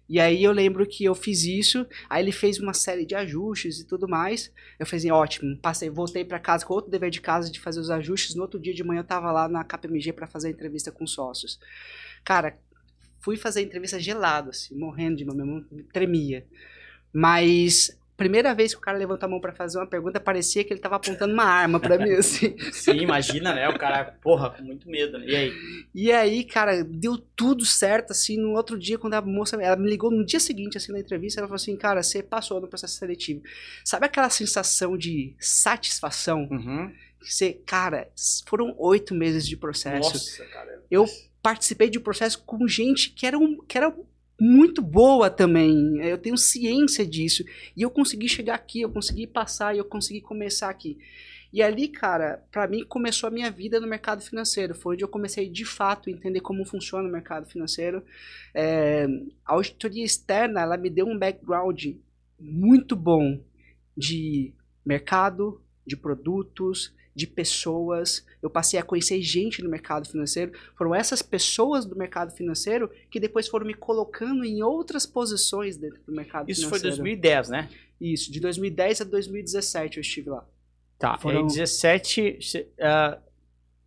E 0.07 0.19
aí 0.19 0.43
eu 0.43 0.51
lembro 0.51 0.85
que 0.85 1.05
eu 1.05 1.15
fiz 1.15 1.43
isso, 1.43 1.87
aí 2.09 2.21
ele 2.21 2.33
fez 2.33 2.59
uma 2.59 2.73
série 2.73 3.05
de 3.05 3.15
ajustes 3.15 3.79
e 3.79 3.85
tudo 3.85 4.09
mais. 4.09 4.51
Eu 4.77 4.85
falei 4.85 4.99
assim, 4.99 5.11
ótimo, 5.11 5.57
passei, 5.57 5.89
voltei 5.89 6.25
pra 6.25 6.37
casa 6.37 6.65
com 6.65 6.73
outro 6.73 6.91
dever 6.91 7.09
de 7.09 7.21
casa 7.21 7.49
de 7.49 7.59
fazer 7.61 7.79
os 7.79 7.89
ajustes. 7.89 8.35
No 8.35 8.41
outro 8.41 8.59
dia 8.59 8.73
de 8.73 8.83
manhã 8.83 8.99
eu 8.99 9.05
tava 9.05 9.31
lá 9.31 9.47
na 9.47 9.63
KPMG 9.63 10.11
pra 10.11 10.27
fazer 10.27 10.49
a 10.49 10.51
entrevista 10.51 10.91
com 10.91 11.05
os 11.05 11.11
sócios. 11.11 11.57
Cara, 12.25 12.57
fui 13.21 13.37
fazer 13.37 13.61
a 13.61 13.63
entrevista 13.63 13.99
gelado, 14.01 14.49
assim, 14.49 14.75
morrendo 14.75 15.15
de 15.15 15.23
mão 15.23 15.65
tremia. 15.93 16.45
Mas 17.13 17.97
primeira 18.21 18.53
vez 18.53 18.71
que 18.71 18.77
o 18.77 18.81
cara 18.81 18.99
levantou 18.99 19.25
a 19.25 19.29
mão 19.29 19.41
pra 19.41 19.51
fazer 19.51 19.79
uma 19.79 19.87
pergunta, 19.87 20.19
parecia 20.19 20.63
que 20.63 20.71
ele 20.71 20.79
tava 20.79 20.97
apontando 20.97 21.33
uma 21.33 21.43
arma 21.43 21.79
pra 21.79 21.97
mim, 21.97 22.11
assim. 22.13 22.55
Sim, 22.71 22.97
imagina, 22.97 23.51
né? 23.51 23.67
O 23.67 23.79
cara, 23.79 24.15
porra, 24.21 24.51
com 24.51 24.61
muito 24.61 24.87
medo, 24.87 25.17
né? 25.17 25.25
E 25.27 25.35
aí? 25.35 25.53
E 25.95 26.11
aí, 26.11 26.43
cara, 26.43 26.83
deu 26.83 27.17
tudo 27.17 27.65
certo, 27.65 28.11
assim, 28.11 28.37
no 28.37 28.51
outro 28.51 28.77
dia, 28.77 28.99
quando 28.99 29.15
a 29.15 29.21
moça, 29.21 29.55
ela 29.55 29.75
me 29.75 29.89
ligou 29.89 30.11
no 30.11 30.23
dia 30.23 30.39
seguinte, 30.39 30.77
assim, 30.77 30.91
na 30.91 30.99
entrevista, 30.99 31.39
ela 31.39 31.47
falou 31.47 31.55
assim, 31.55 31.75
cara, 31.75 32.03
você 32.03 32.21
passou 32.21 32.61
no 32.61 32.67
processo 32.67 32.95
seletivo. 32.95 33.41
Sabe 33.83 34.05
aquela 34.05 34.29
sensação 34.29 34.95
de 34.95 35.33
satisfação? 35.39 36.47
Uhum. 36.51 36.93
Você, 37.23 37.53
cara, 37.65 38.07
foram 38.45 38.75
oito 38.77 39.15
meses 39.15 39.47
de 39.47 39.57
processo. 39.57 40.13
Nossa, 40.13 40.45
cara. 40.45 40.83
Eu 40.91 41.07
participei 41.41 41.89
de 41.89 41.97
um 41.97 42.01
processo 42.01 42.43
com 42.43 42.67
gente 42.67 43.09
que 43.09 43.25
era, 43.25 43.37
um, 43.37 43.57
que 43.67 43.77
era 43.77 43.91
muito 44.41 44.81
boa 44.81 45.29
também. 45.29 46.01
Eu 46.01 46.17
tenho 46.17 46.35
ciência 46.35 47.05
disso. 47.05 47.43
E 47.77 47.83
eu 47.83 47.91
consegui 47.91 48.27
chegar 48.27 48.55
aqui, 48.55 48.81
eu 48.81 48.89
consegui 48.89 49.27
passar 49.27 49.75
e 49.75 49.77
eu 49.77 49.85
consegui 49.85 50.19
começar 50.19 50.67
aqui. 50.67 50.97
E 51.53 51.61
ali, 51.61 51.87
cara, 51.87 52.43
pra 52.51 52.67
mim 52.67 52.83
começou 52.83 53.27
a 53.27 53.31
minha 53.31 53.51
vida 53.51 53.79
no 53.79 53.85
mercado 53.85 54.23
financeiro. 54.23 54.73
Foi 54.73 54.95
onde 54.95 55.03
eu 55.03 55.07
comecei 55.07 55.47
de 55.47 55.63
fato 55.63 56.09
a 56.09 56.11
entender 56.11 56.39
como 56.39 56.65
funciona 56.65 57.07
o 57.07 57.11
mercado 57.11 57.45
financeiro. 57.45 58.03
É, 58.51 59.05
a 59.45 59.53
auditoria 59.53 60.03
externa, 60.03 60.61
ela 60.61 60.75
me 60.75 60.89
deu 60.89 61.05
um 61.05 61.19
background 61.19 61.85
muito 62.39 62.95
bom 62.95 63.39
de 63.95 64.55
mercado, 64.83 65.61
de 65.85 65.95
produtos, 65.95 66.95
de 67.15 67.27
pessoas. 67.27 68.25
Eu 68.41 68.49
passei 68.49 68.79
a 68.79 68.83
conhecer 68.83 69.21
gente 69.21 69.61
no 69.63 69.69
mercado 69.69 70.07
financeiro. 70.07 70.51
Foram 70.77 70.95
essas 70.95 71.21
pessoas 71.21 71.85
do 71.85 71.95
mercado 71.95 72.31
financeiro 72.31 72.89
que 73.09 73.19
depois 73.19 73.47
foram 73.47 73.65
me 73.65 73.73
colocando 73.73 74.43
em 74.45 74.63
outras 74.63 75.05
posições 75.05 75.77
dentro 75.77 76.01
do 76.05 76.11
mercado 76.13 76.49
Isso 76.49 76.67
foi 76.69 76.79
financeiro. 76.79 76.97
2010, 77.03 77.49
né? 77.49 77.69
Isso, 77.99 78.31
de 78.31 78.39
2010 78.39 79.01
a 79.01 79.03
2017 79.03 79.97
eu 79.97 80.01
estive 80.01 80.29
lá. 80.29 80.45
Tá. 80.97 81.17
Foram- 81.17 81.39
E 81.39 81.41
aí, 81.43 81.47
17. 81.47 82.37
se- 82.41 82.67
ah, 82.79 83.19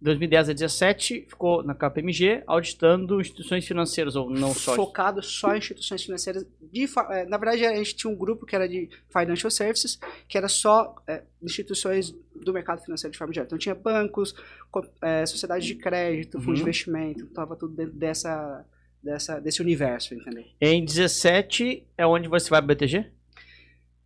2010 0.00 0.50
a 0.50 0.52
17 0.52 1.26
ficou 1.28 1.62
na 1.62 1.74
KPMG 1.74 2.42
auditando 2.46 3.20
instituições 3.20 3.66
financeiras, 3.66 4.16
ou 4.16 4.28
não 4.28 4.52
só. 4.52 4.74
Focado 4.76 5.22
só 5.22 5.54
em 5.54 5.58
instituições 5.58 6.02
financeiras. 6.04 6.46
De, 6.60 6.84
eh, 6.84 7.24
na 7.26 7.38
verdade, 7.38 7.64
a 7.64 7.74
gente 7.76 7.94
tinha 7.96 8.12
um 8.12 8.16
grupo 8.16 8.44
que 8.44 8.54
era 8.54 8.68
de 8.68 8.90
Financial 9.08 9.50
Services, 9.50 9.98
que 10.28 10.36
era 10.36 10.48
só 10.48 10.94
eh, 11.06 11.22
instituições 11.42 12.14
do 12.34 12.52
mercado 12.52 12.82
financeiro 12.82 13.12
de 13.12 13.18
forma 13.18 13.32
geral. 13.32 13.46
Então 13.46 13.56
tinha 13.56 13.74
bancos, 13.74 14.34
co- 14.70 14.86
eh, 15.00 15.24
sociedades 15.24 15.66
de 15.66 15.74
crédito, 15.76 16.38
fundo 16.38 16.54
de 16.54 16.60
Uhum. 16.60 16.68
investimento, 16.68 17.24
estava 17.24 17.56
tudo 17.56 17.74
dentro 17.74 17.94
dessa, 17.94 18.64
dessa, 19.02 19.40
desse 19.40 19.62
universo, 19.62 20.14
entendeu? 20.14 20.44
Em 20.60 20.84
17 20.84 21.86
é 21.96 22.06
onde 22.06 22.28
você 22.28 22.50
vai 22.50 22.60
pro 22.60 22.68
BTG? 22.68 23.06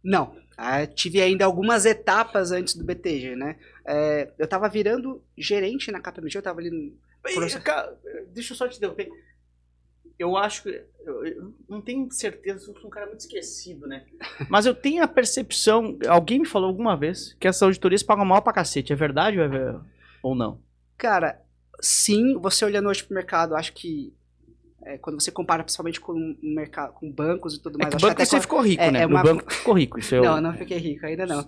Não. 0.05 0.37
Ah, 0.59 0.85
tive 0.87 1.23
ainda 1.23 1.45
algumas 1.45 1.87
etapas 1.87 2.51
antes 2.51 2.75
do 2.75 2.85
BTG, 2.85 3.37
né? 3.37 3.57
Eh, 3.87 4.31
eu 4.39 4.47
tava 4.49 4.69
virando 4.69 5.23
gerente 5.37 5.91
na 5.93 6.01
KPMG, 6.01 6.37
eu 6.39 6.43
tava 6.43 6.59
ali 6.61 6.71
no 6.71 6.93
Processo- 7.23 7.59
Ei, 7.59 7.63
cara, 7.63 7.97
Deixa 8.35 8.53
eu 8.53 8.57
só 8.57 8.67
te 8.69 8.77
interromper. 8.77 9.09
Eu 10.19 10.37
acho 10.37 10.65
que. 10.65 10.85
Eu, 11.05 11.25
eu 11.27 11.55
não 11.69 11.81
tenho 11.81 12.11
certeza, 12.11 12.57
eu 12.71 12.75
sou 12.75 12.87
um 12.87 12.91
cara 12.91 13.07
muito 13.07 13.21
esquecido, 13.21 13.87
né? 13.87 14.05
Mas 14.51 14.67
eu 14.67 14.75
tenho 14.75 15.03
a 15.03 15.09
percepção. 15.09 15.97
Alguém 16.09 16.41
me 16.41 16.47
falou 16.47 16.69
alguma 16.69 16.97
vez 16.97 17.35
que 17.39 17.47
essas 17.47 17.63
auditorias 17.63 18.03
pagam 18.03 18.25
mal 18.25 18.43
pra 18.43 18.53
cacete. 18.53 18.93
É 18.93 18.97
verdade 18.97 19.39
ou, 19.39 19.45
é- 19.47 19.81
ou 20.23 20.35
não? 20.35 20.61
Cara, 20.97 21.41
sim, 21.81 22.35
você 22.41 22.65
olhando 22.65 22.89
hoje 22.89 23.05
pro 23.05 23.15
mercado, 23.15 23.55
acho 23.55 23.73
que 23.73 24.13
É, 24.85 24.97
quando 24.97 25.21
você 25.21 25.31
compara 25.33 25.65
principalmente 25.65 26.01
com 26.01 26.37
mercado, 26.43 26.93
com 26.95 27.11
bancos 27.11 27.55
e 27.55 27.61
tudo 27.63 27.77
É 27.81 27.83
mais. 27.83 27.89
que 27.91 27.95
o 27.95 27.97
acho 27.97 28.07
banco 28.07 28.13
até 28.15 28.25
você 28.25 28.41
ficou 28.41 28.61
rico, 28.61 28.83
é- 28.83 28.91
né? 28.93 29.01
é 29.03 29.07
No 29.07 29.15
uma- 29.15 29.23
banco 29.25 29.53
ficou 29.53 29.75
rico. 29.75 29.99
Isso 29.99 30.15
eu... 30.15 30.23
Não, 30.25 30.41
não 30.41 30.55
fiquei 30.55 30.79
rico, 30.79 31.05
ainda 31.05 31.27
não. 31.27 31.47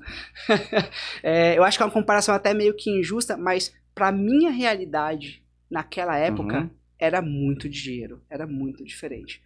É, 1.22 1.56
eu 1.56 1.62
acho 1.64 1.78
que 1.78 1.82
é 1.82 1.86
uma 1.86 1.92
comparação 1.92 2.34
até 2.34 2.52
meio 2.54 2.74
que 2.74 2.90
injusta, 2.90 3.36
mas 3.36 3.74
pra 3.94 4.10
minha 4.12 4.50
realidade 4.50 5.42
naquela 5.70 6.16
época 6.16 6.60
Uhum. 6.62 6.70
era 6.98 7.22
muito 7.22 7.68
dinheiro, 7.68 8.20
era 8.28 8.46
muito 8.46 8.84
diferente. 8.84 9.42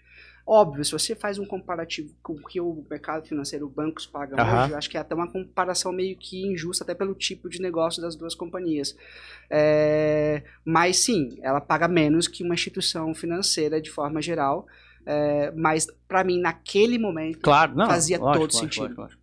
Óbvio, 0.47 0.85
se 0.85 0.93
você 0.93 1.15
faz 1.15 1.39
um 1.39 1.47
comparativo 1.47 2.15
com 2.23 2.35
o 2.35 2.45
que 2.47 2.61
o 2.61 2.85
mercado 2.91 3.27
financeiro, 3.27 3.67
os 3.67 3.73
bancos 3.73 4.07
pagam 4.07 4.39
Aham. 4.39 4.61
hoje, 4.65 4.73
eu 4.73 4.77
acho 4.79 4.91
que 4.91 4.97
é 4.97 5.01
até 5.01 5.15
uma 5.15 5.27
comparação 5.31 5.91
meio 5.91 6.17
que 6.19 6.45
injusta, 6.47 6.85
até 6.85 6.95
pelo 6.95 7.15
tipo 7.15 7.49
de 7.49 7.63
negócio 7.63 8.03
das 8.03 8.15
duas 8.15 8.35
companhias. 8.35 8.95
É, 9.49 10.43
mas 10.65 10.99
sim, 10.99 11.39
ela 11.41 11.61
paga 11.63 11.89
menos 11.89 12.29
que 12.29 12.43
uma 12.45 12.55
instituição 12.55 13.15
financeira 13.15 13.81
de 13.81 13.91
forma 13.91 14.21
geral. 14.21 14.67
é, 15.07 15.51
mas 15.57 15.87
pra 16.09 16.23
mim, 16.25 16.41
naquele 16.41 16.99
momento, 16.99 17.41
Claro, 17.41 17.75
não. 17.75 17.87
Fazia 17.87 18.19
lógico, 18.19 18.39
todo 18.47 18.55
lógico, 18.55 18.75
sentido. 18.75 19.01
lógico. 19.01 19.23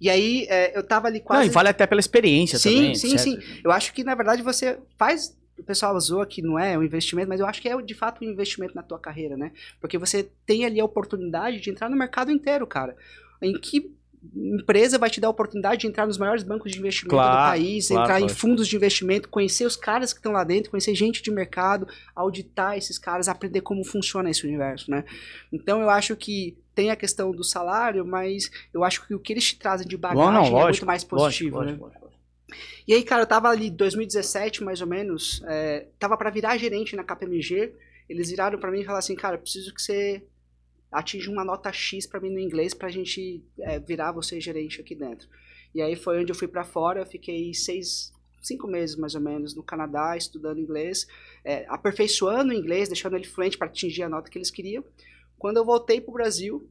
E 0.00 0.10
aí, 0.10 0.46
é, 0.48 0.76
eu 0.76 0.82
tava 0.82 1.06
ali 1.08 1.18
Não, 1.20 1.24
quase. 1.26 1.46
e 1.46 1.50
vale 1.50 1.68
até 1.70 1.86
pela 1.86 2.00
experiência 2.00 2.58
sim, 2.58 2.74
também. 2.74 2.94
sim, 2.94 3.14
etc. 3.14 3.20
sim. 3.20 3.38
Eu 3.64 3.70
acho 3.72 3.92
que, 3.94 4.04
na 4.04 4.14
verdade, 4.14 4.42
você 4.42 4.78
faz. 4.98 5.36
O 5.58 5.62
pessoal 5.62 5.98
zoa 5.98 6.26
que 6.26 6.42
não 6.42 6.58
é 6.58 6.76
um 6.76 6.82
investimento, 6.82 7.28
mas 7.28 7.40
eu 7.40 7.46
acho 7.46 7.62
que 7.62 7.68
é 7.68 7.80
de 7.80 7.94
fato 7.94 8.24
um 8.24 8.28
investimento 8.28 8.74
na 8.74 8.82
tua 8.82 8.98
carreira, 8.98 9.36
né? 9.36 9.52
Porque 9.80 9.96
você 9.98 10.28
tem 10.44 10.64
ali 10.64 10.80
a 10.80 10.84
oportunidade 10.84 11.60
de 11.60 11.70
entrar 11.70 11.88
no 11.88 11.96
mercado 11.96 12.30
inteiro, 12.30 12.66
cara. 12.66 12.96
Em 13.40 13.58
que 13.58 13.94
empresa 14.34 14.98
vai 14.98 15.10
te 15.10 15.20
dar 15.20 15.28
a 15.28 15.30
oportunidade 15.30 15.82
de 15.82 15.86
entrar 15.86 16.06
nos 16.06 16.18
maiores 16.18 16.42
bancos 16.42 16.72
de 16.72 16.78
investimento 16.78 17.14
Claro, 17.14 17.32
do 17.32 17.50
país, 17.50 17.88
claro, 17.88 18.02
entrar 18.02 18.18
em 18.18 18.22
lógico. 18.22 18.40
fundos 18.40 18.68
de 18.68 18.76
investimento, 18.76 19.28
conhecer 19.28 19.64
os 19.64 19.76
caras 19.76 20.12
que 20.12 20.18
estão 20.18 20.32
lá 20.32 20.44
dentro, 20.44 20.70
conhecer 20.70 20.94
gente 20.94 21.22
de 21.22 21.30
mercado, 21.30 21.86
auditar 22.14 22.76
esses 22.76 22.98
caras, 22.98 23.28
aprender 23.28 23.60
como 23.60 23.84
funciona 23.84 24.30
esse 24.30 24.44
universo, 24.46 24.90
né? 24.90 25.04
Então 25.52 25.80
eu 25.80 25.90
acho 25.90 26.16
que 26.16 26.56
tem 26.74 26.90
a 26.90 26.96
questão 26.96 27.30
do 27.32 27.44
salário, 27.44 28.04
mas 28.04 28.50
eu 28.72 28.84
acho 28.84 29.06
que 29.06 29.14
o 29.14 29.18
que 29.18 29.32
eles 29.32 29.44
te 29.44 29.58
trazem 29.58 29.86
de 29.86 29.96
bagagem 29.96 30.24
Não, 30.24 30.32
não, 30.32 30.46
é 30.46 30.50
lógico, 30.50 30.68
muito 30.68 30.86
mais 30.86 31.04
positivo, 31.04 31.56
lógico, 31.56 31.76
né? 31.76 31.82
lógico. 31.82 32.05
E 32.86 32.94
aí, 32.94 33.02
cara, 33.02 33.22
eu 33.22 33.26
tava 33.26 33.48
ali 33.48 33.70
2017, 33.70 34.62
mais 34.62 34.80
ou 34.80 34.86
menos, 34.86 35.42
é, 35.46 35.88
tava 35.98 36.16
pra 36.16 36.30
virar 36.30 36.56
gerente 36.56 36.94
na 36.94 37.02
KPMG. 37.02 37.74
Eles 38.08 38.30
viraram 38.30 38.58
pra 38.58 38.70
mim 38.70 38.80
e 38.80 38.84
falaram 38.84 39.00
assim, 39.00 39.16
cara, 39.16 39.36
preciso 39.36 39.74
que 39.74 39.82
você 39.82 40.22
atinja 40.90 41.30
uma 41.30 41.44
nota 41.44 41.72
X 41.72 42.06
pra 42.06 42.20
mim 42.20 42.30
no 42.30 42.38
inglês 42.38 42.72
pra 42.72 42.88
gente 42.88 43.44
é, 43.58 43.78
virar 43.80 44.12
você 44.12 44.40
gerente 44.40 44.80
aqui 44.80 44.94
dentro. 44.94 45.28
E 45.74 45.82
aí 45.82 45.96
foi 45.96 46.20
onde 46.20 46.30
eu 46.30 46.36
fui 46.36 46.48
pra 46.48 46.64
fora, 46.64 47.00
eu 47.00 47.06
fiquei 47.06 47.52
seis, 47.52 48.12
cinco 48.40 48.66
meses 48.66 48.96
mais 48.96 49.14
ou 49.14 49.20
menos 49.20 49.54
no 49.54 49.62
Canadá 49.62 50.16
estudando 50.16 50.60
inglês, 50.60 51.06
é, 51.44 51.66
aperfeiçoando 51.68 52.52
o 52.52 52.56
inglês, 52.56 52.88
deixando 52.88 53.16
ele 53.16 53.26
fluente 53.26 53.58
para 53.58 53.66
atingir 53.66 54.04
a 54.04 54.08
nota 54.08 54.30
que 54.30 54.38
eles 54.38 54.50
queriam. 54.50 54.84
Quando 55.38 55.58
eu 55.58 55.64
voltei 55.64 56.00
pro 56.00 56.14
Brasil, 56.14 56.70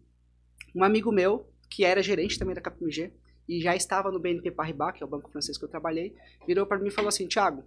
um 0.74 0.84
amigo 0.84 1.12
meu, 1.12 1.48
que 1.70 1.84
era 1.84 2.02
gerente 2.02 2.40
também 2.40 2.56
da 2.56 2.62
KPMG, 2.62 3.12
e 3.48 3.62
já 3.62 3.76
estava 3.76 4.12
no 4.12 4.20
BNP 4.20 4.52
Paribas, 4.52 4.94
que 4.96 5.04
é 5.04 5.06
o 5.06 5.10
banco 5.10 5.32
francês 5.32 5.58
que 5.58 5.64
eu 5.64 5.70
trabalhei, 5.70 6.16
virou 6.48 6.66
para 6.66 6.80
mim 6.80 6.88
e 6.88 6.92
falou 6.92 7.10
assim, 7.10 7.28
Thiago, 7.28 7.64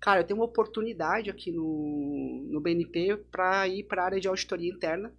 cara, 0.00 0.20
eu 0.20 0.24
tenho 0.24 0.40
uma 0.40 0.46
oportunidade 0.46 1.30
aqui 1.30 1.52
no, 1.52 2.46
no 2.50 2.60
BNP 2.60 3.18
para 3.30 3.66
ir 3.68 3.84
para 3.84 4.02
a 4.02 4.04
área 4.06 4.20
de 4.20 4.28
auditoria 4.28 4.70
interna. 4.70 5.12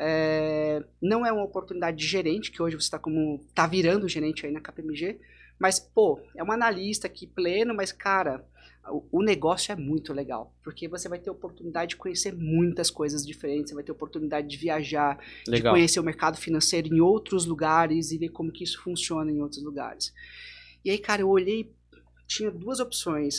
É, 0.00 0.84
não 1.02 1.26
é 1.26 1.32
uma 1.32 1.42
oportunidade 1.42 1.96
de 1.96 2.06
gerente, 2.06 2.52
que 2.52 2.62
hoje 2.62 2.76
você 2.76 2.84
está 2.84 2.98
como 3.00 3.44
tá 3.52 3.66
virando 3.66 4.08
gerente 4.08 4.46
aí 4.46 4.52
na 4.52 4.60
KPMG, 4.60 5.18
mas 5.58 5.80
pô, 5.80 6.20
é 6.36 6.44
um 6.44 6.52
analista 6.52 7.08
aqui 7.08 7.26
pleno, 7.26 7.74
mas 7.74 7.90
cara, 7.90 8.46
o, 8.90 9.22
negócio 9.22 9.72
é 9.72 9.76
muito 9.76 10.12
legal, 10.12 10.54
porque 10.62 10.88
você 10.88 11.08
vai 11.08 11.18
ter 11.18 11.30
oportunidade 11.30 11.90
de 11.90 11.96
conhecer 11.96 12.34
muitas 12.34 12.90
coisas 12.90 13.24
diferentes, 13.26 13.70
você 13.70 13.74
vai 13.74 13.84
ter 13.84 13.92
oportunidade 13.92 14.48
de 14.48 14.56
viajar, 14.56 15.18
de 15.44 15.50
Legal. 15.50 15.74
conhecer 15.74 16.00
o 16.00 16.04
mercado 16.04 16.36
financeiro 16.36 16.88
em 16.94 17.00
outros 17.00 17.46
lugares 17.46 18.10
e 18.10 18.18
ver 18.18 18.28
como 18.30 18.52
que 18.52 18.64
isso 18.64 18.80
funciona 18.82 19.30
em 19.30 19.40
outros 19.40 19.62
lugares. 19.62 20.12
E 20.84 20.90
aí, 20.90 20.98
cara, 20.98 21.22
eu 21.22 21.28
olhei, 21.28 21.72
tinha 22.26 22.50
duas 22.50 22.80
opções. 22.80 23.38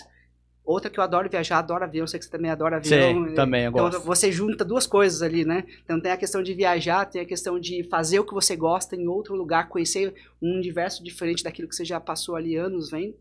Outra 0.63 0.89
que 0.89 0.99
eu 0.99 1.03
adoro 1.03 1.27
viajar, 1.29 1.57
adoro 1.57 1.83
avião, 1.83 2.05
sei 2.05 2.19
que 2.19 2.25
você 2.25 2.31
também 2.31 2.51
adora 2.51 2.77
avião. 2.77 3.27
Sim, 3.27 3.33
também 3.33 3.63
eu 3.63 3.71
Então 3.71 3.89
gosto. 3.89 4.05
você 4.05 4.31
junta 4.31 4.63
duas 4.63 4.85
coisas 4.85 5.23
ali, 5.23 5.43
né? 5.43 5.63
Então 5.83 5.99
tem 5.99 6.11
a 6.11 6.17
questão 6.17 6.43
de 6.43 6.53
viajar, 6.53 7.05
tem 7.05 7.21
a 7.21 7.25
questão 7.25 7.59
de 7.59 7.83
fazer 7.85 8.19
o 8.19 8.25
que 8.25 8.33
você 8.35 8.55
gosta 8.55 8.95
em 8.95 9.07
outro 9.07 9.35
lugar, 9.35 9.67
conhecer 9.67 10.13
um 10.39 10.53
universo 10.55 11.03
diferente 11.03 11.43
daquilo 11.43 11.67
que 11.67 11.75
você 11.75 11.83
já 11.83 11.99
passou 11.99 12.35
ali 12.35 12.55
anos 12.55 12.91
vendo. 12.91 13.15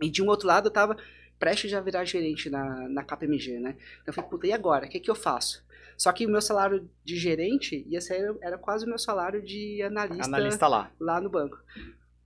E 0.00 0.08
de 0.08 0.22
um 0.22 0.28
outro 0.28 0.46
lado 0.48 0.68
eu 0.68 0.72
tava 0.72 0.96
prestes 1.40 1.72
a 1.72 1.80
virar 1.80 2.04
gerente 2.04 2.50
na, 2.50 2.88
na 2.88 3.02
KPMG, 3.02 3.58
né? 3.58 3.70
Então 3.70 4.04
eu 4.08 4.12
falei, 4.12 4.30
puta, 4.30 4.46
e 4.46 4.52
agora? 4.52 4.86
O 4.86 4.88
que 4.88 5.00
que 5.00 5.10
eu 5.10 5.14
faço? 5.14 5.64
Só 5.96 6.12
que 6.12 6.26
o 6.26 6.30
meu 6.30 6.40
salário 6.40 6.88
de 7.04 7.16
gerente 7.16 7.84
ia 7.88 8.00
ser, 8.00 8.36
era 8.42 8.56
quase 8.56 8.84
o 8.84 8.88
meu 8.88 8.98
salário 8.98 9.42
de 9.42 9.82
analista, 9.82 10.26
Analista 10.26 10.68
lá. 10.68 10.92
lá 11.00 11.20
no 11.20 11.30
banco. 11.30 11.58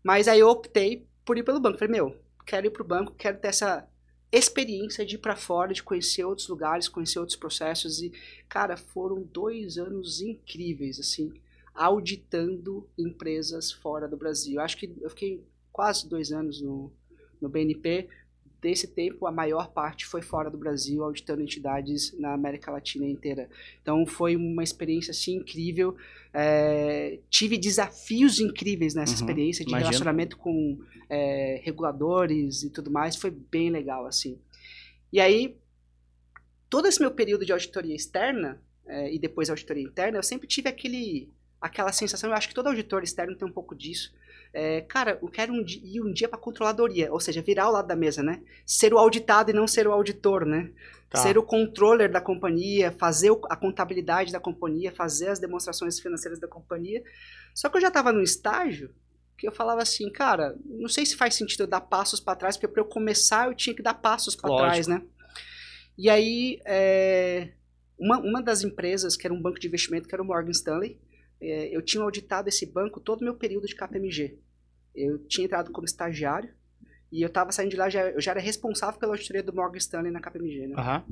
Mas 0.03 0.29
aí 0.29 0.41
eu 0.41 0.49
optei 0.49 1.07
por 1.25 1.39
ir 1.39 1.45
pelo 1.45 1.61
banco. 1.61 1.79
Falei, 1.79 1.93
meu, 1.93 2.17
quero 2.45 2.67
ir 2.67 2.71
pro 2.71 2.85
banco, 2.85 3.15
quero 3.15 3.39
ter 3.39 3.49
essa 3.49 3.89
experiência 4.31 5.07
de 5.07 5.15
ir 5.15 5.19
para 5.19 5.37
fora, 5.37 5.73
de 5.73 5.83
conhecer 5.83 6.25
outros 6.25 6.49
lugares, 6.49 6.89
conhecer 6.89 7.21
outros 7.21 7.37
processos 7.37 8.03
e, 8.03 8.13
cara, 8.49 8.77
foram 8.77 9.23
dois 9.23 9.79
anos 9.79 10.21
incríveis, 10.21 10.99
assim, 10.99 11.33
auditando 11.73 12.89
empresas 12.99 13.71
fora 13.71 14.09
do 14.09 14.17
Brasil. 14.17 14.61
Acho 14.61 14.77
que 14.77 14.93
eu 15.01 15.11
fiquei 15.11 15.45
quase 15.73 16.09
dois 16.09 16.33
anos 16.33 16.61
no, 16.61 16.93
no 17.41 17.49
BNP. 17.49 18.09
Desse 18.65 18.87
tempo, 18.87 19.27
a 19.27 19.31
maior 19.31 19.69
parte 19.73 20.07
foi 20.07 20.23
fora 20.23 20.49
do 20.51 20.57
Brasil, 20.57 21.05
auditando 21.05 21.43
entidades 21.43 22.19
na 22.19 22.33
América 22.33 22.71
Latina 22.71 23.05
inteira. 23.07 23.47
Então, 23.83 24.07
foi 24.07 24.37
uma 24.37 24.63
experiência 24.65 25.11
assim 25.11 25.35
incrível. 25.37 25.95
É, 26.33 27.19
tive 27.29 27.59
desafios 27.59 28.41
incríveis 28.41 28.95
nessa 28.95 29.13
Uhum, 29.13 29.19
experiência 29.21 29.65
de 29.67 29.71
imagino. 29.71 29.89
relacionamento 29.91 30.39
com 30.39 30.79
é, 31.11 31.61
reguladores 31.63 32.63
e 32.63 32.71
tudo 32.71 32.91
mais. 32.91 33.17
Foi 33.17 33.31
bem 33.31 33.69
legal, 33.69 34.07
assim. 34.07 34.39
E 35.13 35.21
aí, 35.21 35.59
todo 36.71 36.89
esse 36.89 37.01
meu 37.01 37.11
período 37.11 37.45
de 37.45 37.53
auditoria 37.53 37.95
externa 37.95 38.63
é, 38.87 39.13
e 39.15 39.19
depois 39.19 39.51
auditoria 39.51 39.83
interna, 39.83 40.17
eu 40.17 40.23
sempre 40.23 40.49
tive 40.49 40.71
aquele, 40.71 41.29
aquela 41.61 41.93
sensação, 41.93 42.31
eu 42.31 42.35
acho 42.35 42.49
que 42.49 42.55
todo 42.55 42.69
auditor 42.69 43.03
externo 43.03 43.37
tem 43.37 43.47
um 43.47 43.53
pouco 43.53 43.75
disso. 43.75 44.11
É, 44.55 44.83
cara, 44.83 45.19
eu 45.21 45.29
quero 45.29 45.53
um 45.53 45.63
di- 45.65 45.81
ir 45.85 46.01
um 46.01 46.13
dia 46.13 46.29
para 46.29 46.39
controladoria, 46.39 47.13
ou 47.13 47.19
seja, 47.19 47.43
virar 47.43 47.65
ao 47.65 47.73
lado 47.73 47.89
da 47.89 47.97
mesa, 47.97 48.23
né? 48.23 48.41
Ser 48.65 48.95
o 48.95 48.99
auditado 48.99 49.51
e 49.51 49.53
não 49.55 49.67
ser 49.67 49.87
o 49.89 49.93
auditor, 49.93 50.47
né? 50.47 50.71
Tá. 51.11 51.19
Ser 51.19 51.37
o 51.37 51.43
controller 51.43 52.11
da 52.11 52.21
companhia, 52.21 52.93
fazer 52.93 53.33
o- 53.33 53.41
a 53.51 53.57
contabilidade 53.57 54.33
da 54.33 54.39
companhia, 54.39 54.93
fazer 54.93 55.29
as 55.29 55.41
demonstrações 55.41 55.99
financeiras 55.99 56.39
da 56.39 56.47
companhia. 56.47 57.03
Só 57.53 57.69
que 57.69 57.77
eu 57.77 57.81
já 57.81 57.89
estava 57.89 58.13
num 58.13 58.23
estágio 58.23 58.95
que 59.37 59.49
eu 59.49 59.53
falava 59.53 59.83
assim, 59.83 60.09
cara, 60.11 60.57
não 60.65 60.89
sei 60.89 61.05
se 61.05 61.17
faz 61.17 61.35
sentido 61.35 61.65
eu 61.65 61.67
dar 61.67 61.81
passos 61.81 62.21
para 62.21 62.37
trás, 62.37 62.57
porque 62.57 62.69
para 62.69 62.81
eu 62.81 62.87
começar 62.87 63.49
eu 63.49 63.55
tinha 63.55 63.75
que 63.75 63.83
dar 63.83 63.95
passos 63.95 64.37
para 64.37 64.51
trás, 64.57 64.87
né? 64.87 65.03
E 65.99 66.09
aí, 66.11 66.61
é, 66.65 67.49
uma, 67.99 68.19
uma 68.19 68.43
das 68.43 68.63
empresas, 68.63 69.17
que 69.17 69.27
era 69.27 69.35
um 69.35 69.41
banco 69.43 69.59
de 69.59 69.67
investimento, 69.67 70.09
que 70.09 70.15
era 70.15 70.23
o 70.23 70.27
Morgan 70.27 70.51
Stanley, 70.51 70.99
eu 71.47 71.83
tinha 71.83 72.03
auditado 72.03 72.49
esse 72.49 72.67
banco 72.67 73.01
todo 73.01 73.21
o 73.21 73.25
meu 73.25 73.35
período 73.35 73.67
de 73.67 73.75
KPMG. 73.75 74.39
Eu 74.95 75.19
tinha 75.27 75.45
entrado 75.45 75.73
como 75.73 75.85
estagiário 75.85 76.51
e 77.11 77.23
eu 77.23 77.29
estava 77.29 77.53
saindo 77.53 77.71
de 77.71 77.77
lá, 77.77 77.89
já, 77.89 78.11
eu 78.11 78.21
já 78.21 78.33
era 78.33 78.41
responsável 78.41 78.99
pela 78.99 79.13
auditoria 79.13 79.43
do 79.43 79.55
Morgan 79.55 79.79
Stanley 79.79 80.11
na 80.11 80.21
KPMG, 80.21 80.69
né? 80.69 80.75
Aham. 80.77 81.05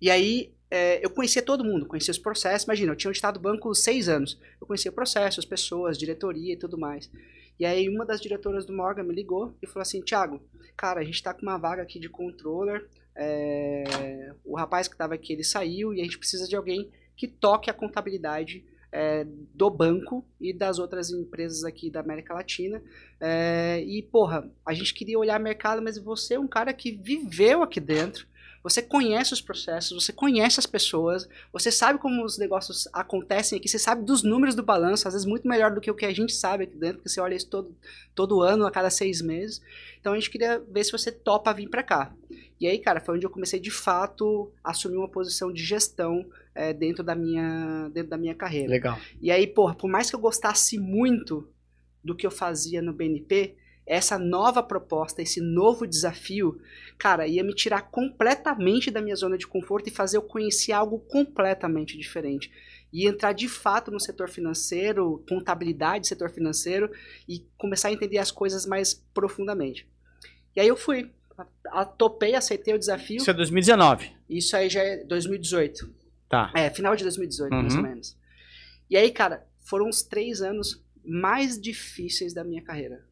E 0.00 0.10
aí, 0.10 0.54
é, 0.70 1.04
eu 1.04 1.10
conhecia 1.10 1.42
todo 1.42 1.64
mundo, 1.64 1.84
conhecia 1.84 2.12
os 2.12 2.18
processos. 2.18 2.64
Imagina, 2.64 2.92
eu 2.92 2.96
tinha 2.96 3.10
auditado 3.10 3.38
o 3.38 3.42
banco 3.42 3.74
seis 3.74 4.08
anos. 4.08 4.40
Eu 4.60 4.66
conhecia 4.66 4.90
processos, 4.90 5.44
pessoas, 5.44 5.98
diretoria 5.98 6.54
e 6.54 6.56
tudo 6.56 6.78
mais. 6.78 7.10
E 7.58 7.66
aí, 7.66 7.88
uma 7.88 8.06
das 8.06 8.20
diretoras 8.20 8.64
do 8.64 8.72
Morgan 8.72 9.02
me 9.02 9.14
ligou 9.14 9.54
e 9.60 9.66
falou 9.66 9.82
assim: 9.82 10.00
Thiago, 10.00 10.40
cara, 10.76 11.00
a 11.00 11.04
gente 11.04 11.22
tá 11.22 11.34
com 11.34 11.42
uma 11.42 11.58
vaga 11.58 11.82
aqui 11.82 11.98
de 11.98 12.08
controller. 12.08 12.88
é, 13.16 14.32
o 14.44 14.56
rapaz 14.56 14.88
que 14.88 14.94
estava 14.94 15.14
aqui, 15.14 15.32
ele 15.32 15.44
saiu 15.44 15.92
e 15.92 16.00
a 16.00 16.04
gente 16.04 16.18
precisa 16.18 16.48
de 16.48 16.56
alguém 16.56 16.90
que 17.16 17.28
toque 17.28 17.68
a 17.68 17.74
contabilidade 17.74 18.64
é, 18.92 19.26
do 19.54 19.70
banco 19.70 20.24
e 20.40 20.52
das 20.52 20.78
outras 20.78 21.10
empresas 21.10 21.64
aqui 21.64 21.90
da 21.90 22.00
América 22.00 22.34
Latina. 22.34 22.82
É, 23.20 23.82
e, 23.86 24.02
porra, 24.02 24.50
a 24.66 24.72
gente 24.72 24.94
queria 24.94 25.18
olhar 25.18 25.38
mercado, 25.38 25.82
mas 25.82 25.98
você 25.98 26.34
é 26.34 26.40
um 26.40 26.48
cara 26.48 26.72
que 26.72 26.92
viveu 26.92 27.62
aqui 27.62 27.80
dentro. 27.80 28.26
Você 28.62 28.82
conhece 28.82 29.32
os 29.32 29.40
processos, 29.40 30.04
você 30.04 30.12
conhece 30.12 30.60
as 30.60 30.66
pessoas, 30.66 31.26
você 31.50 31.72
sabe 31.72 31.98
como 31.98 32.22
os 32.22 32.36
negócios 32.36 32.86
acontecem 32.92 33.58
aqui, 33.58 33.66
você 33.66 33.78
sabe 33.78 34.04
dos 34.04 34.22
números 34.22 34.54
do 34.54 34.62
balanço, 34.62 35.08
às 35.08 35.14
vezes 35.14 35.26
muito 35.26 35.48
melhor 35.48 35.70
do 35.70 35.80
que 35.80 35.90
o 35.90 35.94
que 35.94 36.04
a 36.04 36.14
gente 36.14 36.34
sabe 36.34 36.64
aqui 36.64 36.76
dentro, 36.76 36.98
porque 36.98 37.08
você 37.08 37.22
olha 37.22 37.34
isso 37.34 37.48
todo, 37.48 37.74
todo 38.14 38.42
ano, 38.42 38.66
a 38.66 38.70
cada 38.70 38.90
seis 38.90 39.22
meses. 39.22 39.62
Então 39.98 40.12
a 40.12 40.16
gente 40.16 40.28
queria 40.28 40.58
ver 40.58 40.84
se 40.84 40.92
você 40.92 41.10
topa 41.10 41.54
vir 41.54 41.70
para 41.70 41.82
cá. 41.82 42.12
E 42.60 42.66
aí, 42.66 42.78
cara, 42.78 43.00
foi 43.00 43.16
onde 43.16 43.24
eu 43.24 43.30
comecei 43.30 43.58
de 43.58 43.70
fato 43.70 44.52
a 44.62 44.72
assumir 44.72 44.98
uma 44.98 45.08
posição 45.08 45.50
de 45.50 45.64
gestão 45.64 46.26
é, 46.54 46.72
dentro, 46.72 47.02
da 47.04 47.14
minha, 47.14 47.88
dentro 47.92 48.10
da 48.10 48.16
minha 48.18 48.34
carreira. 48.34 48.68
Legal. 48.70 48.98
E 49.20 49.30
aí, 49.30 49.46
porra, 49.46 49.74
por 49.74 49.88
mais 49.88 50.08
que 50.10 50.16
eu 50.16 50.20
gostasse 50.20 50.78
muito 50.78 51.48
do 52.02 52.14
que 52.14 52.26
eu 52.26 52.30
fazia 52.30 52.80
no 52.82 52.92
BNP, 52.92 53.56
essa 53.86 54.18
nova 54.18 54.62
proposta, 54.62 55.20
esse 55.20 55.40
novo 55.40 55.86
desafio, 55.86 56.60
cara, 56.96 57.26
ia 57.26 57.42
me 57.42 57.52
tirar 57.54 57.82
completamente 57.90 58.90
da 58.90 59.00
minha 59.02 59.16
zona 59.16 59.36
de 59.36 59.46
conforto 59.46 59.88
e 59.88 59.90
fazer 59.92 60.16
eu 60.16 60.22
conhecer 60.22 60.72
algo 60.72 60.98
completamente 61.00 61.98
diferente. 61.98 62.50
E 62.92 63.06
entrar 63.06 63.32
de 63.32 63.48
fato 63.48 63.90
no 63.90 63.98
setor 64.00 64.28
financeiro, 64.28 65.24
contabilidade, 65.28 66.06
setor 66.06 66.30
financeiro, 66.30 66.90
e 67.28 67.44
começar 67.58 67.88
a 67.88 67.92
entender 67.92 68.18
as 68.18 68.30
coisas 68.30 68.64
mais 68.66 68.94
profundamente. 69.14 69.86
E 70.54 70.60
aí 70.60 70.68
eu 70.68 70.76
fui, 70.76 71.10
a- 71.38 71.46
a- 71.80 71.84
topei, 71.84 72.34
aceitei 72.34 72.74
o 72.74 72.78
desafio. 72.78 73.16
Isso 73.18 73.30
é 73.30 73.34
2019. 73.34 74.10
Isso 74.28 74.56
aí 74.56 74.68
já 74.68 74.82
é 74.82 74.98
2018. 75.04 75.92
Tá. 76.30 76.50
É, 76.54 76.70
final 76.70 76.94
de 76.96 77.02
2018, 77.02 77.50
mais 77.52 77.74
ou 77.74 77.80
Uhum. 77.82 77.88
menos. 77.88 78.16
E 78.88 78.96
aí, 78.96 79.10
cara, 79.10 79.44
foram 79.58 79.88
os 79.88 80.00
três 80.02 80.40
anos 80.40 80.82
mais 81.04 81.60
difíceis 81.60 82.32
da 82.32 82.44
minha 82.44 82.62
carreira. 82.62 83.04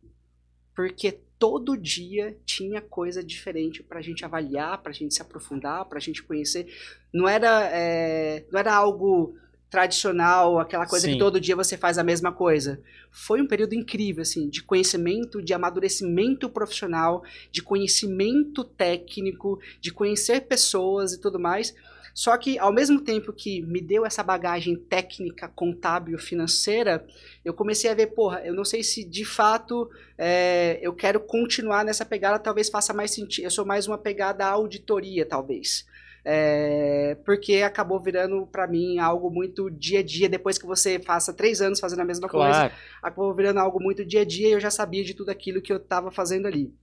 Porque 0.74 1.18
todo 1.38 1.76
dia 1.76 2.36
tinha 2.46 2.80
coisa 2.80 3.22
diferente 3.22 3.82
pra 3.82 4.00
gente 4.00 4.24
avaliar, 4.24 4.80
pra 4.82 4.92
gente 4.92 5.14
se 5.14 5.20
aprofundar, 5.20 5.84
pra 5.86 5.98
gente 5.98 6.22
conhecer. 6.22 6.72
Não 7.12 7.28
era, 7.28 7.68
é, 7.72 8.46
não 8.52 8.60
era 8.60 8.72
algo 8.72 9.36
tradicional, 9.68 10.58
aquela 10.58 10.86
coisa 10.86 11.06
Sim. 11.06 11.14
que 11.14 11.18
todo 11.18 11.40
dia 11.40 11.54
você 11.56 11.76
faz 11.76 11.98
a 11.98 12.04
mesma 12.04 12.32
coisa. 12.32 12.80
Foi 13.10 13.42
um 13.42 13.46
período 13.46 13.74
incrível, 13.74 14.22
assim, 14.22 14.48
de 14.48 14.62
conhecimento, 14.62 15.42
de 15.42 15.52
amadurecimento 15.52 16.48
profissional, 16.48 17.22
de 17.50 17.62
conhecimento 17.62 18.64
técnico, 18.64 19.60
de 19.80 19.92
conhecer 19.92 20.42
pessoas 20.46 21.12
e 21.12 21.20
tudo 21.20 21.38
mais. 21.38 21.74
Só 22.18 22.36
que, 22.36 22.58
ao 22.58 22.72
mesmo 22.72 23.00
tempo 23.00 23.32
que 23.32 23.62
me 23.62 23.80
deu 23.80 24.04
essa 24.04 24.24
bagagem 24.24 24.74
técnica, 24.74 25.46
contábil, 25.46 26.18
financeira, 26.18 27.06
eu 27.44 27.54
comecei 27.54 27.88
a 27.88 27.94
ver, 27.94 28.08
porra, 28.08 28.40
eu 28.44 28.52
não 28.52 28.64
sei 28.64 28.82
se 28.82 29.04
de 29.04 29.24
fato 29.24 29.88
é, 30.18 30.80
eu 30.82 30.92
quero 30.92 31.20
continuar 31.20 31.84
nessa 31.84 32.04
pegada, 32.04 32.36
talvez 32.36 32.68
faça 32.68 32.92
mais 32.92 33.12
sentido. 33.12 33.44
Eu 33.44 33.52
sou 33.52 33.64
mais 33.64 33.86
uma 33.86 33.96
pegada 33.96 34.44
auditoria, 34.44 35.24
talvez. 35.24 35.86
É, 36.24 37.16
porque 37.24 37.62
acabou 37.62 38.02
virando 38.02 38.48
pra 38.48 38.66
mim 38.66 38.98
algo 38.98 39.30
muito 39.30 39.70
dia 39.70 40.00
a 40.00 40.02
dia. 40.02 40.28
Depois 40.28 40.58
que 40.58 40.66
você 40.66 40.98
passa 40.98 41.32
três 41.32 41.60
anos 41.60 41.78
fazendo 41.78 42.00
a 42.00 42.04
mesma 42.04 42.28
coisa, 42.28 42.50
Claro. 42.50 42.74
acabou 43.00 43.32
virando 43.32 43.60
algo 43.60 43.80
muito 43.80 44.04
dia 44.04 44.22
a 44.22 44.24
dia 44.24 44.48
e 44.48 44.52
eu 44.54 44.60
já 44.60 44.72
sabia 44.72 45.04
de 45.04 45.14
tudo 45.14 45.28
aquilo 45.30 45.62
que 45.62 45.72
eu 45.72 45.76
estava 45.76 46.10
fazendo 46.10 46.46
ali. 46.46 46.74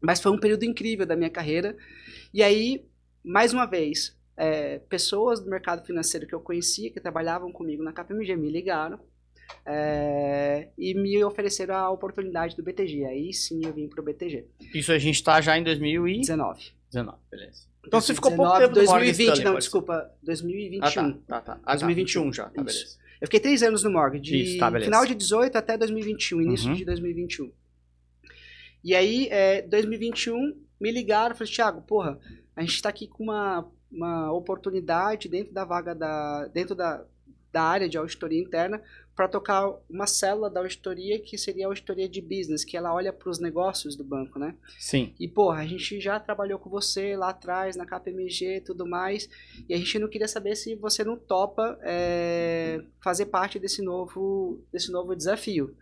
Mas 0.00 0.20
foi 0.20 0.32
um 0.32 0.40
período 0.40 0.64
incrível 0.64 1.06
da 1.06 1.14
minha 1.14 1.30
carreira. 1.30 1.76
E 2.34 2.42
aí, 2.42 2.84
mais 3.22 3.52
uma 3.52 3.66
vez, 3.66 4.18
é, 4.40 4.78
pessoas 4.88 5.38
do 5.38 5.50
mercado 5.50 5.84
financeiro 5.84 6.26
que 6.26 6.34
eu 6.34 6.40
conhecia, 6.40 6.90
que 6.90 6.98
trabalhavam 6.98 7.52
comigo 7.52 7.82
na 7.82 7.92
KPMG, 7.92 8.36
me 8.36 8.50
ligaram 8.50 8.98
é, 9.66 10.68
e 10.78 10.94
me 10.94 11.22
ofereceram 11.22 11.74
a 11.74 11.90
oportunidade 11.90 12.56
do 12.56 12.62
BTG. 12.62 13.04
Aí 13.04 13.34
sim 13.34 13.60
eu 13.66 13.74
vim 13.74 13.86
pro 13.86 14.02
BTG. 14.02 14.46
Isso 14.74 14.92
a 14.92 14.98
gente 14.98 15.22
tá 15.22 15.42
já 15.42 15.58
em 15.58 15.62
2019, 15.62 16.72
19. 16.90 17.18
beleza. 17.30 17.68
Então 17.86 18.00
você 18.00 18.14
ficou 18.14 18.30
pouco 18.34 18.52
19, 18.52 18.66
tempo 18.74 18.80
no 18.80 18.86
Morgan 18.86 19.04
2020, 19.04 19.28
Stanley, 19.28 19.44
não, 19.52 19.58
desculpa, 19.58 20.10
2021. 20.22 20.80
Ah, 20.82 20.90
tá, 20.90 21.18
tá, 21.26 21.40
tá. 21.40 21.60
Ah, 21.62 21.74
2021 21.76 22.32
já, 22.32 22.44
tá, 22.44 22.50
Isso. 22.50 22.64
beleza. 22.64 22.98
Eu 23.20 23.26
fiquei 23.26 23.40
três 23.40 23.62
anos 23.62 23.84
no 23.84 23.90
Morgan, 23.90 24.18
de 24.18 24.42
Isso, 24.42 24.58
tá, 24.58 24.70
final 24.80 25.04
de 25.04 25.14
18 25.14 25.56
até 25.56 25.76
2021, 25.76 26.40
início 26.40 26.68
Uhum. 26.68 26.74
de 26.74 26.84
2021. 26.86 27.52
E 28.82 28.94
aí, 28.94 29.28
é, 29.30 29.60
2021, 29.60 30.56
me 30.80 30.90
ligaram, 30.90 31.34
falaram, 31.34 31.54
Thiago, 31.54 31.82
porra, 31.82 32.18
a 32.56 32.62
gente 32.62 32.80
tá 32.80 32.88
aqui 32.88 33.06
com 33.06 33.24
uma, 33.24 33.70
uma 33.90 34.32
oportunidade 34.32 35.28
dentro 35.28 35.52
da 35.52 35.64
vaga 35.64 35.94
da. 35.94 36.46
dentro 36.48 36.74
da, 36.74 37.04
da 37.52 37.62
área 37.62 37.88
de 37.88 37.98
auditoria 37.98 38.40
interna 38.40 38.80
para 39.20 39.28
tocar 39.28 39.70
uma 39.90 40.06
célula 40.06 40.48
da 40.48 40.60
auditoria 40.60 41.18
que 41.18 41.36
seria 41.36 41.66
a 41.66 41.68
auditoria 41.68 42.08
de 42.08 42.22
business, 42.22 42.64
que 42.64 42.74
ela 42.74 42.94
olha 42.94 43.12
para 43.12 43.28
os 43.28 43.38
negócios 43.38 43.94
do 43.94 44.02
banco, 44.02 44.38
né? 44.38 44.54
Sim. 44.78 45.12
E, 45.20 45.28
porra, 45.28 45.60
a 45.60 45.66
gente 45.66 46.00
já 46.00 46.18
trabalhou 46.18 46.58
com 46.58 46.70
você 46.70 47.14
lá 47.16 47.28
atrás, 47.28 47.76
na 47.76 47.84
KPMG 47.84 48.56
e 48.56 48.60
tudo 48.62 48.86
mais, 48.86 49.28
e 49.68 49.74
a 49.74 49.76
gente 49.76 49.98
não 49.98 50.08
queria 50.08 50.26
saber 50.26 50.56
se 50.56 50.74
você 50.74 51.04
não 51.04 51.18
topa 51.18 51.78
é, 51.82 52.82
fazer 53.02 53.26
parte 53.26 53.58
desse 53.58 53.82
novo, 53.82 54.58
desse 54.72 54.90
novo 54.90 55.14
desafio. 55.14 55.76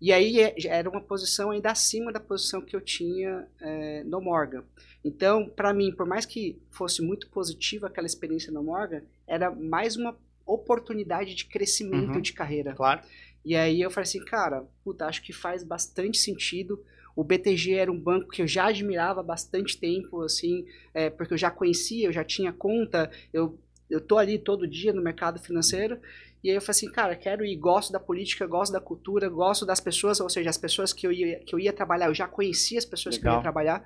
E 0.00 0.12
aí 0.12 0.40
é, 0.40 0.54
era 0.66 0.88
uma 0.88 1.00
posição 1.00 1.50
ainda 1.50 1.70
acima 1.70 2.12
da 2.12 2.20
posição 2.20 2.60
que 2.60 2.74
eu 2.76 2.80
tinha 2.80 3.46
é, 3.60 4.04
no 4.04 4.20
Morgan. 4.20 4.62
Então, 5.04 5.48
para 5.48 5.72
mim, 5.74 5.92
por 5.92 6.06
mais 6.06 6.24
que 6.24 6.60
fosse 6.70 7.02
muito 7.02 7.28
positiva 7.28 7.86
aquela 7.88 8.06
experiência 8.06 8.52
no 8.52 8.62
Morgan, 8.62 9.02
era 9.26 9.50
mais 9.50 9.96
uma 9.96 10.16
oportunidade 10.46 11.34
de 11.34 11.44
crescimento 11.44 12.14
Uhum. 12.14 12.20
de 12.20 12.32
carreira. 12.32 12.74
Claro. 12.74 13.00
E 13.44 13.54
aí 13.54 13.80
eu 13.80 13.90
falei 13.90 14.04
assim, 14.08 14.24
cara, 14.24 14.64
puta, 14.84 15.06
acho 15.06 15.22
que 15.22 15.32
faz 15.32 15.62
bastante 15.62 16.18
sentido. 16.18 16.82
O 17.14 17.24
BTG 17.24 17.74
era 17.74 17.90
um 17.90 17.98
banco 17.98 18.28
que 18.30 18.42
eu 18.42 18.46
já 18.46 18.66
admirava 18.66 19.20
há 19.20 19.24
bastante 19.24 19.76
tempo, 19.78 20.22
assim, 20.22 20.64
é, 20.94 21.10
porque 21.10 21.34
eu 21.34 21.38
já 21.38 21.50
conhecia, 21.50 22.06
eu 22.06 22.12
já 22.12 22.22
tinha 22.24 22.52
conta, 22.52 23.10
eu, 23.32 23.58
eu 23.90 24.00
tô 24.00 24.18
ali 24.18 24.38
todo 24.38 24.66
dia 24.68 24.92
no 24.92 25.02
mercado 25.02 25.38
financeiro. 25.40 25.98
E 26.42 26.50
aí 26.50 26.56
eu 26.56 26.60
falei 26.60 26.70
assim, 26.70 26.90
cara, 26.92 27.16
quero 27.16 27.44
ir, 27.44 27.56
gosto 27.56 27.92
da 27.92 27.98
política, 27.98 28.46
gosto 28.46 28.72
da 28.72 28.80
cultura, 28.80 29.28
gosto 29.28 29.66
das 29.66 29.80
pessoas, 29.80 30.20
ou 30.20 30.28
seja, 30.30 30.48
as 30.50 30.56
pessoas 30.56 30.92
que 30.92 31.06
eu 31.06 31.12
ia, 31.12 31.40
que 31.40 31.54
eu 31.54 31.58
ia 31.58 31.72
trabalhar, 31.72 32.06
eu 32.06 32.14
já 32.14 32.28
conhecia 32.28 32.78
as 32.78 32.84
pessoas 32.84 33.16
que 33.18 33.24
eu 33.24 33.28
Legal. 33.28 33.38
ia 33.40 33.42
trabalhar. 33.42 33.84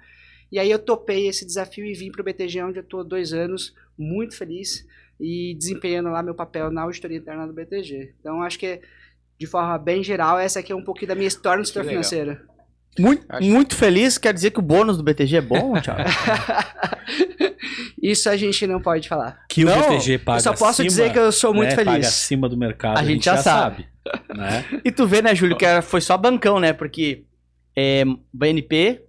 E 0.51 0.59
aí 0.59 0.71
eu 0.71 0.79
topei 0.79 1.29
esse 1.29 1.47
desafio 1.47 1.85
e 1.85 1.95
vim 1.95 2.11
pro 2.13 2.23
BTG, 2.23 2.63
onde 2.63 2.79
eu 2.79 3.01
há 3.01 3.03
dois 3.03 3.33
anos, 3.33 3.75
muito 3.99 4.37
feliz 4.37 4.87
e 5.19 5.55
desempenhando 5.59 6.11
lá 6.11 6.23
meu 6.23 6.35
papel 6.35 6.71
na 6.71 6.83
auditoria 6.83 7.17
interna 7.17 7.47
do 7.47 7.55
BTG. 7.55 8.15
Então 8.21 8.43
acho 8.43 8.59
que 8.59 8.81
de 9.41 9.47
forma 9.47 9.79
bem 9.79 10.05
geral, 10.05 10.39
essa 10.39 10.61
aqui 10.61 10.73
é 10.73 10.77
um 10.77 10.85
pouquinho 10.85 11.09
da 11.09 11.15
minha 11.15 11.27
história 11.29 11.59
no 11.59 11.65
setor 11.65 11.81
legal. 11.87 11.93
financeiro. 12.05 12.39
Muito, 12.99 13.25
Acho- 13.29 13.49
muito 13.49 13.75
feliz, 13.75 14.19
quer 14.19 14.35
dizer 14.35 14.51
que 14.51 14.59
o 14.59 14.63
bônus 14.63 14.99
do 14.99 15.03
BTG 15.03 15.37
é 15.39 15.41
bom, 15.41 15.73
Thiago? 15.81 16.03
Isso 18.03 18.29
a 18.29 18.37
gente 18.37 18.67
não 18.67 18.81
pode 18.81 19.09
falar. 19.09 19.45
Que 19.49 19.65
Não, 19.65 19.73
o 19.79 19.91
BTG 19.91 20.19
paga 20.19 20.39
eu 20.39 20.43
só 20.43 20.51
posso 20.53 20.83
acima, 20.83 20.89
dizer 20.89 21.13
que 21.13 21.19
eu 21.19 21.33
sou 21.33 21.53
muito 21.55 21.71
né, 21.71 21.77
Paga 21.77 21.91
feliz. 21.93 22.07
acima 22.09 22.49
do 22.49 22.57
mercado, 22.57 22.99
A 22.99 23.05
gente 23.05 23.25
já 23.25 23.37
sabe. 23.39 23.87
né? 24.35 24.65
e 24.85 24.91
tu 24.91 25.07
vê, 25.07 25.23
né, 25.23 25.35
Júlio, 25.35 25.57
que 25.57 25.65
era- 25.65 25.83
foi 25.83 26.01
só 26.01 26.17
bancão, 26.17 26.59
né? 26.61 26.73
Porque 26.73 27.25
é, 27.77 28.05
BNP, 28.33 29.03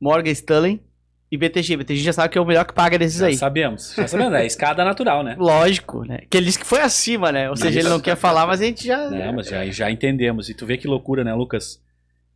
Morgan 0.00 0.30
Stanley 0.30 0.80
e 1.30 1.36
BTG. 1.36 1.76
BTG 1.76 2.00
já 2.02 2.12
sabe 2.12 2.30
que 2.32 2.38
é 2.38 2.40
o 2.40 2.44
melhor 2.46 2.64
que 2.64 2.72
paga 2.72 2.98
desses 2.98 3.18
Já 3.20 3.26
aí. 3.26 3.34
sabemos. 3.36 3.94
Já 3.96 4.06
sabemos. 4.08 4.34
É 4.34 4.38
a 4.38 4.44
escada 4.44 4.84
natural, 4.84 5.22
né? 5.22 5.36
Lógico, 5.38 6.04
né? 6.04 6.20
Que 6.30 6.36
ele 6.38 6.46
disse 6.46 6.58
que 6.58 6.66
foi 6.66 6.80
acima, 6.80 7.30
né? 7.32 7.50
Ou 7.50 7.56
seja, 7.56 7.80
ele 7.80 7.88
não 7.88 8.00
quer 8.00 8.16
falar, 8.16 8.46
mas 8.46 8.60
a 8.60 8.64
gente 8.64 8.86
já. 8.86 9.10
Não, 9.10 9.32
mas 9.34 9.48
já, 9.48 9.64
já 9.66 9.90
entendemos. 9.90 10.48
E 10.48 10.54
tu 10.54 10.64
vê 10.66 10.76
que 10.78 10.86
loucura, 10.88 11.22
né, 11.24 11.34
Lucas? 11.34 11.82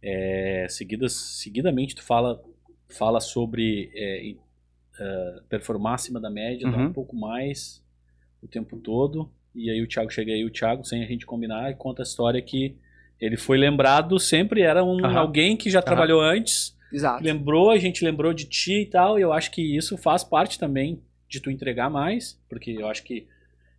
É, 0.02 0.66
seguidas, 0.68 1.12
seguidamente 1.12 1.94
tu 1.94 2.02
fala, 2.02 2.40
fala 2.88 3.20
sobre 3.20 3.90
é, 3.94 4.32
é, 5.02 5.40
performar 5.48 5.94
acima 5.94 6.20
da 6.20 6.30
média, 6.30 6.70
dar 6.70 6.78
Uhum. 6.78 6.86
um 6.86 6.92
pouco 6.92 7.16
mais 7.16 7.82
o 8.42 8.46
tempo 8.48 8.76
todo. 8.76 9.28
E 9.54 9.70
aí 9.70 9.82
o 9.82 9.86
Thiago 9.88 10.10
chega 10.10 10.32
aí, 10.32 10.44
o 10.44 10.50
Thiago, 10.50 10.84
sem 10.84 11.02
a 11.02 11.06
gente 11.06 11.26
combinar, 11.26 11.70
e 11.70 11.74
conta 11.74 12.02
a 12.02 12.04
história 12.04 12.40
que 12.40 12.76
ele 13.20 13.36
foi 13.36 13.58
lembrado, 13.58 14.18
sempre 14.18 14.62
era 14.62 14.82
um, 14.84 15.04
Aham. 15.04 15.18
alguém 15.18 15.56
que 15.56 15.70
já 15.70 15.80
trabalhou 15.82 16.20
antes, 16.20 16.76
Exato. 16.92 17.22
lembrou, 17.22 17.70
a 17.70 17.78
gente 17.78 18.04
lembrou 18.04 18.32
de 18.32 18.46
ti 18.46 18.82
e 18.82 18.86
tal, 18.86 19.18
e 19.18 19.22
eu 19.22 19.32
acho 19.32 19.50
que 19.50 19.76
isso 19.76 19.96
faz 19.98 20.24
parte 20.24 20.58
também 20.58 21.00
de 21.28 21.38
tu 21.40 21.50
entregar 21.50 21.88
mais, 21.90 22.40
porque 22.48 22.70
eu 22.72 22.88
acho 22.88 23.02
que 23.04 23.26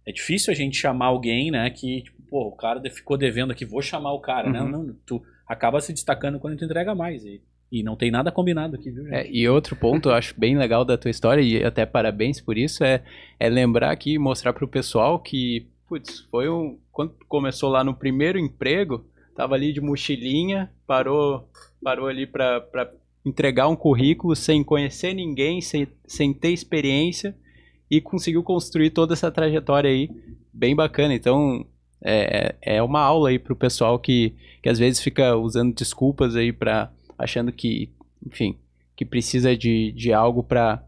é 0.05 0.11
difícil 0.11 0.51
a 0.51 0.55
gente 0.55 0.77
chamar 0.77 1.07
alguém, 1.07 1.49
né, 1.51 1.69
que, 1.69 2.01
tipo, 2.03 2.21
pô, 2.23 2.47
o 2.47 2.51
cara 2.55 2.81
ficou 2.89 3.17
devendo 3.17 3.51
aqui, 3.51 3.65
vou 3.65 3.81
chamar 3.81 4.13
o 4.13 4.19
cara, 4.19 4.49
né? 4.49 4.61
Uhum. 4.61 4.69
Não, 4.69 4.95
tu 5.05 5.21
acaba 5.47 5.79
se 5.81 5.91
destacando 5.93 6.39
quando 6.39 6.57
tu 6.57 6.65
entrega 6.65 6.93
mais, 6.95 7.23
e, 7.25 7.41
e 7.73 7.81
não 7.81 7.95
tem 7.95 8.11
nada 8.11 8.31
combinado 8.31 8.75
aqui, 8.75 8.91
viu, 8.91 9.03
gente? 9.05 9.15
É, 9.15 9.27
e 9.31 9.49
outro 9.49 9.75
ponto 9.75 10.09
eu 10.09 10.13
acho 10.13 10.39
bem 10.39 10.55
legal 10.55 10.85
da 10.85 10.95
tua 10.95 11.09
história, 11.09 11.41
e 11.41 11.65
até 11.65 11.87
parabéns 11.87 12.39
por 12.39 12.55
isso, 12.55 12.83
é, 12.83 13.03
é 13.39 13.49
lembrar 13.49 13.89
aqui 13.89 14.13
e 14.13 14.19
mostrar 14.19 14.53
pro 14.53 14.67
pessoal 14.67 15.17
que, 15.17 15.65
putz, 15.89 16.19
foi 16.29 16.47
um. 16.47 16.77
Quando 16.91 17.15
começou 17.27 17.71
lá 17.71 17.83
no 17.83 17.95
primeiro 17.95 18.37
emprego, 18.37 19.03
tava 19.35 19.55
ali 19.55 19.73
de 19.73 19.81
mochilinha, 19.81 20.69
parou, 20.85 21.49
parou 21.83 22.07
ali 22.07 22.27
pra 22.27 22.63
entregar 23.25 23.67
um 23.67 23.75
currículo 23.75 24.35
sem 24.35 24.63
conhecer 24.63 25.15
ninguém, 25.15 25.59
sem, 25.59 25.87
sem 26.05 26.31
ter 26.31 26.51
experiência, 26.51 27.35
e 27.89 27.99
conseguiu 27.99 28.43
construir 28.43 28.91
toda 28.91 29.13
essa 29.13 29.31
trajetória 29.31 29.89
aí, 29.89 30.11
bem 30.53 30.75
bacana. 30.75 31.15
Então, 31.15 31.65
é, 32.03 32.53
é 32.61 32.83
uma 32.83 33.01
aula 33.01 33.29
aí 33.29 33.39
pro 33.39 33.55
pessoal 33.55 33.97
que, 33.97 34.35
que 34.61 34.69
às 34.69 34.77
vezes 34.77 35.01
fica 35.01 35.35
usando 35.35 35.73
desculpas 35.73 36.35
aí 36.35 36.53
para 36.53 36.91
achando 37.23 37.51
que, 37.51 37.89
enfim, 38.25 38.57
que 38.95 39.05
precisa 39.05 39.55
de, 39.55 39.91
de 39.91 40.13
algo 40.13 40.43
para 40.43 40.83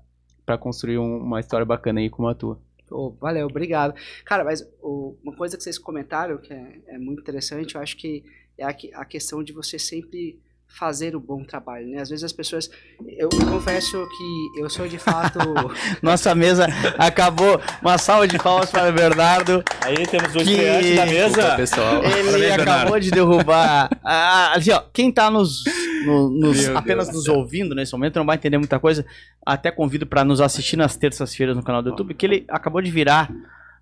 construir 0.60 0.98
um- 0.98 1.18
uma 1.18 1.40
história 1.40 1.66
bacana 1.66 2.00
aí 2.00 2.10
como 2.10 2.28
a 2.28 2.36
tua. 2.36 2.60
Pô, 2.88 3.12
valeu, 3.20 3.48
obrigado. 3.48 3.96
Cara, 4.24 4.44
mas 4.44 4.62
o- 4.82 5.16
uma 5.24 5.36
coisa 5.36 5.58
que 5.58 5.64
vocês 5.64 5.78
comentaram 5.80 6.38
que 6.38 6.54
é, 6.54 6.82
é 6.88 6.98
muito 6.98 7.22
interessante, 7.22 7.76
eu 7.76 7.82
acho 7.82 7.98
que 7.98 8.24
é 8.58 8.64
a, 8.64 8.70
a 9.02 9.06
questão 9.06 9.44
de 9.44 9.52
você 9.52 9.80
sempre 9.80 10.40
fazer 10.78 11.16
o 11.16 11.20
bom 11.20 11.44
trabalho, 11.44 11.88
né? 11.88 12.02
Às 12.02 12.10
vezes 12.10 12.24
as 12.24 12.34
pessoas... 12.34 12.70
Eu 13.18 13.30
confesso 13.30 14.06
que 14.08 14.62
eu 14.62 14.70
sou 14.70 14.88
de 14.88 14.98
fato... 14.98 15.40
Nossa 16.04 16.36
mesa 16.36 16.68
acabou. 16.98 17.60
Uma 17.82 17.98
salva 17.98 18.28
de 18.28 18.38
palmas 18.38 18.70
para 18.72 18.90
o 18.90 18.94
Bernardo. 18.94 19.64
Aí 19.82 19.96
temos 20.08 20.34
dois 20.34 20.48
Que- 20.48 20.96
da 20.96 21.06
mesa. 21.06 21.56
pessoal. 21.56 22.04
Ele 22.04 22.12
Parabéns, 22.24 22.52
acabou 22.52 22.66
Bernardo. 22.66 23.00
de 23.00 23.12
derrubar. 23.12 23.90
Ah, 24.04 24.54
assim, 24.56 24.72
ó, 24.72 24.82
quem 24.94 25.12
tá 25.12 25.30
nos, 25.32 25.64
no- 26.06 26.30
nos- 26.30 26.68
apenas 26.70 27.08
Deus 27.08 27.26
nos 27.26 27.28
ouvindo 27.28 27.74
nesse 27.74 27.92
momento, 27.94 28.18
não 28.18 28.26
vai 28.26 28.36
entender 28.36 28.58
muita 28.58 28.80
coisa. 28.80 29.06
Até 29.46 29.72
convido 29.72 30.06
para 30.06 30.24
nos 30.24 30.42
assistir 30.42 30.76
nas 30.78 30.96
terças-feiras 30.96 31.56
no 31.56 31.64
canal 31.64 31.82
do 31.82 31.90
YouTube, 31.90 32.14
que 32.14 32.26
ele 32.26 32.46
acabou 32.50 32.82
de 32.82 32.92
virar 32.92 33.32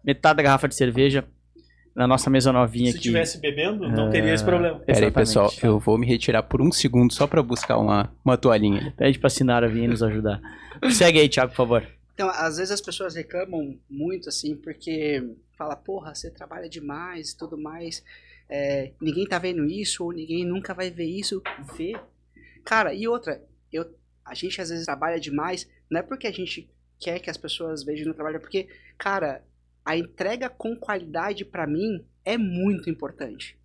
metade 0.04 0.38
da 0.38 0.44
garrafa 0.44 0.68
de 0.68 0.76
cerveja 0.76 1.26
na 1.96 2.08
nossa 2.08 2.30
mesa 2.30 2.52
novinha 2.52 2.92
Se 2.92 2.98
aqui. 2.98 3.04
tivesse 3.04 3.40
bebendo, 3.40 3.88
não 3.88 4.10
teria 4.10 4.34
esse 4.34 4.44
problema. 4.44 4.80
Pera 4.80 4.98
aí, 5.00 5.04
Exatamente. 5.06 5.14
pessoal, 5.14 5.52
eu 5.62 5.80
vou 5.80 5.98
me 5.98 6.08
retirar 6.08 6.44
por 6.44 6.62
um 6.62 6.72
segundo 6.72 7.14
só 7.14 7.28
pra 7.28 7.44
buscar 7.44 7.78
uma, 7.78 8.12
uma 8.26 8.38
toalhinha. 8.38 8.94
Pede 8.98 9.20
pra 9.20 9.30
Sinara 9.30 9.68
vir 9.68 9.88
nos 9.88 10.02
ajudar. 10.02 10.42
Segue 10.92 11.20
aí, 11.20 11.30
Thiago, 11.30 11.52
por 11.52 11.58
favor. 11.58 11.88
Então, 12.14 12.30
às 12.30 12.58
vezes 12.58 12.72
as 12.72 12.82
pessoas 12.82 13.16
reclamam 13.16 13.78
muito, 13.90 14.30
assim, 14.30 14.56
porque 14.56 15.24
fala, 15.58 15.76
porra, 15.76 16.14
você 16.14 16.30
trabalha 16.30 16.68
demais 16.70 17.32
e 17.32 17.38
tudo 17.38 17.58
mais, 17.58 18.04
é, 18.50 18.92
ninguém 19.02 19.26
tá 19.26 19.38
vendo 19.40 19.66
isso, 19.66 20.04
ou 20.04 20.12
ninguém 20.12 20.46
nunca 20.46 20.74
vai 20.74 20.90
ver 20.92 21.06
isso, 21.06 21.42
vê. 21.76 21.96
Cara, 22.64 22.94
e 22.94 23.08
outra, 23.08 23.42
eu, 23.72 23.86
a 24.26 24.34
gente 24.34 24.62
às 24.62 24.70
vezes 24.70 24.86
trabalha 24.86 25.20
demais, 25.20 25.68
não 25.90 26.00
é 26.00 26.04
porque 26.04 26.28
a 26.28 26.32
gente 26.32 26.70
quer 27.00 27.20
que 27.20 27.30
as 27.30 27.38
pessoas 27.38 27.84
vejam 27.84 28.08
no 28.08 28.14
trabalho, 28.14 28.38
é 28.38 28.40
porque, 28.40 28.68
cara, 28.98 29.44
a 29.86 29.98
entrega 29.98 30.50
com 30.50 30.76
qualidade 30.76 31.44
pra 31.46 31.68
mim 31.68 32.06
é 32.24 32.38
muito 32.38 32.90
importante. 32.90 33.58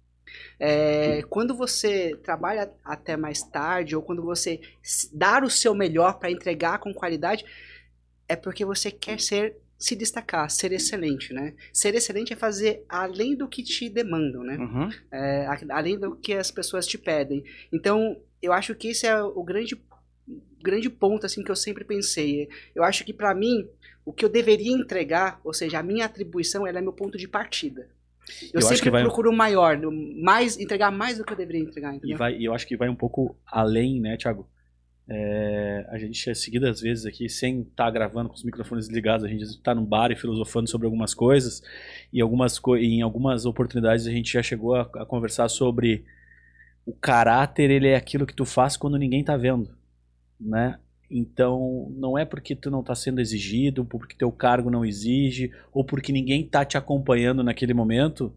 É, 0.59 1.23
quando 1.31 1.55
você 1.55 2.17
trabalha 2.23 2.71
até 2.85 3.17
mais 3.17 3.43
tarde, 3.43 3.97
ou 3.97 4.03
quando 4.03 4.23
você 4.23 4.61
dar 5.13 5.43
o 5.43 5.51
seu 5.51 5.75
melhor 5.75 6.19
pra 6.19 6.31
entregar 6.31 6.79
com 6.79 6.93
qualidade, 6.93 7.45
é 8.29 8.37
porque 8.37 8.65
você 8.65 8.91
quer 8.91 9.21
ser 9.21 9.57
se 9.79 9.95
destacar, 9.95 10.51
ser 10.51 10.73
excelente, 10.73 11.33
né? 11.33 11.55
Ser 11.73 11.95
excelente 11.95 12.33
é 12.33 12.37
fazer 12.37 12.85
além 12.89 13.37
do 13.37 13.47
que 13.47 13.63
te 13.63 13.89
demandam, 13.89 14.43
né? 14.43 14.57
Uhum. 14.57 14.89
É, 15.11 15.47
além 15.71 15.97
do 15.97 16.17
que 16.17 16.35
as 16.35 16.51
pessoas 16.51 16.85
te 16.85 16.99
pedem. 16.99 17.45
Então, 17.73 18.21
eu 18.43 18.53
acho 18.53 18.75
que 18.75 18.89
esse 18.89 19.07
é 19.07 19.23
o 19.23 19.43
grande 19.45 19.81
grande 20.63 20.89
ponto 20.91 21.27
assim 21.27 21.43
que 21.43 21.51
eu 21.51 21.57
sempre 21.57 21.85
pensei. 21.85 22.49
Eu 22.75 22.83
acho 22.85 23.05
que 23.05 23.13
pra 23.13 23.35
mim 23.35 23.69
o 24.05 24.13
que 24.13 24.25
eu 24.25 24.29
deveria 24.29 24.73
entregar, 24.73 25.41
ou 25.45 25.53
seja, 25.53 25.79
a 25.79 25.83
minha 25.83 26.07
atribuição, 26.07 26.67
ela 26.67 26.79
é 26.79 26.83
meu 26.83 26.93
ponto 26.93 27.19
de 27.19 27.29
partida. 27.29 27.89
Eu, 28.53 28.61
Eu 28.61 28.63
sempre 28.63 28.83
que 28.83 28.91
vai- 28.91 29.03
procuro 29.03 29.31
o 29.31 29.37
maior, 29.37 29.79
mais 30.23 30.59
entregar 30.59 30.91
mais 30.91 31.19
do 31.19 31.25
que 31.25 31.33
eu 31.33 31.37
deveria 31.37 31.63
entregar, 31.63 31.95
E, 31.95 31.97
entendeu? 31.97 32.17
vai, 32.19 32.37
e 32.37 32.45
eu 32.45 32.53
acho 32.55 32.67
que 32.67 32.77
vai 32.77 32.89
um 32.89 32.95
pouco 32.95 33.37
além, 33.47 34.01
né, 34.01 34.17
Thiago? 34.17 34.47
É, 35.11 35.87
a 35.89 35.97
gente 35.99 36.29
é 36.29 36.35
seguidas 36.35 36.83
vezes 36.83 37.07
aqui, 37.07 37.31
sem 37.31 37.63
estar 37.63 37.91
gravando 37.91 38.29
com 38.29 38.35
os 38.35 38.45
microfones 38.45 38.89
ligados, 38.89 39.25
a 39.25 39.29
gente 39.29 39.43
está 39.43 39.75
num 39.75 39.85
bar 39.85 40.11
e 40.13 40.17
filosofando 40.17 40.69
sobre 40.69 40.85
algumas 40.87 41.15
coisas, 41.15 41.63
e 42.13 42.21
algumas 42.21 42.59
co 42.59 42.77
em 42.77 43.01
algumas 43.01 43.47
oportunidades 43.47 44.07
a 44.07 44.11
gente 44.11 44.31
já 44.35 44.43
chegou 44.43 44.75
a, 44.75 44.83
a 44.83 45.07
conversar 45.07 45.49
sobre 45.49 46.05
o 46.85 46.93
caráter, 46.93 47.71
ele 47.71 47.89
é 47.89 47.97
aquilo 47.97 48.27
que 48.27 48.35
tu 48.35 48.45
faz 48.45 48.77
quando 48.77 48.99
ninguém 48.99 49.25
tá 49.25 49.35
vendo, 49.37 49.71
né? 50.41 50.79
Então, 51.11 51.91
não 51.97 52.19
é 52.19 52.25
porque 52.25 52.55
tu 52.55 52.71
não 52.71 52.83
tá 52.83 52.95
sendo 52.95 53.21
exigido, 53.21 53.85
porque 53.85 54.15
teu 54.15 54.31
cargo 54.31 54.71
não 54.71 54.85
exige, 54.85 55.51
ou 55.73 55.83
porque 55.83 56.13
ninguém 56.13 56.47
tá 56.47 56.65
te 56.65 56.77
acompanhando 56.77 57.43
naquele 57.43 57.73
momento, 57.73 58.33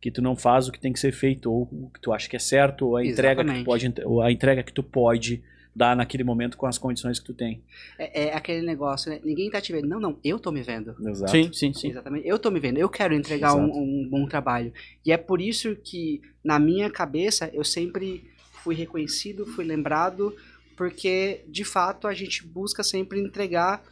que 0.00 0.10
tu 0.10 0.20
não 0.20 0.36
faz 0.36 0.68
o 0.68 0.72
que 0.72 0.78
tem 0.78 0.92
que 0.92 1.00
ser 1.00 1.12
feito, 1.12 1.50
ou 1.50 1.62
o 1.62 1.90
que 1.92 2.00
tu 2.00 2.12
acha 2.12 2.28
que 2.28 2.36
é 2.36 2.38
certo, 2.38 2.88
ou 2.88 2.96
a 2.96 3.04
entrega 3.04 3.42
que 3.42 3.58
tu 3.58 3.64
pode, 3.64 3.94
ou 4.04 4.20
a 4.20 4.30
entrega 4.30 4.62
que 4.62 4.72
tu 4.72 4.82
pode 4.82 5.42
dar 5.74 5.96
naquele 5.96 6.22
momento 6.22 6.56
com 6.56 6.66
as 6.66 6.78
condições 6.78 7.18
que 7.18 7.24
tu 7.24 7.34
tem. 7.34 7.62
É, 7.98 8.26
é 8.26 8.36
aquele 8.36 8.64
negócio, 8.64 9.10
né? 9.10 9.18
Ninguém 9.24 9.50
tá 9.50 9.60
te 9.60 9.72
vendo. 9.72 9.88
Não, 9.88 9.98
não, 9.98 10.18
eu 10.22 10.38
tô 10.38 10.52
me 10.52 10.62
vendo. 10.62 10.94
Exato. 11.08 11.32
Sim, 11.32 11.52
sim, 11.52 11.72
sim. 11.72 11.88
Exatamente. 11.88 12.28
Eu 12.28 12.38
tô 12.38 12.50
me 12.50 12.60
vendo, 12.60 12.78
eu 12.78 12.88
quero 12.88 13.14
entregar 13.14 13.56
um, 13.56 13.64
um 13.64 14.08
bom 14.08 14.26
trabalho. 14.26 14.72
E 15.04 15.10
é 15.10 15.16
por 15.16 15.40
isso 15.40 15.74
que, 15.74 16.20
na 16.44 16.58
minha 16.58 16.88
cabeça, 16.90 17.50
eu 17.52 17.64
sempre 17.64 18.30
fui 18.62 18.74
reconhecido, 18.74 19.44
fui 19.44 19.64
lembrado, 19.64 20.34
porque, 20.76 21.44
de 21.48 21.64
fato, 21.64 22.06
a 22.06 22.14
gente 22.14 22.46
busca 22.46 22.82
sempre 22.82 23.20
entregar 23.20 23.82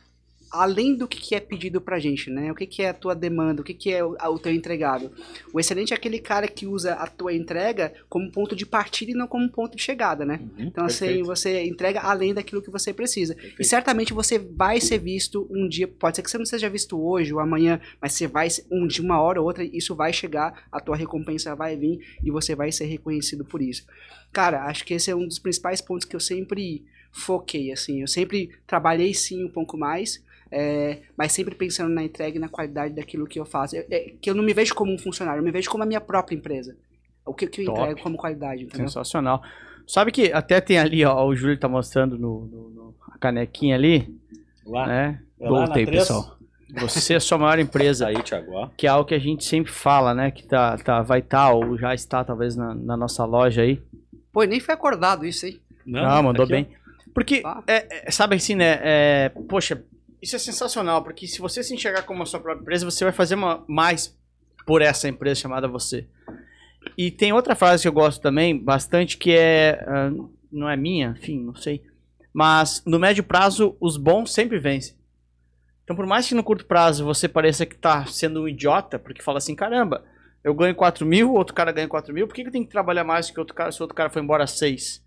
além 0.53 0.95
do 0.95 1.09
que 1.09 1.35
é 1.35 1.41
pedido 1.41 1.81
pra 1.81 1.99
gente, 1.99 2.29
né? 2.29 2.53
O 2.53 2.55
que, 2.55 2.67
que 2.67 2.83
é 2.83 2.91
a 2.91 2.95
tua 2.95 3.15
demanda, 3.15 3.63
o 3.63 3.65
que, 3.65 3.73
que 3.73 3.91
é 3.91 4.05
o, 4.05 4.15
o 4.15 4.39
teu 4.39 4.53
entregado. 4.53 5.11
O 5.53 5.59
excelente 5.59 5.95
é 5.95 5.97
aquele 5.97 6.19
cara 6.19 6.47
que 6.47 6.67
usa 6.67 6.93
a 6.93 7.07
tua 7.07 7.33
entrega 7.33 7.95
como 8.09 8.31
ponto 8.31 8.55
de 8.55 8.67
partida 8.67 9.13
e 9.13 9.15
não 9.15 9.27
como 9.27 9.49
ponto 9.49 9.75
de 9.75 9.83
chegada, 9.83 10.27
né? 10.27 10.41
Uhum, 10.43 10.67
Então, 10.67 10.85
assim, 10.85 11.23
você 11.23 11.65
entrega 11.65 12.01
além 12.01 12.35
daquilo 12.35 12.61
que 12.61 12.71
você 12.71 12.93
precisa. 12.93 13.33
E 13.33 13.37
perfeito. 13.37 13.65
certamente 13.65 14.13
você 14.13 14.39
vai 14.39 14.79
ser 14.79 14.99
visto 14.99 15.49
um 15.51 15.67
dia, 15.67 15.89
pode 15.89 16.17
ser 16.17 16.23
que 16.23 16.31
você 16.31 16.39
não 16.39 16.45
seja 16.45 16.69
visto 16.69 17.03
hoje 17.03 17.33
ou 17.33 17.41
amanhã, 17.41 17.81
mas 18.01 18.13
você 18.13 18.27
vai, 18.27 18.49
um 18.71 18.87
dia, 18.87 19.03
uma 19.03 19.21
hora 19.23 19.41
ou 19.41 19.47
outra, 19.47 19.65
isso 19.65 19.95
vai 19.95 20.13
chegar, 20.13 20.67
a 20.71 20.81
tua 20.81 20.97
recompensa 20.97 21.57
vai 21.57 21.77
vir 21.77 21.99
e 22.23 22.31
você 22.31 22.55
vai 22.55 22.71
ser 22.71 22.85
reconhecido 22.85 23.43
por 23.43 23.63
isso. 23.63 23.87
Cara, 24.33 24.65
acho 24.65 24.85
que 24.85 24.95
esse 24.95 25.11
é 25.11 25.15
um 25.17 25.27
dos 25.27 25.39
principais 25.39 25.81
pontos 25.81 26.07
que 26.07 26.17
eu 26.17 26.21
sempre 26.21 26.85
foquei, 27.11 27.71
assim, 27.71 28.01
eu 28.01 28.09
sempre 28.09 28.51
trabalhei 28.67 29.13
sim 29.13 29.45
um 29.45 29.49
pouco 29.51 29.77
mais, 29.77 30.25
é, 30.51 31.01
mas 31.17 31.33
sempre 31.33 31.55
pensando 31.55 31.93
na 31.93 32.03
entrega 32.03 32.37
e 32.39 32.41
na 32.41 32.49
qualidade 32.49 32.95
daquilo 32.95 33.27
que 33.27 33.39
eu 33.39 33.45
faço. 33.45 33.77
Eu- 33.77 33.85
é, 33.91 34.15
que 34.21 34.31
eu 34.31 34.35
não 34.35 34.43
me 34.43 34.55
vejo 34.55 34.75
como 34.75 34.93
um 34.93 34.99
funcionário, 34.99 35.41
eu 35.41 35.45
me 35.45 35.51
vejo 35.51 35.69
como 35.69 35.83
a 35.83 35.87
minha 35.87 36.01
própria 36.01 36.35
empresa. 36.35 36.75
O 37.25 37.35
que, 37.35 37.47
que 37.47 37.61
eu 37.61 37.67
Top. 37.67 37.81
entrego 37.81 38.01
como 38.01 38.17
qualidade, 38.17 38.63
entendeu? 38.65 38.89
Sensacional. 38.89 39.43
Sabe 39.87 40.11
que 40.11 40.33
até 40.33 40.61
tem 40.61 40.79
ali, 40.79 41.05
ó, 41.05 41.25
o 41.25 41.37
Júlio 41.37 41.59
tá 41.59 41.69
mostrando 41.69 42.19
no, 42.19 42.47
no- 42.47 42.71
no- 42.71 42.95
a 43.13 43.19
canequinha 43.19 43.75
ali, 43.77 44.09
Lá, 44.65 44.87
né? 44.87 45.23
é 45.39 45.49
Voltei, 45.49 45.87
pessoal. 45.87 46.37
Você 46.75 47.13
é 47.13 47.17
a 47.17 47.21
sua 47.21 47.37
maior 47.37 47.59
empresa. 47.59 48.07
Aí, 48.09 48.23
Thiago, 48.23 48.53
ó. 48.53 48.69
que 48.77 48.87
é 48.87 48.91
algo 48.91 49.07
que 49.07 49.15
a 49.15 49.19
gente 49.19 49.45
sempre 49.45 49.71
fala, 49.71 50.15
né? 50.15 50.31
Que 50.31 50.47
tá, 50.47 50.79
tá, 50.79 51.03
vai 51.03 51.19
estar 51.21 51.53
ou 51.53 51.77
já 51.77 51.95
está 51.95 52.25
talvez 52.25 52.57
na, 52.57 52.75
na 52.75 52.97
nossa 52.97 53.25
loja 53.25 53.63
aí. 53.63 53.81
Pô, 54.33 54.43
nem 54.45 54.61
foi 54.61 54.75
acordado 54.75 55.25
isso, 55.27 55.47
hein? 55.47 55.61
Não, 55.85 56.23
mandou 56.23 56.45
aqui, 56.45 56.53
ó. 56.53 56.57
bem. 56.57 56.69
Porque, 57.15 57.43
Ah. 57.45 57.63
é, 57.67 58.09
é, 58.09 58.11
sabe 58.11 58.37
assim, 58.37 58.55
né? 58.55 58.79
é, 58.83 59.29
poxa, 59.49 59.85
isso 60.21 60.35
é 60.37 60.39
sensacional, 60.39 61.03
porque 61.03 61.27
se 61.27 61.41
você 61.41 61.63
se 61.63 61.75
enxergar 61.75 62.03
como 62.03 62.23
a 62.23 62.27
sua 62.27 62.41
própria 62.41 62.63
empresa, 62.63 62.85
você 62.91 63.05
vai 63.05 63.13
fazer 63.13 63.35
uma- 63.35 63.63
mais 63.69 64.17
por 64.67 64.81
essa 64.81 65.09
empresa 65.09 65.41
chamada 65.41 65.69
você. 65.69 66.07
E 66.97 67.11
tem 67.11 67.33
outra 67.33 67.55
frase 67.55 67.83
que 67.83 67.89
eu 67.89 67.93
gosto 67.93 68.21
também 68.23 68.59
bastante, 68.59 69.17
que 69.19 69.33
é. 69.37 69.85
ah, 69.87 70.11
não 70.51 70.69
é 70.69 70.77
minha, 70.77 71.15
enfim, 71.19 71.39
não 71.39 71.55
sei. 71.55 71.83
Mas 72.33 72.83
no 72.87 72.99
médio 72.99 73.23
prazo, 73.25 73.77
os 73.81 73.97
bons 73.97 74.33
sempre 74.33 74.59
vencem. 74.59 74.95
Então, 75.85 75.95
por 75.97 76.07
mais 76.07 76.27
que 76.29 76.35
no 76.35 76.43
curto 76.45 76.65
prazo 76.65 77.05
você 77.05 77.29
pareça 77.29 77.67
que 77.67 77.77
tá 77.77 78.07
sendo 78.07 78.43
um 78.43 78.49
idiota, 78.49 78.99
porque 78.99 79.21
fala 79.23 79.39
assim, 79.39 79.55
caramba, 79.55 80.05
eu 80.45 80.55
ganho 80.55 80.75
4 80.75 81.07
mil, 81.07 81.33
outro 81.35 81.55
cara 81.55 81.73
ganha 81.73 81.89
4 81.89 82.13
mil, 82.13 82.27
por 82.27 82.35
que 82.35 82.43
que 82.43 82.49
eu 82.49 82.53
tenho 82.53 82.65
que 82.65 82.71
trabalhar 82.71 83.05
mais 83.05 83.31
que 83.31 83.39
outro 83.39 83.55
cara 83.55 83.71
se 83.71 83.81
outro 83.83 83.95
cara 83.95 84.11
foi 84.11 84.23
embora 84.23 84.47
6? 84.47 85.03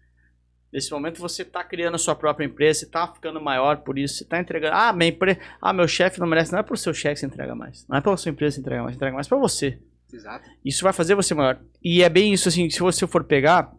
Nesse 0.72 0.92
momento 0.92 1.22
você 1.22 1.44
está 1.44 1.64
criando 1.64 1.96
a 1.96 1.98
sua 1.98 2.16
própria 2.16 2.46
empresa, 2.46 2.80
você 2.80 2.86
está 2.86 3.08
ficando 3.08 3.40
maior 3.40 3.78
por 3.78 3.98
isso, 3.98 4.16
você 4.16 4.24
está 4.24 4.40
entregando. 4.40 4.76
Ah, 4.76 4.92
minha 4.92 5.10
empre... 5.10 5.40
ah, 5.62 5.72
meu 5.72 5.88
chefe 5.88 6.20
não 6.20 6.28
merece. 6.28 6.52
Não 6.52 6.60
é 6.60 6.64
pro 6.64 6.76
seu 6.76 6.94
chefe 6.94 7.14
que 7.14 7.20
você 7.22 7.26
entrega 7.28 7.56
mais. 7.56 7.88
Não 7.88 7.98
é 7.98 8.02
pela 8.02 8.18
sua 8.18 8.30
empresa 8.30 8.56
que 8.56 8.56
você 8.56 8.62
entrega 8.62 8.84
mais, 8.84 8.94
você 8.94 8.98
entrega 8.98 9.16
mais 9.16 9.28
para 9.28 9.38
você. 9.38 9.80
Exato. 10.12 10.50
Isso 10.66 10.84
vai 10.84 10.92
fazer 10.92 11.16
você 11.16 11.34
maior. 11.34 11.60
E 11.82 12.04
é 12.04 12.10
bem 12.10 12.34
isso, 12.34 12.50
assim, 12.50 12.70
se 12.70 12.80
você 12.80 13.08
for 13.08 13.24
pegar, 13.24 13.74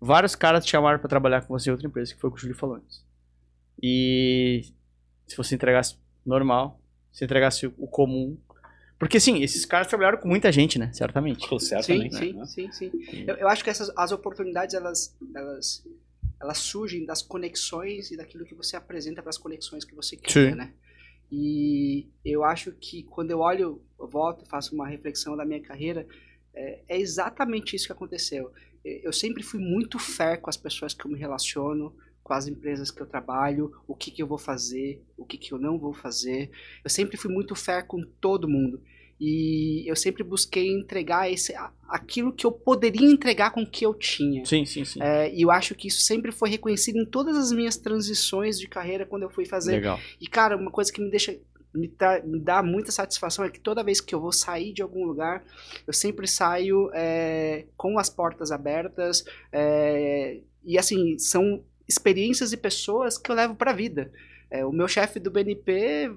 vários 0.00 0.36
caras 0.36 0.64
te 0.64 0.70
chamaram 0.70 0.98
para 1.00 1.08
trabalhar 1.08 1.42
com 1.42 1.58
você 1.58 1.70
em 1.70 1.72
outra 1.72 1.88
empresa, 1.88 2.14
que 2.14 2.20
foi 2.20 2.30
o 2.30 2.32
que 2.32 2.38
o 2.38 2.40
Júlio 2.40 2.56
falou 2.56 2.76
antes. 2.76 3.04
E 3.82 4.62
se 5.26 5.36
você 5.36 5.56
entregasse 5.56 5.96
normal, 6.24 6.80
se 7.12 7.24
entregasse 7.24 7.66
o 7.66 7.88
comum. 7.88 8.38
Porque, 8.98 9.20
sim, 9.20 9.42
esses 9.42 9.64
caras 9.64 9.86
trabalharam 9.86 10.18
com 10.18 10.26
muita 10.26 10.50
gente, 10.50 10.78
né? 10.78 10.92
Certamente. 10.92 11.48
Pô, 11.48 11.58
Sim, 11.58 11.66
certamente, 11.66 12.16
sim, 12.16 12.32
né? 12.32 12.46
sim, 12.46 12.72
sim. 12.72 12.90
Eu, 13.26 13.36
eu 13.36 13.48
acho 13.48 13.62
que 13.62 13.70
essas 13.70 13.92
as 13.96 14.10
oportunidades 14.10 14.74
elas, 14.74 15.16
elas, 15.34 15.86
elas 16.40 16.58
surgem 16.58 17.04
das 17.06 17.22
conexões 17.22 18.10
e 18.10 18.16
daquilo 18.16 18.44
que 18.44 18.54
você 18.54 18.76
apresenta 18.76 19.22
para 19.22 19.30
as 19.30 19.38
conexões 19.38 19.84
que 19.84 19.94
você 19.94 20.16
cria, 20.16 20.50
Sim. 20.50 20.56
né? 20.56 20.72
E 21.30 22.08
eu 22.24 22.42
acho 22.42 22.72
que 22.72 23.02
quando 23.04 23.30
eu 23.30 23.38
olho, 23.38 23.80
eu 24.00 24.08
volto, 24.08 24.46
faço 24.46 24.74
uma 24.74 24.88
reflexão 24.88 25.36
da 25.36 25.44
minha 25.44 25.60
carreira, 25.60 26.06
é, 26.54 26.80
é 26.88 26.98
exatamente 26.98 27.76
isso 27.76 27.86
que 27.86 27.92
aconteceu. 27.92 28.52
Eu 28.84 29.00
eu 29.04 29.12
sempre 29.12 29.42
fui 29.42 29.60
muito 29.60 29.98
fair 29.98 30.40
com 30.40 30.48
as 30.48 30.56
pessoas 30.56 30.94
que 30.94 31.04
eu 31.04 31.10
me 31.10 31.18
relaciono, 31.18 31.94
com 32.28 32.34
as 32.34 32.46
empresas 32.46 32.90
que 32.90 33.00
eu 33.00 33.06
trabalho, 33.06 33.72
o 33.88 33.94
que, 33.94 34.10
que 34.10 34.22
eu 34.22 34.26
vou 34.26 34.38
fazer, 34.38 35.02
o 35.16 35.24
que, 35.24 35.38
que 35.38 35.52
eu 35.52 35.58
não 35.58 35.78
vou 35.78 35.94
fazer. 35.94 36.50
Eu 36.84 36.90
sempre 36.90 37.16
fui 37.16 37.32
muito 37.32 37.54
fair 37.54 37.86
com 37.86 38.02
todo 38.20 38.46
mundo. 38.46 38.80
E 39.20 39.82
eu 39.90 39.96
sempre 39.96 40.22
busquei 40.22 40.68
entregar 40.70 41.28
esse, 41.28 41.52
aquilo 41.88 42.32
que 42.32 42.46
eu 42.46 42.52
poderia 42.52 43.04
entregar 43.10 43.50
com 43.50 43.62
o 43.62 43.68
que 43.68 43.84
eu 43.84 43.92
tinha. 43.92 44.44
Sim, 44.44 44.64
sim, 44.64 44.84
sim. 44.84 45.02
É, 45.02 45.34
e 45.34 45.42
eu 45.42 45.50
acho 45.50 45.74
que 45.74 45.88
isso 45.88 46.02
sempre 46.02 46.30
foi 46.30 46.48
reconhecido 46.50 46.98
em 47.00 47.04
todas 47.04 47.36
as 47.36 47.50
minhas 47.50 47.76
transições 47.76 48.60
de 48.60 48.68
carreira 48.68 49.04
quando 49.04 49.24
eu 49.24 49.30
fui 49.30 49.44
fazer. 49.44 49.72
Legal. 49.72 49.98
E, 50.20 50.28
cara, 50.28 50.56
uma 50.56 50.70
coisa 50.70 50.92
que 50.92 51.00
me 51.00 51.10
deixa. 51.10 51.36
Me, 51.74 51.86
tra- 51.88 52.22
me 52.24 52.38
dá 52.40 52.62
muita 52.62 52.90
satisfação 52.90 53.44
é 53.44 53.50
que 53.50 53.60
toda 53.60 53.82
vez 53.84 54.00
que 54.00 54.14
eu 54.14 54.20
vou 54.20 54.32
sair 54.32 54.72
de 54.72 54.80
algum 54.82 55.04
lugar, 55.04 55.44
eu 55.86 55.92
sempre 55.92 56.26
saio 56.26 56.90
é, 56.94 57.66
com 57.76 57.98
as 57.98 58.08
portas 58.08 58.50
abertas. 58.52 59.24
é, 59.52 60.40
e, 60.64 60.78
assim, 60.78 61.18
são 61.18 61.62
experiências 61.88 62.52
e 62.52 62.56
pessoas 62.56 63.16
que 63.16 63.30
eu 63.30 63.34
levo 63.34 63.54
pra 63.54 63.72
vida. 63.72 64.12
É, 64.50 64.64
o 64.64 64.72
meu 64.72 64.88
chefe 64.88 65.18
do 65.18 65.30
BNP, 65.30 66.10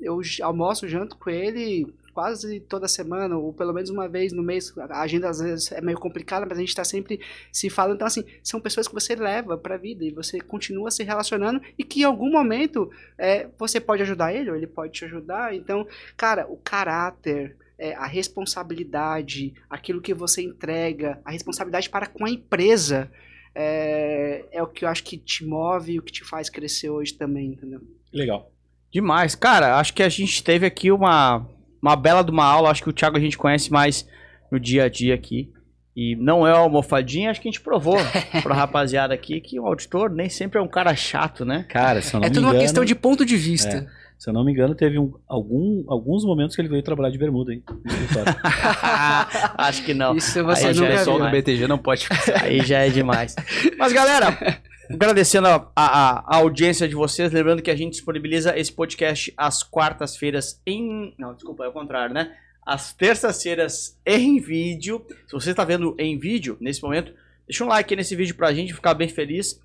eu 0.00 0.20
almoço, 0.42 0.88
janto 0.88 1.16
com 1.16 1.30
ele 1.30 1.86
quase 2.12 2.60
toda 2.60 2.86
semana, 2.86 3.36
ou 3.36 3.52
pelo 3.52 3.72
menos 3.72 3.90
uma 3.90 4.08
vez 4.08 4.32
no 4.32 4.42
mês. 4.42 4.72
A 4.76 5.00
agenda 5.00 5.28
às 5.28 5.40
vezes 5.40 5.72
é 5.72 5.80
meio 5.80 5.98
complicada, 5.98 6.46
mas 6.46 6.58
a 6.58 6.60
gente 6.60 6.68
está 6.68 6.84
sempre 6.84 7.20
se 7.50 7.70
falando. 7.70 7.96
Então, 7.96 8.06
assim, 8.06 8.24
são 8.42 8.60
pessoas 8.60 8.86
que 8.86 8.94
você 8.94 9.14
leva 9.14 9.56
para 9.56 9.74
a 9.74 9.78
vida 9.78 10.04
e 10.04 10.12
você 10.12 10.40
continua 10.40 10.90
se 10.90 11.02
relacionando 11.02 11.60
e 11.78 11.84
que 11.84 12.00
em 12.00 12.04
algum 12.04 12.30
momento 12.30 12.90
é, 13.16 13.48
você 13.58 13.80
pode 13.80 14.02
ajudar 14.02 14.34
ele 14.34 14.50
ou 14.50 14.56
ele 14.56 14.66
pode 14.66 14.92
te 14.92 15.04
ajudar. 15.04 15.54
Então, 15.54 15.86
cara, 16.16 16.46
o 16.48 16.56
caráter, 16.56 17.56
é, 17.78 17.94
a 17.94 18.06
responsabilidade, 18.06 19.54
aquilo 19.68 20.02
que 20.02 20.14
você 20.14 20.42
entrega, 20.42 21.20
a 21.24 21.30
responsabilidade 21.30 21.88
para 21.88 22.06
com 22.06 22.24
a 22.24 22.30
empresa. 22.30 23.10
É, 23.54 24.44
é 24.50 24.62
o 24.62 24.66
que 24.66 24.84
eu 24.84 24.88
acho 24.88 25.04
que 25.04 25.16
te 25.16 25.44
move 25.44 25.92
e 25.92 25.98
o 25.98 26.02
que 26.02 26.12
te 26.12 26.24
faz 26.24 26.48
crescer 26.48 26.90
hoje 26.90 27.14
também, 27.14 27.48
entendeu? 27.48 27.80
Legal. 28.12 28.50
Demais. 28.90 29.34
Cara, 29.34 29.78
acho 29.78 29.94
que 29.94 30.02
a 30.02 30.08
gente 30.08 30.42
teve 30.42 30.66
aqui 30.66 30.90
uma, 30.90 31.46
uma 31.80 31.96
bela 31.96 32.22
de 32.22 32.30
uma 32.30 32.44
aula. 32.44 32.70
Acho 32.70 32.82
que 32.82 32.90
o 32.90 32.92
Thiago 32.92 33.16
a 33.16 33.20
gente 33.20 33.38
conhece 33.38 33.72
mais 33.72 34.06
no 34.50 34.60
dia 34.60 34.84
a 34.84 34.88
dia 34.88 35.14
aqui. 35.14 35.50
E 35.94 36.16
não 36.16 36.46
é 36.46 36.52
uma 36.52 36.60
almofadinha, 36.60 37.30
acho 37.30 37.40
que 37.40 37.48
a 37.48 37.50
gente 37.50 37.60
provou 37.60 37.98
pra 38.42 38.54
rapaziada 38.54 39.12
aqui 39.12 39.40
que 39.40 39.60
o 39.60 39.66
auditor 39.66 40.10
nem 40.10 40.28
sempre 40.28 40.58
é 40.58 40.62
um 40.62 40.68
cara 40.68 40.94
chato, 40.96 41.44
né? 41.44 41.66
Cara, 41.68 42.00
se 42.00 42.14
eu 42.14 42.20
não 42.20 42.26
É 42.26 42.30
me 42.30 42.34
tudo 42.34 42.46
uma 42.46 42.58
questão 42.58 42.84
de 42.84 42.94
ponto 42.94 43.26
de 43.26 43.36
vista. 43.36 43.86
Se 44.22 44.30
eu 44.30 44.34
não 44.34 44.44
me 44.44 44.52
engano, 44.52 44.72
teve 44.72 45.00
um- 45.00 45.12
algum, 45.26 45.82
alguns 45.88 46.24
momentos 46.24 46.54
que 46.54 46.62
ele 46.62 46.68
veio 46.68 46.80
trabalhar 46.80 47.10
de 47.10 47.18
bermuda, 47.18 47.52
hein? 47.52 47.60
acho 49.58 49.84
que 49.84 49.92
não. 49.92 50.16
Isso 50.16 50.38
Aí 50.38 50.44
você 50.44 50.74
já 50.74 50.82
o 50.84 50.86
é 50.86 51.04
do 51.24 51.30
BTG 51.30 51.66
não 51.66 51.76
pode 51.76 52.06
Aí 52.40 52.60
já 52.64 52.78
é 52.78 52.88
demais. 52.88 53.34
Mas 53.76 53.92
galera, 53.92 54.60
agradecendo 54.88 55.48
a, 55.48 55.68
a- 55.74 56.24
a 56.24 56.36
audiência 56.36 56.88
de 56.88 56.94
vocês, 56.94 57.32
lembrando 57.32 57.62
que 57.62 57.70
a 57.70 57.74
gente 57.76 57.94
disponibiliza 57.94 58.56
esse 58.56 58.72
podcast 58.72 59.32
às 59.36 59.64
quartas-feiras 59.64 60.60
em. 60.64 61.12
Não, 61.18 61.34
desculpa, 61.34 61.64
é 61.64 61.68
o 61.68 61.72
contrário, 61.72 62.14
né? 62.14 62.32
Às 62.64 62.92
terças-feiras 62.92 63.98
em 64.06 64.38
vídeo. 64.40 65.04
Se 65.26 65.32
você 65.32 65.50
está 65.50 65.64
vendo 65.64 65.96
em 65.98 66.16
vídeo 66.16 66.56
nesse 66.60 66.80
momento, 66.80 67.12
deixa 67.48 67.64
um 67.64 67.68
like 67.68 67.92
aí 67.92 67.96
nesse 67.96 68.14
vídeo 68.14 68.36
pra 68.36 68.52
gente 68.54 68.72
ficar 68.72 68.94
bem 68.94 69.08
feliz. 69.08 69.60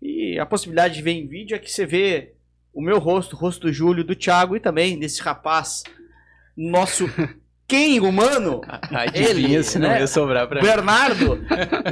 E 0.00 0.38
a 0.38 0.46
possibilidade 0.46 0.94
de 0.94 1.02
ver 1.02 1.10
em 1.10 1.26
vídeo 1.26 1.54
é 1.54 1.58
que 1.58 1.70
você 1.70 1.84
vê 1.84 2.32
o 2.78 2.80
meu 2.80 3.00
rosto, 3.00 3.34
o 3.34 3.36
rosto 3.36 3.62
do 3.62 3.72
Júlio, 3.72 4.04
do 4.04 4.14
Thiago 4.14 4.54
e 4.54 4.60
também 4.60 4.96
desse 4.96 5.20
rapaz, 5.20 5.82
nosso 6.56 7.06
quem 7.66 7.98
humano, 7.98 8.60
Adivinha 8.68 9.28
Ele, 9.30 9.64
se 9.64 9.80
não 9.80 9.88
né? 9.88 9.98
ia 9.98 10.06
sobrar 10.06 10.46
pra 10.46 10.60
mim. 10.60 10.66
Bernardo, 10.68 11.40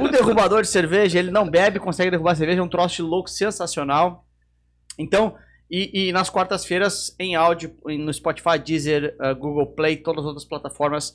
o 0.01 0.07
derrubador 0.07 0.61
de 0.61 0.69
cerveja, 0.69 1.19
ele 1.19 1.29
não 1.29 1.49
bebe, 1.49 1.77
consegue 1.77 2.09
derrubar 2.09 2.35
cerveja, 2.35 2.61
é 2.61 2.63
um 2.63 2.69
troço 2.69 2.95
de 2.95 3.01
louco 3.01 3.29
sensacional. 3.29 4.25
Então, 4.97 5.35
e, 5.69 6.07
e 6.07 6.11
nas 6.13 6.29
quartas-feiras 6.29 7.13
em 7.19 7.35
áudio, 7.35 7.75
no 7.83 8.13
Spotify, 8.13 8.57
Deezer, 8.57 9.13
uh, 9.19 9.35
Google 9.35 9.67
Play, 9.67 9.97
todas 9.97 10.21
as 10.21 10.27
outras 10.27 10.45
plataformas 10.45 11.13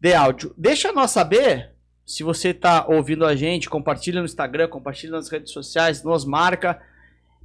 de 0.00 0.14
áudio. 0.14 0.54
Deixa 0.56 0.90
nós 0.90 1.10
saber 1.10 1.72
se 2.06 2.22
você 2.22 2.48
está 2.48 2.86
ouvindo 2.88 3.26
a 3.26 3.36
gente, 3.36 3.68
compartilha 3.68 4.20
no 4.20 4.24
Instagram, 4.24 4.68
compartilha 4.68 5.12
nas 5.12 5.28
redes 5.28 5.52
sociais, 5.52 6.02
nos 6.02 6.24
marca. 6.24 6.80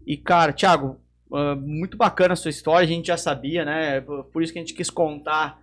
E, 0.07 0.15
cara, 0.15 0.53
Thiago, 0.53 1.01
uh, 1.32 1.56
muito 1.56 1.98
bacana 1.98 2.34
a 2.34 2.36
sua 2.38 2.50
história, 2.50 2.86
a 2.86 2.88
gente 2.88 3.08
já 3.08 3.18
sabia, 3.18 3.64
né? 3.66 4.02
Por 4.02 4.42
isso 4.44 4.52
que 4.54 4.60
a 4.60 4.62
gente 4.62 4.74
quis 4.74 4.90
contar 4.90 5.60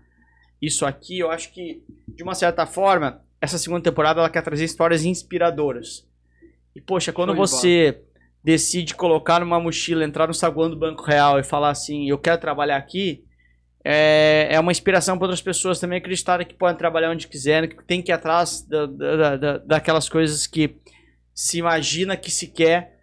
isso 0.60 0.86
aqui. 0.86 1.18
Eu 1.18 1.30
acho 1.30 1.52
que, 1.52 1.82
de 2.08 2.22
uma 2.22 2.34
certa 2.34 2.66
forma, 2.66 3.22
essa 3.40 3.58
segunda 3.58 3.82
temporada 3.82 4.20
ela 4.20 4.30
quer 4.30 4.42
trazer 4.42 4.64
histórias 4.64 5.04
inspiradoras. 5.04 6.06
E, 6.74 6.80
poxa, 6.80 7.12
quando 7.12 7.34
você 7.34 8.00
decide 8.42 8.94
colocar 8.94 9.40
numa 9.40 9.60
mochila, 9.60 10.04
entrar 10.04 10.26
no 10.26 10.34
saguão 10.34 10.68
do 10.68 10.76
Banco 10.76 11.02
Real 11.04 11.38
e 11.38 11.42
falar 11.44 11.70
assim, 11.70 12.08
eu 12.08 12.18
quero 12.18 12.40
trabalhar 12.40 12.76
aqui, 12.76 13.24
é, 13.84 14.48
é 14.50 14.60
uma 14.60 14.72
inspiração 14.72 15.16
para 15.16 15.26
outras 15.26 15.42
pessoas 15.42 15.78
também 15.78 15.98
acreditarem 15.98 16.46
que 16.46 16.54
podem 16.54 16.76
trabalhar 16.76 17.10
onde 17.10 17.28
quiserem, 17.28 17.68
que 17.68 17.84
tem 17.84 18.02
que 18.02 18.10
ir 18.10 18.14
atrás 18.14 18.62
da, 18.62 18.86
da, 18.86 19.36
da- 19.36 19.58
daquelas 19.58 20.08
coisas 20.08 20.46
que 20.46 20.76
se 21.34 21.58
imagina 21.58 22.16
que 22.16 22.30
se 22.30 22.46
quer. 22.48 22.93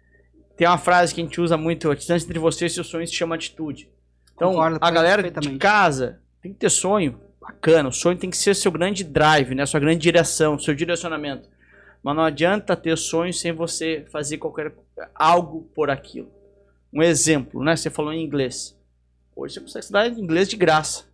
Tem 0.56 0.66
uma 0.66 0.78
frase 0.78 1.14
que 1.14 1.20
a 1.20 1.24
gente 1.24 1.40
usa 1.40 1.56
muito, 1.56 1.90
a 1.90 1.94
distância 1.94 2.24
entre 2.26 2.38
você 2.38 2.66
e 2.66 2.70
seus 2.70 2.86
sonhos 2.86 3.10
se 3.10 3.16
chama 3.16 3.34
atitude. 3.34 3.88
Então, 4.34 4.52
Concordo 4.52 4.78
a 4.80 4.90
galera 4.90 5.30
de 5.30 5.58
casa 5.58 6.20
tem 6.42 6.52
que 6.52 6.58
ter 6.58 6.70
sonho 6.70 7.20
bacana. 7.40 7.88
O 7.88 7.92
sonho 7.92 8.18
tem 8.18 8.30
que 8.30 8.36
ser 8.36 8.54
seu 8.54 8.70
grande 8.70 9.04
drive, 9.04 9.54
né? 9.54 9.64
Sua 9.64 9.80
grande 9.80 10.00
direção, 10.00 10.58
seu 10.58 10.74
direcionamento. 10.74 11.48
Mas 12.02 12.16
não 12.16 12.24
adianta 12.24 12.76
ter 12.76 12.96
sonho 12.98 13.32
sem 13.32 13.52
você 13.52 14.04
fazer 14.10 14.38
qualquer 14.38 14.72
algo 15.14 15.62
por 15.74 15.90
aquilo. 15.90 16.30
Um 16.92 17.02
exemplo, 17.02 17.62
né? 17.62 17.76
Você 17.76 17.90
falou 17.90 18.12
em 18.12 18.24
inglês. 18.24 18.76
Hoje 19.34 19.54
você 19.54 19.60
consegue 19.60 19.80
estudar 19.80 20.08
inglês 20.08 20.48
de 20.48 20.56
graça. 20.56 21.04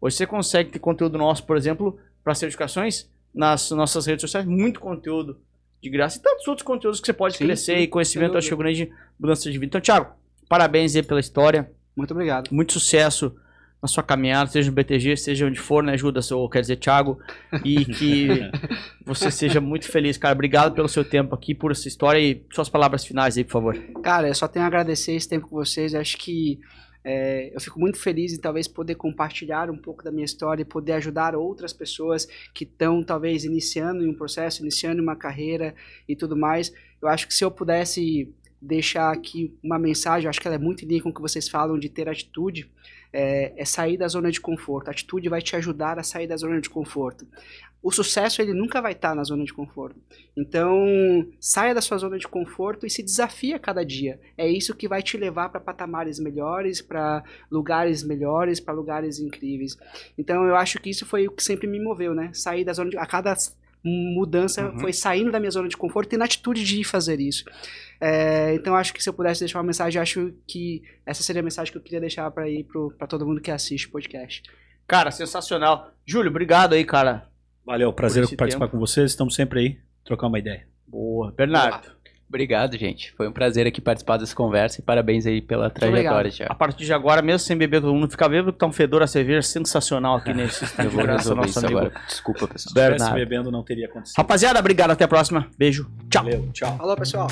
Hoje 0.00 0.16
você 0.16 0.26
consegue 0.26 0.70
ter 0.70 0.78
conteúdo 0.78 1.18
nosso, 1.18 1.44
por 1.44 1.56
exemplo, 1.56 1.98
para 2.24 2.34
certificações 2.34 3.08
nas 3.32 3.70
nossas 3.70 4.06
redes 4.06 4.22
sociais, 4.22 4.46
muito 4.46 4.80
conteúdo 4.80 5.38
de 5.82 5.90
graça 5.90 6.18
e 6.18 6.22
tantos 6.22 6.46
outros 6.46 6.64
conteúdos 6.64 7.00
que 7.00 7.06
você 7.06 7.12
pode 7.12 7.36
Sim, 7.36 7.44
crescer 7.46 7.76
sim, 7.76 7.82
e 7.82 7.86
conhecimento, 7.88 8.36
acho 8.36 8.48
que 8.48 8.52
é 8.52 8.56
uma 8.56 8.62
grande 8.64 8.92
mudança 9.18 9.50
de 9.50 9.58
vida. 9.58 9.66
Então, 9.66 9.80
Thiago, 9.80 10.12
parabéns 10.48 10.94
aí 10.94 11.02
pela 11.02 11.20
história 11.20 11.70
Muito 11.96 12.12
obrigado. 12.12 12.48
muito 12.52 12.72
sucesso 12.72 13.34
na 13.82 13.88
sua 13.88 14.02
caminhada, 14.02 14.50
seja 14.50 14.68
no 14.68 14.74
BTG, 14.74 15.16
seja 15.16 15.46
onde 15.46 15.58
for, 15.58 15.82
né, 15.82 15.94
ajuda, 15.94 16.20
ou 16.32 16.50
quer 16.50 16.60
dizer, 16.60 16.76
Thiago, 16.76 17.18
e 17.64 17.82
que 17.86 18.28
você 19.06 19.30
seja 19.30 19.58
muito 19.58 19.90
feliz, 19.90 20.18
cara. 20.18 20.34
Obrigado 20.34 20.74
pelo 20.74 20.86
seu 20.86 21.02
tempo 21.02 21.34
aqui, 21.34 21.54
por 21.54 21.70
essa 21.72 21.88
história 21.88 22.20
e 22.20 22.44
suas 22.52 22.68
palavras 22.68 23.06
finais 23.06 23.38
aí, 23.38 23.44
por 23.44 23.52
favor. 23.52 23.78
Cara, 24.02 24.28
eu 24.28 24.34
só 24.34 24.46
tenho 24.46 24.66
a 24.66 24.68
agradecer 24.68 25.12
esse 25.12 25.26
tempo 25.26 25.48
com 25.48 25.56
vocês. 25.56 25.94
Acho 25.94 26.18
que 26.18 26.60
é, 27.02 27.50
eu 27.54 27.60
fico 27.60 27.80
muito 27.80 27.98
feliz 27.98 28.32
em 28.32 28.40
talvez 28.40 28.68
poder 28.68 28.94
compartilhar 28.94 29.70
um 29.70 29.76
pouco 29.76 30.04
da 30.04 30.10
minha 30.10 30.24
história 30.24 30.62
e 30.62 30.66
poder 30.66 30.92
ajudar 30.92 31.34
outras 31.34 31.72
pessoas 31.72 32.26
que 32.52 32.64
estão 32.64 33.02
talvez 33.02 33.44
iniciando 33.44 34.08
um 34.08 34.14
processo, 34.14 34.62
iniciando 34.62 35.02
uma 35.02 35.16
carreira 35.16 35.74
e 36.08 36.14
tudo 36.14 36.36
mais. 36.36 36.72
Eu 37.00 37.08
acho 37.08 37.26
que 37.26 37.34
se 37.34 37.44
eu 37.44 37.50
pudesse 37.50 38.32
deixar 38.60 39.10
aqui 39.10 39.56
uma 39.62 39.78
mensagem, 39.78 40.26
eu 40.26 40.30
acho 40.30 40.40
que 40.40 40.46
ela 40.46 40.56
é 40.56 40.58
muito 40.58 40.84
em 40.84 40.88
linha 40.88 41.02
com 41.02 41.08
o 41.08 41.14
que 41.14 41.22
vocês 41.22 41.48
falam 41.48 41.78
de 41.78 41.88
ter 41.88 42.08
atitude, 42.08 42.70
é, 43.12 43.52
é 43.56 43.64
sair 43.64 43.96
da 43.96 44.08
zona 44.08 44.30
de 44.30 44.40
conforto. 44.40 44.88
A 44.88 44.90
atitude 44.92 45.28
vai 45.28 45.42
te 45.42 45.56
ajudar 45.56 45.98
a 45.98 46.02
sair 46.02 46.26
da 46.26 46.36
zona 46.36 46.60
de 46.60 46.70
conforto. 46.70 47.26
O 47.82 47.90
sucesso 47.90 48.42
ele 48.42 48.52
nunca 48.52 48.80
vai 48.82 48.92
estar 48.92 49.14
na 49.14 49.24
zona 49.24 49.42
de 49.42 49.54
conforto. 49.54 49.98
Então, 50.36 51.26
saia 51.40 51.74
da 51.74 51.80
sua 51.80 51.96
zona 51.96 52.18
de 52.18 52.28
conforto 52.28 52.86
e 52.86 52.90
se 52.90 53.02
desafie 53.02 53.54
a 53.54 53.58
cada 53.58 53.82
dia. 53.82 54.20
É 54.36 54.46
isso 54.46 54.76
que 54.76 54.86
vai 54.86 55.02
te 55.02 55.16
levar 55.16 55.48
para 55.48 55.60
patamares 55.60 56.20
melhores, 56.20 56.82
para 56.82 57.24
lugares 57.50 58.02
melhores, 58.02 58.60
para 58.60 58.74
lugares 58.74 59.18
incríveis. 59.18 59.78
Então, 60.18 60.44
eu 60.44 60.56
acho 60.56 60.78
que 60.78 60.90
isso 60.90 61.06
foi 61.06 61.26
o 61.26 61.32
que 61.32 61.42
sempre 61.42 61.66
me 61.66 61.80
moveu, 61.80 62.14
né? 62.14 62.30
Sair 62.34 62.64
da 62.64 62.74
zona 62.74 62.90
de 62.90 62.98
a 62.98 63.06
cada 63.06 63.34
mudança 63.84 64.70
Uhum. 64.70 64.78
foi 64.80 64.92
saindo 64.92 65.30
da 65.30 65.38
minha 65.40 65.50
zona 65.50 65.68
de 65.68 65.76
conforto 65.76 66.12
e 66.12 66.16
na 66.18 66.24
atitude 66.24 66.62
de 66.64 66.80
ir 66.80 66.84
fazer 66.84 67.20
isso. 67.20 67.44
É, 68.00 68.54
então, 68.54 68.74
acho 68.76 68.92
que 68.94 69.02
se 69.02 69.08
eu 69.08 69.12
pudesse 69.12 69.40
deixar 69.40 69.58
uma 69.58 69.64
mensagem, 69.64 70.00
acho 70.00 70.32
que 70.46 70.82
essa 71.04 71.22
seria 71.22 71.40
a 71.40 71.42
mensagem 71.42 71.70
que 71.72 71.78
eu 71.78 71.82
queria 71.82 72.00
deixar 72.00 72.30
para 72.30 72.48
ir 72.48 72.66
para 72.98 73.06
todo 73.06 73.26
mundo 73.26 73.40
que 73.40 73.50
assiste 73.50 73.86
o 73.86 73.90
podcast. 73.90 74.42
Cara, 74.86 75.10
sensacional. 75.10 75.92
Júlio, 76.06 76.30
obrigado 76.30 76.72
aí, 76.74 76.84
cara. 76.84 77.28
Valeu, 77.64 77.92
prazer 77.92 78.24
participar 78.36 78.66
tempo. 78.66 78.72
com 78.72 78.78
vocês. 78.78 79.10
Estamos 79.12 79.34
sempre 79.34 79.60
aí, 79.60 79.78
trocar 80.04 80.26
uma 80.26 80.38
ideia. 80.38 80.66
Boa. 80.86 81.30
Bernardo, 81.30 81.92
Obrigado, 82.30 82.78
gente. 82.78 83.12
Foi 83.16 83.26
um 83.28 83.32
prazer 83.32 83.66
aqui 83.66 83.80
participar 83.80 84.16
dessa 84.16 84.36
conversa 84.36 84.80
e 84.80 84.84
parabéns 84.84 85.26
aí 85.26 85.42
pela 85.42 85.68
trajetória, 85.68 86.10
obrigado. 86.10 86.26
a 86.26 86.30
Thiago. 86.30 86.54
partir 86.54 86.84
de 86.84 86.92
agora, 86.94 87.20
mesmo 87.20 87.40
sem 87.40 87.56
beber, 87.56 87.80
todo 87.80 87.92
mundo 87.92 88.08
fica 88.08 88.28
bêbado, 88.28 88.52
tá 88.52 88.66
um 88.66 88.72
fedor 88.72 89.02
a 89.02 89.06
cerveja 89.08 89.42
sensacional 89.42 90.14
aqui 90.14 90.32
nesse 90.32 90.64
Eu 90.80 90.90
vou 90.90 91.04
resolver 91.04 91.40
nosso 91.40 91.50
isso 91.50 91.58
amigo 91.58 91.80
agora. 91.80 92.00
Desculpa, 92.06 92.46
pessoal. 92.46 92.56
Se 92.56 92.66
estivesse 92.68 92.90
Bernardo. 92.98 93.14
bebendo, 93.16 93.50
não 93.50 93.64
teria 93.64 93.86
acontecido. 93.86 94.16
Rapaziada, 94.16 94.60
obrigado, 94.60 94.92
até 94.92 95.04
a 95.04 95.08
próxima. 95.08 95.48
Beijo. 95.58 95.90
Tchau. 96.08 96.22
Valeu, 96.22 96.48
tchau. 96.52 96.76
Falou, 96.76 96.96
pessoal! 96.96 97.26